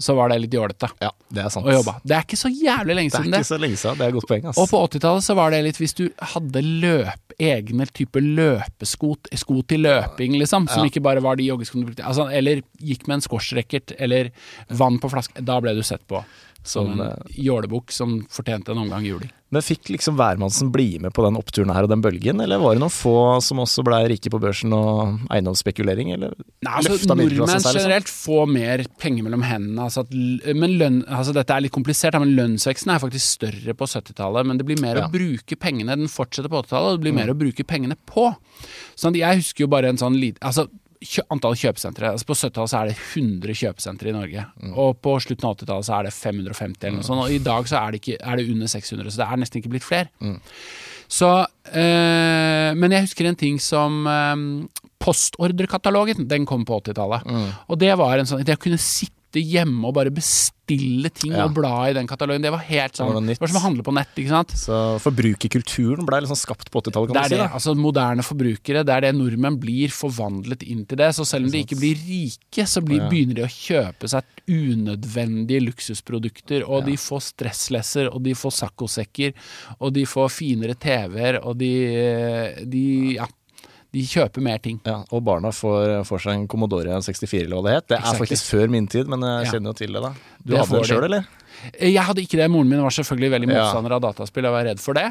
så 0.00 0.14
var 0.16 0.30
det 0.32 0.40
litt 0.40 0.54
jålete 0.56 0.88
Ja, 1.00 1.10
det 1.30 1.44
er 1.44 1.48
sant. 1.52 1.66
å 1.68 1.72
jobbe. 1.72 1.94
Det 2.04 2.16
er 2.16 2.22
ikke 2.24 2.38
så 2.40 2.48
jævlig 2.50 2.94
lenge 2.96 3.10
siden, 3.12 3.30
Det 3.30 3.38
er 3.38 3.44
ikke 3.44 3.44
det. 3.44 3.46
så 3.46 3.58
lenge 3.60 3.76
siden. 3.76 3.98
Det 3.98 4.04
er 4.04 4.08
et 4.08 4.14
godt 4.16 4.28
poeng, 4.28 4.44
ass. 4.48 4.58
Og 4.58 4.68
på 4.70 4.80
80-tallet 4.88 5.22
så 5.28 5.34
var 5.36 5.50
det 5.52 5.60
litt 5.64 5.76
hvis 5.78 5.94
du 5.94 6.04
hadde 6.32 6.62
løp, 6.64 7.34
egne 7.38 7.86
type 7.92 8.20
løpesko 8.22 9.16
sko 9.40 9.62
til 9.68 9.80
løping, 9.86 10.36
liksom, 10.40 10.68
som 10.68 10.84
Ja. 10.84 10.90
ikke 10.90 11.02
bare 11.02 11.20
var 11.22 11.36
de 11.36 11.44
joggeskoene 11.48 11.84
du 11.86 11.92
brukte, 11.92 12.04
altså, 12.08 12.26
eller 12.32 12.62
gikk 12.80 13.06
med 13.06 13.14
en 13.16 13.20
squashracket 13.28 13.94
eller 13.98 14.30
vann 14.70 14.98
på 14.98 15.10
flaske, 15.12 15.44
da 15.44 15.60
ble 15.60 15.74
du 15.74 15.82
sett 15.82 16.06
på 16.08 16.24
som 16.64 16.92
en 16.94 17.06
eh, 17.08 17.38
jålebukk 17.42 17.92
som 17.92 18.20
fortjente 18.30 18.72
en 18.72 18.84
omgang 18.84 19.04
juling. 19.06 19.30
Men 19.52 19.60
fikk 19.60 19.90
liksom 19.92 20.14
hvermannsen 20.16 20.70
bli 20.72 20.94
med 21.02 21.12
på 21.12 21.20
den 21.26 21.36
oppturen 21.36 21.68
her 21.74 21.84
og 21.84 21.90
den 21.92 22.00
bølgen, 22.00 22.38
eller 22.40 22.56
var 22.62 22.72
det 22.72 22.80
noen 22.80 22.92
få 22.94 23.12
som 23.44 23.58
også 23.60 23.82
blei 23.84 23.98
rike 24.08 24.30
på 24.32 24.38
børsen 24.40 24.72
og 24.72 25.26
eiendomsspekulering, 25.34 26.14
eller 26.14 26.32
Nei, 26.64 26.72
altså 26.78 26.96
Nordmenn 27.10 27.50
seg, 27.50 27.58
liksom? 27.58 27.76
generelt 27.82 28.08
får 28.08 28.48
mer 28.48 28.84
penger 29.02 29.26
mellom 29.26 29.44
hendene. 29.44 29.84
Altså 29.90 30.06
at, 30.06 30.14
men 30.56 30.78
lønn, 30.80 31.02
altså 31.04 31.34
dette 31.36 31.52
er 31.52 31.66
litt 31.66 31.74
komplisert, 31.74 32.16
men 32.22 32.32
lønnsveksten 32.38 32.94
er 32.94 33.02
faktisk 33.02 33.26
større 33.36 33.76
på 33.76 33.90
70-tallet. 33.92 34.48
Men 34.48 34.62
det 34.62 34.68
blir 34.70 34.80
mer 34.80 35.02
Ja. 35.02 35.04
Mm. 35.04 35.10
å 35.10 35.18
bruke 35.18 35.60
pengene. 35.60 35.98
Den 36.00 36.08
fortsetter 36.08 36.48
på 36.48 36.62
80-tallet, 36.62 36.94
og 36.94 36.96
det 36.96 37.04
blir 37.04 37.18
mer 37.20 37.34
å 37.34 37.36
bruke 37.36 37.66
pengene 37.68 37.98
på. 38.08 38.30
Sånn 38.96 39.18
jeg 39.20 39.42
husker 39.42 39.66
jo 39.66 39.72
bare 39.74 39.92
en 39.92 40.00
sånn 40.00 40.16
liten 40.16 40.40
altså, 40.40 40.64
Antall 41.32 41.56
kjøpesentre. 41.58 42.12
Altså 42.12 42.28
på 42.28 42.36
70-tallet 42.36 42.72
så 42.72 42.78
er 42.80 42.90
det 42.90 42.96
100 42.98 43.58
kjøpesentre 43.62 44.10
i 44.10 44.14
Norge. 44.16 44.44
Mm. 44.62 44.72
Og 44.84 44.94
på 45.02 45.16
slutten 45.24 45.48
av 45.48 45.56
80-tallet 45.56 45.88
så 45.88 45.96
er 45.98 46.08
det 46.08 46.14
550 46.16 46.88
eller 46.88 46.98
noe 46.98 47.08
sånt. 47.08 47.24
Og 47.24 47.34
i 47.34 47.42
dag 47.42 47.68
så 47.70 47.80
er 47.80 47.92
det, 47.92 48.02
ikke, 48.02 48.18
er 48.20 48.40
det 48.40 48.48
under 48.52 48.72
600, 48.72 49.10
så 49.10 49.22
det 49.22 49.28
er 49.28 49.42
nesten 49.42 49.62
ikke 49.62 49.72
blitt 49.74 49.86
flere. 49.88 50.12
Mm. 50.22 50.38
Så, 51.12 51.32
eh, 51.68 52.70
men 52.78 52.94
jeg 52.94 53.08
husker 53.08 53.28
en 53.28 53.38
ting 53.38 53.58
som 53.60 54.06
eh, 54.08 54.46
Postordrekatalogen, 55.02 56.28
den 56.30 56.46
kom 56.46 56.62
på 56.68 56.78
80-tallet. 56.84 57.26
Mm. 57.26 57.50
Og 57.68 57.80
det 57.82 57.90
var 57.98 58.20
en 58.20 58.28
sånn 58.28 58.44
Det 58.46 58.54
å 58.54 58.62
kunne 58.62 58.80
sitte 58.80 59.21
hjemme 59.40 59.86
og 59.88 59.94
bare 59.94 60.10
bestille 60.12 61.08
ting 61.12 61.32
Ja. 61.32 61.44
og 61.46 61.54
bla 61.54 61.88
i 61.88 61.92
den 61.92 62.06
katalogen, 62.06 62.42
det 62.42 62.50
var 62.52 62.58
helt 62.60 62.92
sånn 62.96 63.08
Det 63.08 63.14
var 63.14 63.20
Det 63.26 63.40
var 63.40 63.48
som 63.48 63.56
å 63.56 63.64
handle 63.64 63.82
på 63.82 63.92
nett, 63.94 64.08
ikke 64.16 64.28
sant? 64.28 64.48
Så 64.50 64.98
forbrukerkulturen 65.00 66.04
blei 66.06 66.20
liksom 66.20 66.36
skapt 66.36 66.70
på 66.70 66.80
80-tallet, 66.82 67.08
Det 67.08 67.14
kan 67.14 67.16
er 67.16 67.20
man 67.22 67.28
si. 67.28 67.34
det. 67.36 67.38
da. 67.38 67.54
Altså 67.54 67.74
moderne 67.76 68.22
forbrukere, 68.22 68.84
det 68.84 68.88
er 68.94 69.00
det 69.00 69.14
nordmenn 69.16 69.58
blir 69.60 69.88
forvandlet 69.88 70.62
inn 70.62 70.84
til 70.86 70.96
det. 70.98 71.10
Så 71.14 71.24
selv 71.26 71.46
om 71.46 71.50
de 71.50 71.64
ikke 71.64 71.78
blir 71.80 71.96
rike, 71.96 72.66
så 72.66 72.80
blir, 72.84 72.98
Ja. 73.02 73.08
begynner 73.08 73.34
de 73.34 73.42
å 73.42 73.52
kjøpe 73.52 74.08
seg 74.08 74.22
unødvendige 74.48 75.60
luksusprodukter. 75.66 76.64
Og 76.68 76.84
de 76.86 76.96
får 76.96 77.20
stresslesser, 77.32 78.08
og 78.12 78.22
de 78.22 78.32
får 78.34 78.52
saccosekker, 78.62 79.32
og 79.80 79.92
de 79.92 80.04
får 80.04 80.30
finere 80.30 80.74
TV-er, 80.74 81.40
og 81.44 81.58
de, 81.58 81.72
de 82.66 83.14
Ja. 83.16 83.26
De 83.92 84.02
kjøper 84.08 84.40
mer 84.40 84.56
ting. 84.64 84.78
Ja, 84.88 85.02
og 85.12 85.20
barna 85.26 85.50
får, 85.52 85.98
får 86.08 86.24
seg 86.24 86.38
en 86.38 86.48
Commodore 86.48 86.96
64, 87.04 87.44
eller 87.44 87.58
hva 87.58 87.66
det 87.66 87.76
het. 87.76 87.88
Det 87.90 87.98
er 87.98 88.02
Exactly. 88.06 88.24
faktisk 88.24 88.50
før 88.54 88.70
min 88.72 88.86
tid, 88.88 89.10
men 89.12 89.20
jeg 89.28 89.50
kjenner 89.52 89.74
jo 89.74 89.78
til 89.82 89.92
det, 89.92 90.00
da. 90.06 90.12
Du 90.42 90.52
Det 90.54 90.60
hadde 90.62 90.72
det 90.72 90.80
den 90.80 90.88
sjøl, 90.88 91.08
eller? 91.10 91.30
Jeg 91.76 92.02
hadde 92.02 92.22
ikke 92.24 92.38
det. 92.40 92.46
Moren 92.50 92.70
min 92.70 92.80
var 92.82 92.94
selvfølgelig 92.96 93.28
veldig 93.34 93.48
motstander 93.50 93.92
av 93.94 94.00
dataspill. 94.02 94.46
Jeg 94.48 94.54
var 94.54 94.64
redd 94.66 94.80
for 94.82 94.96
det. 94.96 95.04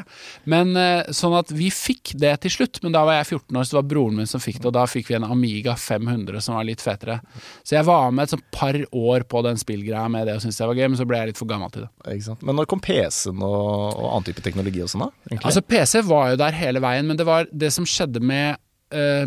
Men 0.50 0.74
eh, 0.76 1.12
Sånn 1.14 1.36
at 1.38 1.52
vi 1.54 1.68
fikk 1.72 2.12
det 2.20 2.32
til 2.42 2.52
slutt. 2.56 2.80
Men 2.82 2.92
da 2.96 3.04
var 3.06 3.20
jeg 3.20 3.28
14 3.38 3.56
år, 3.60 3.64
så 3.68 3.76
det 3.76 3.78
var 3.78 3.86
broren 3.92 4.18
min 4.18 4.28
som 4.28 4.42
fikk 4.42 4.58
det. 4.58 4.66
Og 4.68 4.74
da 4.76 4.82
fikk 4.90 5.08
vi 5.12 5.16
en 5.16 5.24
Amiga 5.28 5.76
500 5.78 6.42
som 6.44 6.58
var 6.58 6.66
litt 6.68 6.82
fetere. 6.84 7.20
Så 7.62 7.76
jeg 7.78 7.86
var 7.88 8.10
med 8.12 8.26
et 8.26 8.34
sånt 8.34 8.44
par 8.52 8.76
år 8.90 9.24
på 9.30 9.44
den 9.46 9.62
spillgreia 9.62 10.08
med 10.12 10.26
det 10.28 10.34
og 10.36 10.42
syntes 10.44 10.58
det 10.60 10.68
var 10.72 10.80
gøy, 10.82 10.88
men 10.90 10.98
så 11.00 11.06
ble 11.08 11.22
jeg 11.22 11.30
litt 11.32 11.40
for 11.40 11.52
gammel 11.54 11.72
til 11.72 11.86
det. 11.86 11.92
Ikke 12.18 12.26
sant? 12.32 12.42
Men 12.50 12.58
når 12.58 12.68
kom 12.74 12.82
PC-en 12.84 13.46
og, 13.46 13.70
og 13.94 14.10
annen 14.10 14.28
type 14.28 14.44
teknologi 14.44 14.82
og 14.84 14.90
sånn, 14.92 15.06
da? 15.06 15.10
egentlig? 15.30 15.46
Altså 15.48 15.64
PC 15.72 16.02
var 16.10 16.34
jo 16.34 16.42
der 16.42 16.58
hele 16.58 16.82
veien, 16.84 17.08
men 17.08 17.22
det 17.22 17.28
var 17.30 17.48
det 17.54 17.70
som 17.72 17.86
skjedde 17.88 18.20
med 18.20 18.58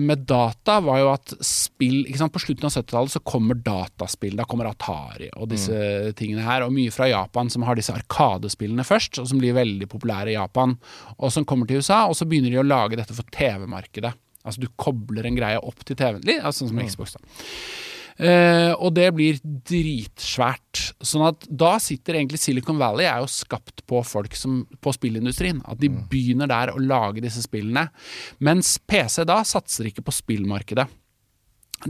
med 0.01 0.25
data 0.29 0.77
var 0.85 0.99
jo 1.01 1.07
at 1.13 1.33
spill 1.45 2.03
ikke 2.05 2.19
sant? 2.19 2.33
På 2.35 2.41
slutten 2.43 2.67
av 2.67 2.73
70-tallet 2.75 3.13
så 3.15 3.21
kommer 3.25 3.57
dataspill. 3.57 4.35
Da 4.37 4.45
kommer 4.49 4.69
Atari 4.69 5.31
og 5.33 5.49
disse 5.51 6.11
tingene 6.19 6.45
her. 6.45 6.65
Og 6.65 6.73
mye 6.75 6.93
fra 6.93 7.07
Japan 7.09 7.49
som 7.53 7.65
har 7.67 7.79
disse 7.79 7.95
arkadespillene 7.95 8.85
først, 8.85 9.19
og 9.21 9.29
som 9.31 9.41
blir 9.41 9.57
veldig 9.57 9.87
populære 9.91 10.33
i 10.33 10.37
Japan. 10.37 10.77
Og 11.17 11.33
som 11.33 11.47
kommer 11.47 11.69
til 11.69 11.81
USA, 11.81 12.03
og 12.09 12.17
så 12.19 12.27
begynner 12.29 12.53
de 12.53 12.61
å 12.61 12.67
lage 12.67 12.99
dette 12.99 13.15
for 13.17 13.27
TV-markedet. 13.33 14.13
Altså 14.45 14.61
du 14.61 14.69
kobler 14.77 15.25
en 15.25 15.37
greie 15.39 15.57
opp 15.57 15.81
til 15.87 15.97
TV-en, 15.97 16.21
altså, 16.37 16.65
sånn 16.65 16.75
som 16.75 16.83
Xbox. 16.85 17.17
da. 17.17 17.35
Eh, 18.15 18.71
og 18.79 18.93
det 18.95 19.09
blir 19.15 19.39
dritsvært. 19.43 20.93
Sånn 21.03 21.25
at 21.27 21.47
da 21.49 21.75
sitter 21.83 22.15
egentlig 22.19 22.39
Silicon 22.39 22.79
Valley 22.79 23.07
er 23.09 23.23
jo 23.23 23.31
skapt 23.31 23.83
på 23.89 23.99
folk 24.07 24.37
som 24.39 24.61
på 24.79 24.93
spillindustrien. 24.95 25.59
At 25.67 25.81
de 25.81 25.91
begynner 25.91 26.49
der 26.51 26.71
å 26.71 26.81
lage 26.81 27.23
disse 27.25 27.43
spillene. 27.43 27.89
Mens 28.39 28.77
PC 28.87 29.25
da 29.27 29.41
satser 29.47 29.91
ikke 29.91 30.05
på 30.05 30.15
spillmarkedet. 30.15 30.87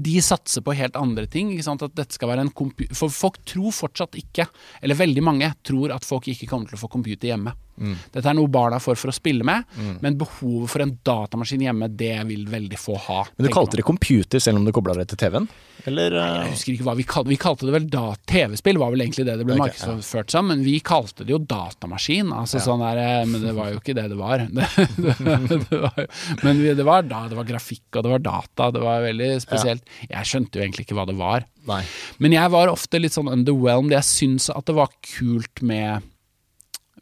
De 0.01 0.15
satser 0.23 0.63
på 0.65 0.73
helt 0.75 0.97
andre 0.97 1.27
ting. 1.29 1.53
Ikke 1.53 1.67
sant? 1.67 1.85
At 1.85 1.93
dette 1.97 2.17
skal 2.17 2.31
være 2.33 2.47
en 2.47 2.53
For 2.97 3.13
folk 3.13 3.43
tror 3.45 3.75
fortsatt 3.75 4.17
ikke, 4.17 4.47
eller 4.81 4.97
veldig 4.97 5.23
mange 5.23 5.51
tror 5.63 5.93
at 5.93 6.07
folk 6.07 6.27
ikke 6.31 6.49
kommer 6.49 6.71
til 6.71 6.79
å 6.79 6.83
få 6.87 6.91
computer 6.91 7.29
hjemme. 7.31 7.53
Dette 7.75 8.25
er 8.29 8.37
noe 8.37 8.51
barna 8.51 8.79
får 8.81 8.99
for 8.99 9.11
å 9.11 9.15
spille 9.15 9.45
med, 9.47 9.67
men 10.03 10.19
behovet 10.19 10.71
for 10.71 10.85
en 10.85 10.95
datamaskin 11.05 11.65
hjemme, 11.67 11.89
det 11.91 12.15
vil 12.29 12.45
veldig 12.49 12.79
få 12.79 12.97
ha. 13.07 13.21
Men 13.35 13.47
du 13.47 13.53
kalte 13.53 13.79
det 13.79 13.87
computer 13.87 14.41
selv 14.43 14.61
om 14.61 14.67
du 14.67 14.73
kobla 14.75 14.95
det 14.97 15.09
til 15.11 15.25
TV-en? 15.25 15.49
Eller 15.85 16.15
Jeg 16.15 16.45
eh, 16.45 16.51
husker 16.53 16.73
ikke 16.73 16.85
hva 16.87 16.95
vi 16.97 17.05
kalte 17.05 17.29
Vi 17.29 17.37
kalte 17.39 17.67
det 17.67 17.73
vel 17.75 17.87
da 17.91 18.05
TV-spill, 18.29 18.79
var 18.81 18.93
vel 18.93 19.03
egentlig 19.05 19.25
det 19.27 19.35
det 19.37 19.45
ble 19.45 19.57
okay, 19.57 19.75
markedsført 19.75 20.33
som, 20.33 20.47
men 20.49 20.63
vi 20.65 20.79
kalte 20.85 21.25
det 21.27 21.33
jo 21.35 21.41
datamaskin. 21.41 22.31
Altså 22.33 22.61
sånn 22.63 22.81
der, 22.81 23.01
eh, 23.03 23.27
Men 23.29 23.43
det 23.43 23.53
var 23.57 23.71
jo 23.73 23.81
ikke 23.81 23.97
det 23.97 24.07
det 24.11 24.19
var. 24.19 24.45
Det, 24.55 25.13
det, 25.19 25.57
det 25.69 25.79
var 25.81 26.05
men 26.45 26.59
det 26.77 26.83
var 26.87 27.03
da, 27.05 27.25
det 27.29 27.37
var 27.37 27.47
grafikk 27.47 27.97
og 27.97 28.05
det 28.05 28.11
var 28.13 28.21
data, 28.23 28.69
det 28.73 28.81
var 28.81 29.03
veldig 29.03 29.27
spesielt. 29.43 29.83
Jeg 30.07 30.29
skjønte 30.29 30.57
jo 30.57 30.63
egentlig 30.63 30.85
ikke 30.85 30.97
hva 30.97 31.05
det 31.09 31.17
var. 31.19 31.45
Nei. 31.67 31.81
Men 32.23 32.35
jeg 32.35 32.53
var 32.53 32.71
ofte 32.71 33.01
litt 33.01 33.15
sånn 33.15 33.31
underwhelmed. 33.31 33.93
Jeg 33.97 34.07
syns 34.07 34.49
at 34.53 34.65
det 34.69 34.77
var 34.77 34.93
kult 35.05 35.61
med 35.65 36.05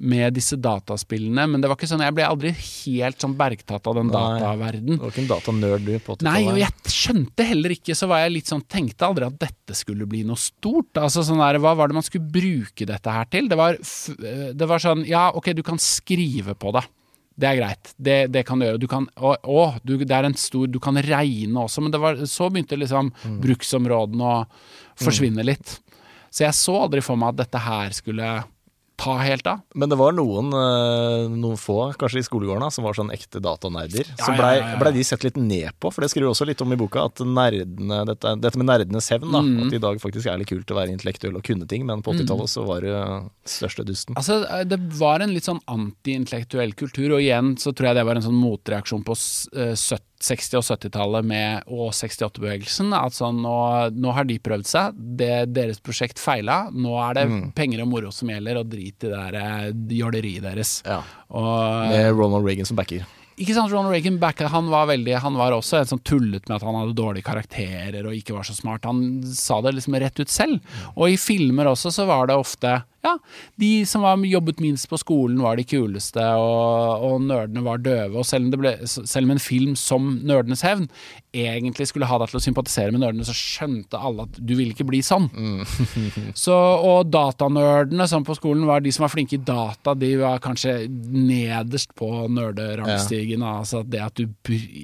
med 0.04 0.36
disse 0.36 0.58
dataspillene, 0.60 1.46
men 1.48 1.62
det 1.64 1.70
var 1.72 1.78
ikke 1.78 1.88
sånn, 1.88 2.04
jeg 2.04 2.16
ble 2.18 2.26
aldri 2.28 2.52
helt 2.54 3.24
sånn 3.24 3.36
bergtatt 3.40 3.86
av 3.88 3.96
den 3.96 4.10
Nei. 4.12 4.20
dataverden. 4.20 4.98
Du 4.98 5.06
var 5.06 5.14
ikke 5.14 5.22
en 5.24 5.30
datanerd 5.30 5.86
du 5.86 5.92
på 5.94 6.18
80-tallet? 6.18 6.26
Nei, 6.28 6.42
og 6.52 6.60
jeg 6.60 6.94
skjønte 6.94 7.46
heller 7.48 7.76
ikke, 7.78 7.96
så 7.96 8.10
var 8.12 8.24
jeg 8.26 8.34
litt 8.36 8.52
sånn, 8.52 8.66
tenkte 8.68 9.08
aldri 9.08 9.30
at 9.30 9.38
dette 9.46 9.78
skulle 9.80 10.08
bli 10.10 10.26
noe 10.28 10.40
stort. 10.40 11.00
Altså 11.00 11.24
sånn 11.24 11.40
der, 11.40 11.62
Hva 11.64 11.72
var 11.80 11.92
det 11.92 11.98
man 12.00 12.06
skulle 12.06 12.28
bruke 12.36 12.88
dette 12.90 13.16
her 13.16 13.30
til? 13.32 13.48
Det 13.52 13.60
var, 13.60 13.80
eh, 13.80 14.50
det 14.52 14.70
var 14.70 14.84
sånn, 14.84 15.06
ja 15.08 15.30
ok, 15.32 15.54
du 15.56 15.64
kan 15.64 15.80
skrive 15.82 16.58
på 16.60 16.76
det. 16.76 16.84
Det 17.34 17.48
er 17.50 17.58
greit, 17.58 17.94
det, 17.98 18.18
det 18.30 18.44
kan 18.46 18.60
du 18.60 18.68
gjøre. 18.68 18.82
Du 18.84 18.90
kan, 18.92 19.08
å, 19.18 19.34
å, 19.50 19.62
du, 19.82 19.96
det 20.04 20.14
er 20.14 20.28
en 20.28 20.38
stor, 20.38 20.68
du 20.70 20.78
kan 20.84 21.00
regne 21.02 21.64
også, 21.64 21.82
men 21.82 21.96
det 21.96 22.02
var, 22.04 22.20
så 22.30 22.52
begynte 22.52 22.78
liksom 22.78 23.10
bruksområdene 23.42 24.28
å 24.36 24.44
forsvinne 25.02 25.46
litt. 25.48 25.80
Så 26.34 26.44
jeg 26.46 26.58
så 26.58 26.76
aldri 26.84 27.02
for 27.06 27.18
meg 27.18 27.34
at 27.34 27.46
dette 27.46 27.62
her 27.62 27.96
skulle 27.96 28.36
ta 28.96 29.16
helt 29.18 29.48
av. 29.50 29.60
Men 29.76 29.90
det 29.90 29.98
var 29.98 30.14
noen, 30.14 30.52
eh, 30.54 31.28
noen 31.34 31.58
få, 31.58 31.94
kanskje 31.98 32.20
i 32.22 32.26
skolegården, 32.28 32.72
som 32.72 32.84
var 32.86 32.94
sånn 32.94 33.10
ekte 33.12 33.42
datanerder. 33.42 34.06
Ja, 34.08 34.26
Så 34.26 34.36
blei 34.38 34.60
ja, 34.60 34.68
ja. 34.74 34.78
ble 34.80 34.92
de 34.94 35.04
sett 35.04 35.24
litt 35.26 35.36
ned 35.36 35.72
på, 35.82 35.92
for 35.92 36.02
det 36.06 36.12
skriver 36.14 36.30
du 36.30 36.32
også 36.34 36.46
litt 36.48 36.62
om 36.62 36.72
i 36.72 36.78
boka, 36.80 37.06
at 37.10 37.16
nerdene, 37.26 38.06
dette, 38.06 38.36
dette 38.40 38.58
med 38.62 38.68
nerdenes 38.70 39.10
hevn, 39.10 39.32
da, 39.34 39.42
Mm. 39.42 39.68
at 39.68 39.74
i 39.74 39.82
dag 39.82 39.98
faktisk 40.00 40.28
er 40.32 40.38
litt 40.38 40.48
kult 40.48 40.70
å 40.72 40.76
være 40.78 40.94
intellektuell 40.94 41.36
og 41.36 41.44
kunne 41.44 41.68
ting, 41.68 41.86
men 41.86 42.02
på 42.02 42.14
80-tallet 42.14 42.50
så 42.50 42.66
var 42.66 42.82
det 42.82 43.30
største 43.46 43.84
dusten. 43.86 44.16
Altså, 44.16 44.42
Det 44.68 44.80
var 45.00 45.20
en 45.22 45.34
litt 45.34 45.44
sånn 45.50 45.60
anti-intellektuell 45.68 46.74
kultur, 46.76 47.14
og 47.16 47.22
igjen 47.22 47.56
så 47.58 47.74
tror 47.74 47.88
jeg 47.92 47.96
det 47.96 48.06
var 48.06 48.16
en 48.16 48.22
sånn 48.30 48.40
motreaksjon 48.40 49.04
på 49.04 49.16
eh, 49.58 49.74
70 49.76 50.13
60- 50.24 50.60
og 50.60 50.64
70-tallet 50.66 51.26
med- 51.28 51.64
og 51.68 51.90
68-bevegelsen. 51.94 52.94
At 52.96 53.16
sånn, 53.18 53.42
nå, 53.44 53.56
nå 53.96 54.14
har 54.16 54.28
de 54.30 54.38
prøvd 54.44 54.70
seg, 54.70 55.02
det, 55.20 55.34
deres 55.56 55.82
prosjekt 55.84 56.22
feila. 56.22 56.70
Nå 56.72 56.94
er 57.10 57.20
det 57.20 57.26
penger 57.58 57.84
og 57.84 57.92
moro 57.92 58.12
som 58.16 58.32
gjelder, 58.32 58.62
og 58.62 58.70
drit 58.72 59.04
i 59.04 59.10
det 59.10 59.12
der 59.12 59.38
eh, 59.42 59.68
jåleriet 60.00 60.46
deres. 60.48 60.78
Ja. 60.88 61.02
Og, 61.34 61.90
Med 61.92 62.14
Ronald 62.16 62.48
Reagan 62.48 62.70
som 62.70 62.80
backer. 62.80 63.04
ikke 63.36 63.56
sant, 63.58 63.72
Ronald 63.74 63.92
Reagan 63.96 64.20
backer, 64.22 64.48
han 64.54 64.68
var 64.70 64.86
veldig 64.92 65.16
Han 65.26 65.36
var 65.40 65.52
også 65.56 65.80
en 65.82 65.88
som 65.90 66.00
tullet 66.06 66.48
med 66.48 66.56
at 66.60 66.64
han 66.68 66.76
hadde 66.78 66.96
dårlige 66.98 67.26
karakterer 67.28 68.06
og 68.06 68.14
ikke 68.16 68.36
var 68.38 68.48
så 68.48 68.56
smart. 68.56 68.86
Han 68.86 69.22
sa 69.26 69.60
det 69.66 69.76
liksom 69.76 69.96
rett 70.00 70.20
ut 70.24 70.30
selv. 70.30 70.60
Og 70.96 71.10
i 71.10 71.18
filmer 71.20 71.72
også 71.72 71.92
så 71.92 72.06
var 72.10 72.28
det 72.30 72.38
ofte 72.40 72.82
Ja, 73.04 73.18
de 73.60 73.72
som 73.90 74.06
var, 74.06 74.22
jobbet 74.24 74.62
minst 74.64 74.88
på 74.88 74.96
skolen 75.02 75.42
var 75.44 75.58
de 75.60 75.66
kuleste, 75.68 76.24
og, 76.40 77.04
og 77.04 77.26
nerdene 77.28 77.64
var 77.66 77.82
døve. 77.84 78.22
Og 78.22 78.28
selv 78.28 78.48
om, 78.48 78.54
det 78.54 78.60
ble, 78.62 78.72
selv 78.88 79.28
om 79.28 79.34
en 79.36 79.44
film 79.44 79.74
som 79.76 80.06
'Nerdenes 80.24 80.64
hevn' 80.64 80.88
egentlig 81.34 81.88
skulle 81.90 82.08
ha 82.08 82.20
deg 82.22 82.30
til 82.30 82.38
å 82.40 82.44
sympatisere 82.46 82.94
med 82.94 83.02
nerdene, 83.02 83.26
så 83.28 83.34
skjønte 83.36 84.00
alle 84.00 84.28
at 84.28 84.38
du 84.38 84.54
ville 84.56 84.72
ikke 84.72 84.86
bli 84.88 85.02
sånn. 85.04 85.28
Så, 86.38 86.54
og 86.56 87.10
datanerdene 87.12 88.08
som 88.08 88.24
på 88.24 88.38
skolen 88.38 88.68
var 88.70 88.84
de 88.86 88.94
som 88.94 89.04
var 89.04 89.12
flinke 89.12 89.36
i 89.36 89.44
data, 89.44 89.96
de 89.98 90.14
var 90.22 90.40
kanskje 90.44 90.86
nederst 90.88 91.92
på 91.98 92.10
nerderangstigen. 92.32 93.44
Altså 93.44 93.82
det 93.84 94.00
at 94.06 94.16
du 94.22 94.30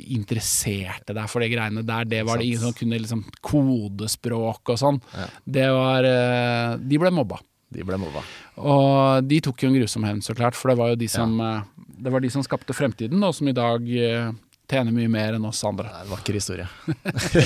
interesserte 0.10 1.16
deg 1.16 1.30
for 1.30 1.46
de 1.46 1.52
greiene 1.54 1.86
der, 1.88 2.04
det 2.10 2.26
var 2.28 2.42
det 2.42 2.50
ingen 2.50 2.66
som 2.68 2.76
kunne 2.76 3.00
liksom 3.00 3.24
kodespråk 3.46 4.74
og 4.74 4.82
sånn. 4.82 5.00
Det 5.46 5.70
var 5.72 6.04
eh, 6.10 6.76
De 6.82 7.00
ble 7.00 7.14
mobba. 7.14 7.40
De 7.70 7.86
ble 7.86 8.00
mobba. 8.02 8.24
Og 8.58 9.26
de 9.30 9.40
tok 9.46 9.62
jo 9.64 9.70
en 9.70 9.78
grusom 9.78 10.06
hevn, 10.08 10.24
så 10.26 10.34
klart, 10.38 10.58
for 10.58 10.72
det 10.72 10.80
var 10.80 10.94
jo 10.94 11.00
de 11.00 11.10
som, 11.12 11.36
ja. 11.38 11.60
det 11.78 12.14
var 12.14 12.24
de 12.24 12.32
som 12.34 12.46
skapte 12.46 12.74
fremtiden, 12.74 13.22
og 13.26 13.36
som 13.38 13.50
i 13.52 13.56
dag 13.56 13.86
eh, 13.94 14.32
tjener 14.70 14.96
mye 14.96 15.12
mer 15.12 15.38
enn 15.38 15.46
oss 15.50 15.62
andre. 15.68 15.90
Det 15.90 16.02
er 16.02 16.08
en 16.08 16.14
vakker 16.16 16.40
historie. 16.40 16.68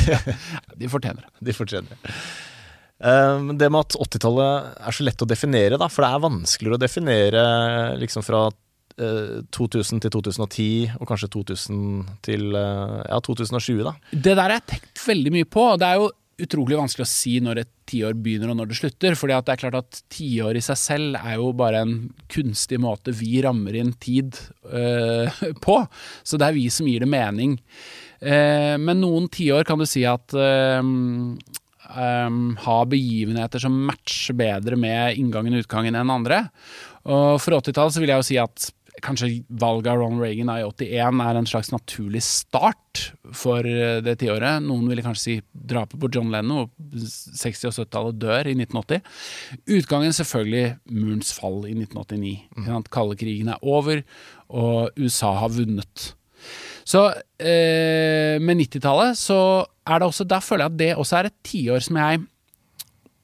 De 0.79 0.89
fortjener 0.91 1.23
det. 1.23 1.45
De 1.47 1.55
fortjener 1.55 1.91
det. 1.93 2.17
Um, 3.03 3.51
det 3.59 3.67
med 3.67 3.83
at 3.83 3.95
80-tallet 3.99 4.75
er 4.87 4.95
så 4.95 5.03
lett 5.03 5.23
å 5.23 5.27
definere, 5.27 5.79
da, 5.79 5.89
for 5.91 6.05
det 6.05 6.11
er 6.13 6.23
vanskeligere 6.23 6.77
å 6.77 6.81
definere 6.81 7.41
liksom 7.99 8.23
fra 8.23 8.45
eh, 8.47 9.41
2000 9.51 10.03
til 10.05 10.13
2010, 10.13 10.93
og 11.01 11.09
kanskje 11.09 11.31
2000 11.35 11.81
til 12.23 12.55
eh, 12.55 12.99
ja, 13.09 13.19
2020, 13.27 13.81
da. 13.89 13.95
Det 14.13 14.37
der 14.37 14.43
har 14.45 14.55
jeg 14.55 14.69
tenkt 14.77 15.03
veldig 15.03 15.33
mye 15.35 15.49
på. 15.51 15.65
Det 15.81 15.89
er 15.89 15.99
jo 15.99 16.07
utrolig 16.43 16.77
vanskelig 16.79 17.05
å 17.05 17.09
si 17.09 17.37
når 17.43 17.63
et 17.63 17.71
tiår 17.89 18.15
begynner 18.19 18.51
og 18.53 18.59
når 18.59 18.71
det 18.71 18.77
slutter. 18.79 19.15
at 19.15 19.47
det 19.47 19.53
er 19.53 19.61
klart 19.61 19.79
at 19.79 20.01
tiår 20.13 20.59
i 20.59 20.63
seg 20.63 20.79
selv 20.79 21.17
er 21.19 21.39
jo 21.39 21.51
bare 21.57 21.83
en 21.83 21.95
kunstig 22.31 22.79
måte 22.83 23.15
vi 23.15 23.41
rammer 23.43 23.75
inn 23.79 23.93
tid 23.93 24.37
øh, 24.69 25.43
på. 25.65 25.79
Så 26.23 26.37
det 26.37 26.49
er 26.49 26.57
vi 26.57 26.69
som 26.73 26.87
gir 26.87 27.03
det 27.03 27.11
mening. 27.11 27.57
Eh, 28.19 28.75
men 28.79 29.01
noen 29.03 29.27
tiår 29.31 29.67
kan 29.67 29.81
du 29.81 29.87
si 29.89 30.05
at 30.07 30.35
øh, 30.35 30.79
øhm, 30.83 32.55
har 32.63 32.85
begivenheter 32.91 33.63
som 33.63 33.83
matcher 33.87 34.37
bedre 34.39 34.79
med 34.79 35.19
inngangen 35.19 35.57
og 35.57 35.65
utgangen 35.65 35.99
enn 35.99 36.13
andre. 36.13 36.45
Og 37.03 37.41
for 37.43 37.59
80-tallet 37.59 37.95
så 37.95 38.03
vil 38.03 38.13
jeg 38.13 38.21
jo 38.21 38.29
si 38.29 38.39
at 38.41 38.71
kanskje 39.01 39.43
valget 39.49 39.89
av 39.91 39.97
Ronald 40.01 40.21
Reagan 40.21 40.51
i 40.53 40.63
81 40.63 41.21
er 41.23 41.39
en 41.39 41.47
slags 41.49 41.71
naturlig 41.73 42.21
start 42.25 43.03
for 43.33 43.65
eh, 43.65 43.99
det 44.05 44.19
tiåret. 44.21 44.61
Noen 44.65 44.85
ville 44.89 45.03
kanskje 45.05 45.23
si 45.23 45.35
drapet 45.51 45.97
på 45.99 46.09
John 46.13 46.31
Lennon, 46.33 46.67
og 46.67 46.97
60- 46.99 47.69
og 47.71 47.77
70-tallet 47.79 48.19
dør 48.21 48.51
i 48.51 48.55
1980. 48.57 49.01
Utgangen 49.79 50.17
selvfølgelig 50.19 50.65
murens 50.91 51.33
fall 51.35 51.63
i 51.69 51.73
1989. 51.77 52.35
ikke? 52.59 52.81
Kalde 52.93 53.17
krigen 53.19 53.53
er 53.53 53.63
over, 53.65 54.03
og 54.53 54.99
USA 54.99 55.33
har 55.41 55.55
vunnet. 55.55 56.11
Så 56.83 57.07
eh, 57.39 58.37
med 58.43 58.59
90-tallet 58.59 59.17
så 59.17 59.39
er 59.87 59.99
det 59.99 60.07
også 60.07 60.25
Da 60.27 60.39
føler 60.43 60.65
jeg 60.65 60.73
at 60.73 60.79
det 60.79 60.89
også 60.99 61.17
er 61.19 61.29
et 61.29 61.37
tiår 61.47 61.83
som 61.83 61.99
jeg 61.99 62.23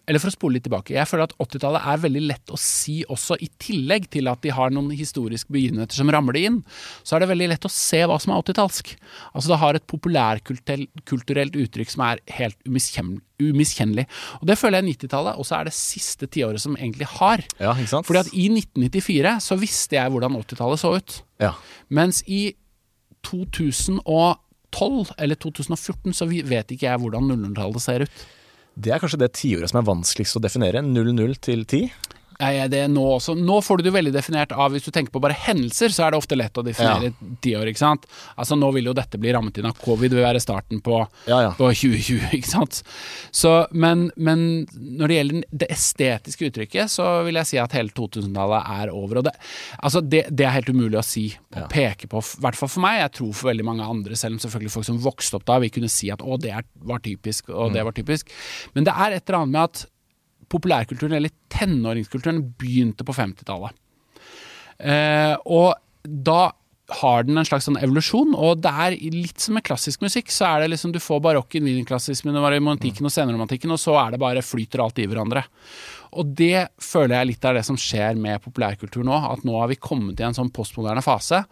eller 0.09 0.21
for 0.21 0.31
å 0.31 0.33
spole 0.33 0.57
litt 0.57 0.65
tilbake, 0.65 0.95
jeg 0.95 1.05
føler 1.05 1.27
at 1.27 1.35
80-tallet 1.37 1.83
er 1.91 1.99
veldig 2.01 2.21
lett 2.25 2.49
å 2.49 2.57
si 2.57 2.95
også, 3.05 3.37
i 3.45 3.49
tillegg 3.61 4.07
til 4.15 4.25
at 4.31 4.41
de 4.41 4.49
har 4.55 4.73
noen 4.73 4.89
historiske 4.97 5.53
begivenheter 5.53 5.99
som 5.99 6.09
ramler 6.09 6.39
inn, 6.41 6.57
så 7.05 7.15
er 7.15 7.23
det 7.23 7.29
veldig 7.29 7.49
lett 7.51 7.67
å 7.69 7.71
se 7.73 8.01
hva 8.09 8.17
som 8.21 8.33
er 8.33 8.41
80-tallsk. 8.41 8.95
Altså 9.35 9.53
det 9.53 9.59
har 9.61 9.77
et 9.77 9.85
populærkulturelt 9.91 11.59
uttrykk 11.61 11.93
som 11.93 12.01
er 12.07 12.23
helt 12.39 12.57
umiskjennelig. 12.65 14.07
Og 14.39 14.49
det 14.49 14.57
føler 14.57 14.81
jeg 14.81 14.95
90-tallet 14.95 15.37
også 15.43 15.59
er 15.59 15.69
det 15.69 15.75
siste 15.77 16.25
tiåret 16.33 16.61
som 16.65 16.73
egentlig 16.79 17.07
har. 17.19 17.45
Ja, 17.61 17.75
ikke 17.77 17.93
sant? 17.93 18.09
Fordi 18.09 18.23
at 18.25 18.33
i 18.33 18.49
1994 18.49 19.37
så 19.45 19.59
visste 19.61 19.99
jeg 19.99 20.15
hvordan 20.15 20.39
80-tallet 20.41 20.81
så 20.81 20.95
ut. 20.97 21.21
ja. 21.43 21.53
Mens 21.93 22.23
i 22.25 22.55
2012 23.29 25.13
eller 25.19 25.37
2014 25.37 26.13
så 26.17 26.25
vet 26.29 26.73
ikke 26.73 26.87
jeg 26.87 27.01
hvordan 27.05 27.29
00-tallet 27.29 27.83
ser 27.83 28.05
ut. 28.09 28.27
Det 28.79 28.93
er 28.95 29.01
kanskje 29.01 29.19
det 29.19 29.33
tiåret 29.35 29.67
som 29.67 29.81
er 29.81 29.87
vanskeligst 29.89 30.37
å 30.39 30.41
definere. 30.43 30.79
00 30.85 31.33
til 31.43 31.65
10. 31.65 31.89
Nei, 32.39 32.53
det 32.71 32.77
er 32.85 32.87
nå, 32.87 33.01
også. 33.17 33.33
nå 33.35 33.57
får 33.65 33.77
du 33.81 33.83
det 33.89 33.91
veldig 33.91 34.13
definert 34.15 34.53
av 34.55 34.71
Hvis 34.71 34.85
du 34.87 34.93
tenker 34.95 35.11
på 35.11 35.19
bare 35.19 35.35
hendelser, 35.35 35.91
så 35.91 36.05
er 36.05 36.13
det 36.13 36.19
ofte 36.21 36.37
lett 36.39 36.55
å 36.55 36.63
definere 36.63 37.09
tiår. 37.43 37.67
ikke 37.73 37.81
sant? 37.81 38.05
Altså 38.39 38.55
Nå 38.55 38.69
vil 38.77 38.87
jo 38.87 38.93
dette 38.95 39.19
bli 39.19 39.33
rammet 39.35 39.57
inn 39.59 39.67
av 39.67 39.75
covid, 39.81 40.13
vil 40.15 40.23
være 40.23 40.39
starten 40.39 40.79
på, 40.85 41.01
Ja, 41.27 41.41
ja. 41.43 41.51
på 41.57 41.67
2020. 41.67 42.29
ikke 42.37 42.47
sant? 42.53 42.79
Så, 43.35 43.51
men, 43.75 44.05
men 44.15 44.45
når 44.71 45.11
det 45.11 45.17
gjelder 45.19 45.43
det 45.65 45.69
estetiske 45.75 46.47
uttrykket, 46.49 46.93
så 46.95 47.09
vil 47.27 47.41
jeg 47.41 47.51
si 47.51 47.59
at 47.59 47.75
hele 47.75 47.91
2000-tallet 47.97 48.71
er 48.79 48.93
over. 48.95 49.19
Og 49.19 49.27
det, 49.27 49.35
altså 49.83 49.99
det, 50.01 50.23
det 50.31 50.47
er 50.47 50.55
helt 50.61 50.71
umulig 50.71 51.01
å 51.01 51.05
si 51.05 51.27
og 51.35 51.59
Ja. 51.59 51.67
peke 51.75 52.07
på. 52.07 52.23
I 52.23 52.43
hvert 52.47 52.55
fall 52.63 52.69
for 52.71 52.85
meg, 52.87 53.01
jeg 53.03 53.15
tror 53.19 53.35
for 53.35 53.51
veldig 53.51 53.67
mange 53.67 53.83
andre, 53.83 54.15
selv 54.15 54.37
om 54.37 54.43
selvfølgelig 54.45 54.75
folk 54.79 54.87
som 54.87 55.03
vokste 55.03 55.35
opp 55.41 55.47
da, 55.49 55.59
vil 55.59 55.75
kunne 55.75 55.91
si 55.91 56.07
at 56.13 56.23
å, 56.23 56.39
det 56.39 56.55
er, 56.55 56.63
var 56.87 57.03
typisk, 57.03 57.49
og 57.51 57.73
det 57.75 57.83
var 57.83 57.95
typisk. 57.99 58.31
Men 58.77 58.87
det 58.87 58.95
er 58.95 59.17
et 59.19 59.25
eller 59.27 59.41
annet 59.43 59.57
med 59.59 59.65
at 59.67 59.87
populærkulturen, 60.51 61.17
eller 61.17 61.33
tenåringskulturen, 61.53 62.41
begynte 62.59 63.05
på 63.07 63.15
50-tallet. 63.15 63.75
Eh, 64.79 65.35
og 65.45 65.75
da 66.03 66.41
har 66.99 67.25
den 67.27 67.37
en 67.37 67.45
slags 67.45 67.67
sånn 67.67 67.77
evolusjon, 67.77 68.33
og 68.33 68.63
det 68.63 68.71
er 68.85 68.97
litt 69.13 69.43
som 69.43 69.57
med 69.57 69.65
klassisk 69.67 70.01
musikk. 70.01 70.31
Så 70.33 70.47
er 70.47 70.63
det 70.63 70.71
liksom, 70.73 70.93
Du 70.95 70.99
får 71.03 71.21
barokken, 71.21 71.67
wienerklassismen, 71.67 72.37
romantikken 72.39 73.05
og 73.05 73.13
senromantikken, 73.13 73.73
og 73.75 73.81
så 73.81 73.97
er 74.01 74.15
det 74.15 74.21
bare 74.21 74.45
flyter 74.45 74.81
alt 74.83 75.01
i 75.01 75.07
hverandre. 75.09 75.45
Og 76.13 76.33
det 76.35 76.67
føler 76.81 77.15
jeg 77.19 77.27
litt 77.27 77.45
er 77.45 77.53
det 77.59 77.65
som 77.65 77.75
skjer 77.77 78.17
med 78.17 78.41
populærkultur 78.41 79.03
nå. 79.05 79.13
At 79.31 79.43
nå 79.45 79.59
har 79.59 79.67
vi 79.69 79.75
kommet 79.75 80.19
i 80.19 80.23
en 80.23 80.33
sånn 80.33 80.51
postmoderne 80.51 81.03
fase 81.05 81.43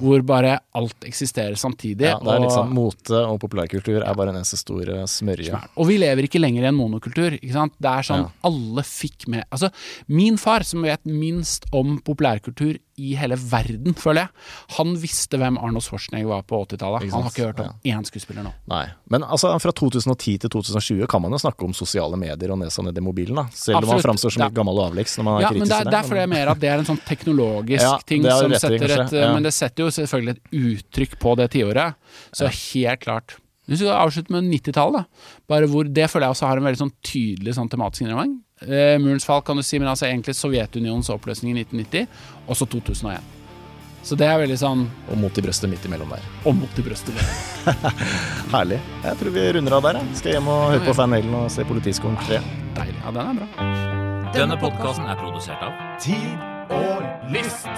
hvor 0.00 0.22
bare 0.26 0.58
alt 0.74 1.04
eksisterer 1.04 1.56
samtidig. 1.56 2.08
Ja, 2.08 2.18
det 2.18 2.26
er 2.32 2.40
og- 2.40 2.46
liksom 2.46 2.72
Mote 2.76 3.20
og 3.26 3.40
populærkultur 3.40 4.02
er 4.02 4.14
bare 4.14 4.28
en 4.30 4.36
eneste 4.40 4.56
stor 4.56 4.84
smørje. 5.06 5.60
og 5.76 5.86
vi 5.86 5.98
lever 5.98 6.22
ikke 6.28 6.40
lenger 6.40 6.62
i 6.64 6.68
en 6.68 6.74
monokultur. 6.78 7.36
Ikke 7.40 7.52
sant? 7.52 7.72
Det 7.80 7.90
er 7.90 8.02
sånn 8.02 8.24
Ja. 8.24 8.30
alle 8.44 8.82
fikk 8.82 9.28
med 9.28 9.44
Altså, 9.52 9.70
min 10.08 10.36
far, 10.36 10.62
som 10.64 10.82
vet 10.82 11.04
minst 11.04 11.64
om 11.72 11.98
populærkultur 12.00 12.78
i 12.98 13.14
hele 13.14 13.36
verden, 13.36 13.92
føler 13.94 14.22
jeg, 14.24 14.28
han 14.78 14.94
visste 14.96 15.36
hvem 15.38 15.58
Arnold 15.60 15.82
Schwarzenegger 15.84 16.28
var 16.28 16.42
på 16.48 16.62
80-tallet. 16.66 17.10
Han 17.12 17.22
har 17.26 17.30
ikke 17.30 17.44
hørt 17.52 17.60
om 17.60 17.74
én 17.84 18.06
skuespiller 18.08 18.42
nå. 18.42 18.52
Nei. 18.68 18.86
Men 19.10 19.22
altså, 19.22 19.50
fra 19.60 19.70
2010 19.72 20.38
til 20.40 20.50
2020 20.50 21.06
kan 21.06 21.20
man 21.22 21.30
jo 21.32 21.36
snakke 21.38 21.62
om 21.64 21.74
sosiale 21.76 22.16
medier 22.16 22.50
og 22.50 22.58
nesa 22.58 22.82
ned 22.82 22.96
i 22.96 23.00
mobilen, 23.04 23.36
da. 23.36 23.44
Selv 23.52 23.76
om 23.76 23.84
Absolutt. 23.84 24.05
Framstår 24.06 24.32
som 24.36 24.42
litt 24.46 24.54
gammel 24.56 24.78
og 24.80 24.90
avleggs 24.92 25.16
når 25.18 25.24
man 25.28 25.36
er 25.36 25.42
Ja, 25.44 25.50
men 25.50 25.60
kritisk 25.60 25.76
til 25.76 25.84
det. 25.90 25.92
derfor 25.96 26.08
føler 26.14 26.22
jeg 26.24 26.32
mer 26.34 26.48
at 26.54 26.60
det 26.62 26.70
er 26.72 26.78
en 26.82 26.88
sånn 26.88 27.02
teknologisk 27.06 27.82
Ja, 27.82 27.96
ting 28.06 28.22
som 28.22 28.50
rettig, 28.50 28.60
setter 28.60 28.78
kanskje. 28.86 29.06
et 29.06 29.12
Ja. 29.26 29.32
Men 29.34 29.42
det 29.42 29.52
setter 29.54 29.84
jo 29.84 29.90
selvfølgelig 29.90 30.36
et 30.36 30.56
uttrykk 30.62 31.18
på 31.20 31.36
det 31.36 31.50
tiåret. 31.56 31.94
Så 32.32 32.46
helt 32.48 33.00
klart. 33.04 33.36
Hvis 33.68 33.80
vi 33.82 33.88
avslutter 33.90 34.30
med 34.30 34.44
90-tallet. 34.46 35.06
Bare 35.50 35.66
hvor 35.66 35.82
Det 35.92 36.06
føler 36.08 36.28
jeg 36.28 36.36
også 36.36 36.46
har 36.46 36.56
en 36.60 36.62
veldig 36.68 36.78
sånn 36.84 36.92
tydelig 37.02 37.54
sånn 37.56 37.68
tematisk 37.68 38.02
innramming. 38.06 38.36
Eh, 38.62 38.96
Murens 39.02 39.24
fall 39.26 39.42
kan 39.42 39.56
du 39.58 39.62
si, 39.62 39.78
men 39.78 39.88
altså 39.88 40.06
egentlig 40.06 40.36
Sovjetunionens 40.38 41.10
oppløsning 41.10 41.50
i 41.58 41.64
1990, 41.64 42.06
og 42.48 42.54
så 42.56 42.64
2001. 42.64 43.20
Så 44.06 44.14
det 44.16 44.28
er 44.30 44.38
veldig 44.38 44.56
sånn 44.56 44.86
Og 45.10 45.18
mot 45.18 45.36
i 45.36 45.42
brøstet 45.42 45.68
midt 45.68 45.82
imellom 45.84 46.08
der. 46.08 46.22
og 46.44 46.54
mot 46.54 46.78
i 46.78 46.82
brøstet. 46.82 47.12
Herlig. 48.54 48.78
Jeg 49.02 49.18
tror 49.18 49.30
vi 49.34 49.52
runder 49.58 49.72
av 49.72 49.82
der. 49.82 49.94
jeg. 49.98 50.16
Skal 50.20 50.32
hjem 50.36 50.48
og 50.48 50.70
høre 50.70 50.86
på 50.86 50.94
Fan 50.94 51.10
Halen 51.12 51.34
og 51.34 51.50
se 51.50 51.64
Politiskolen 51.64 52.16
3. 52.22 52.38
Deilig. 52.78 53.02
Ja, 53.02 53.10
den 53.10 53.26
er 53.26 53.34
bra. 53.42 53.85
Denne 54.36 54.58
podkasten 54.60 55.06
er 55.08 55.16
produsert 55.16 55.62
av 55.64 55.76
Tid 55.96 56.42
og 56.68 57.30
lyst. 57.32 57.70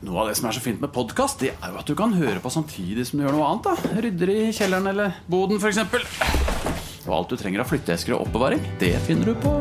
Noe 0.00 0.22
av 0.22 0.30
det 0.30 0.38
som 0.40 0.48
er 0.48 0.56
så 0.56 0.62
fint 0.64 0.80
med 0.80 0.88
podkast, 0.96 1.44
det 1.44 1.52
er 1.52 1.68
jo 1.68 1.82
at 1.82 1.84
du 1.84 1.92
kan 1.98 2.16
høre 2.16 2.40
på 2.40 2.48
samtidig 2.54 3.04
som 3.10 3.20
du 3.20 3.26
gjør 3.26 3.36
noe 3.36 3.50
annet. 3.50 3.68
da 3.68 4.00
Rydder 4.06 4.32
i 4.32 4.40
kjelleren 4.56 4.88
eller 4.94 5.20
boden, 5.28 5.60
f.eks. 5.60 5.82
og 7.04 7.16
alt 7.18 7.34
du 7.34 7.36
trenger 7.36 7.60
av 7.60 7.68
flytteesker 7.68 8.16
og 8.16 8.30
oppbevaring, 8.30 8.64
det 8.80 8.96
finner 9.04 9.34
du 9.34 9.36
på 9.36 9.52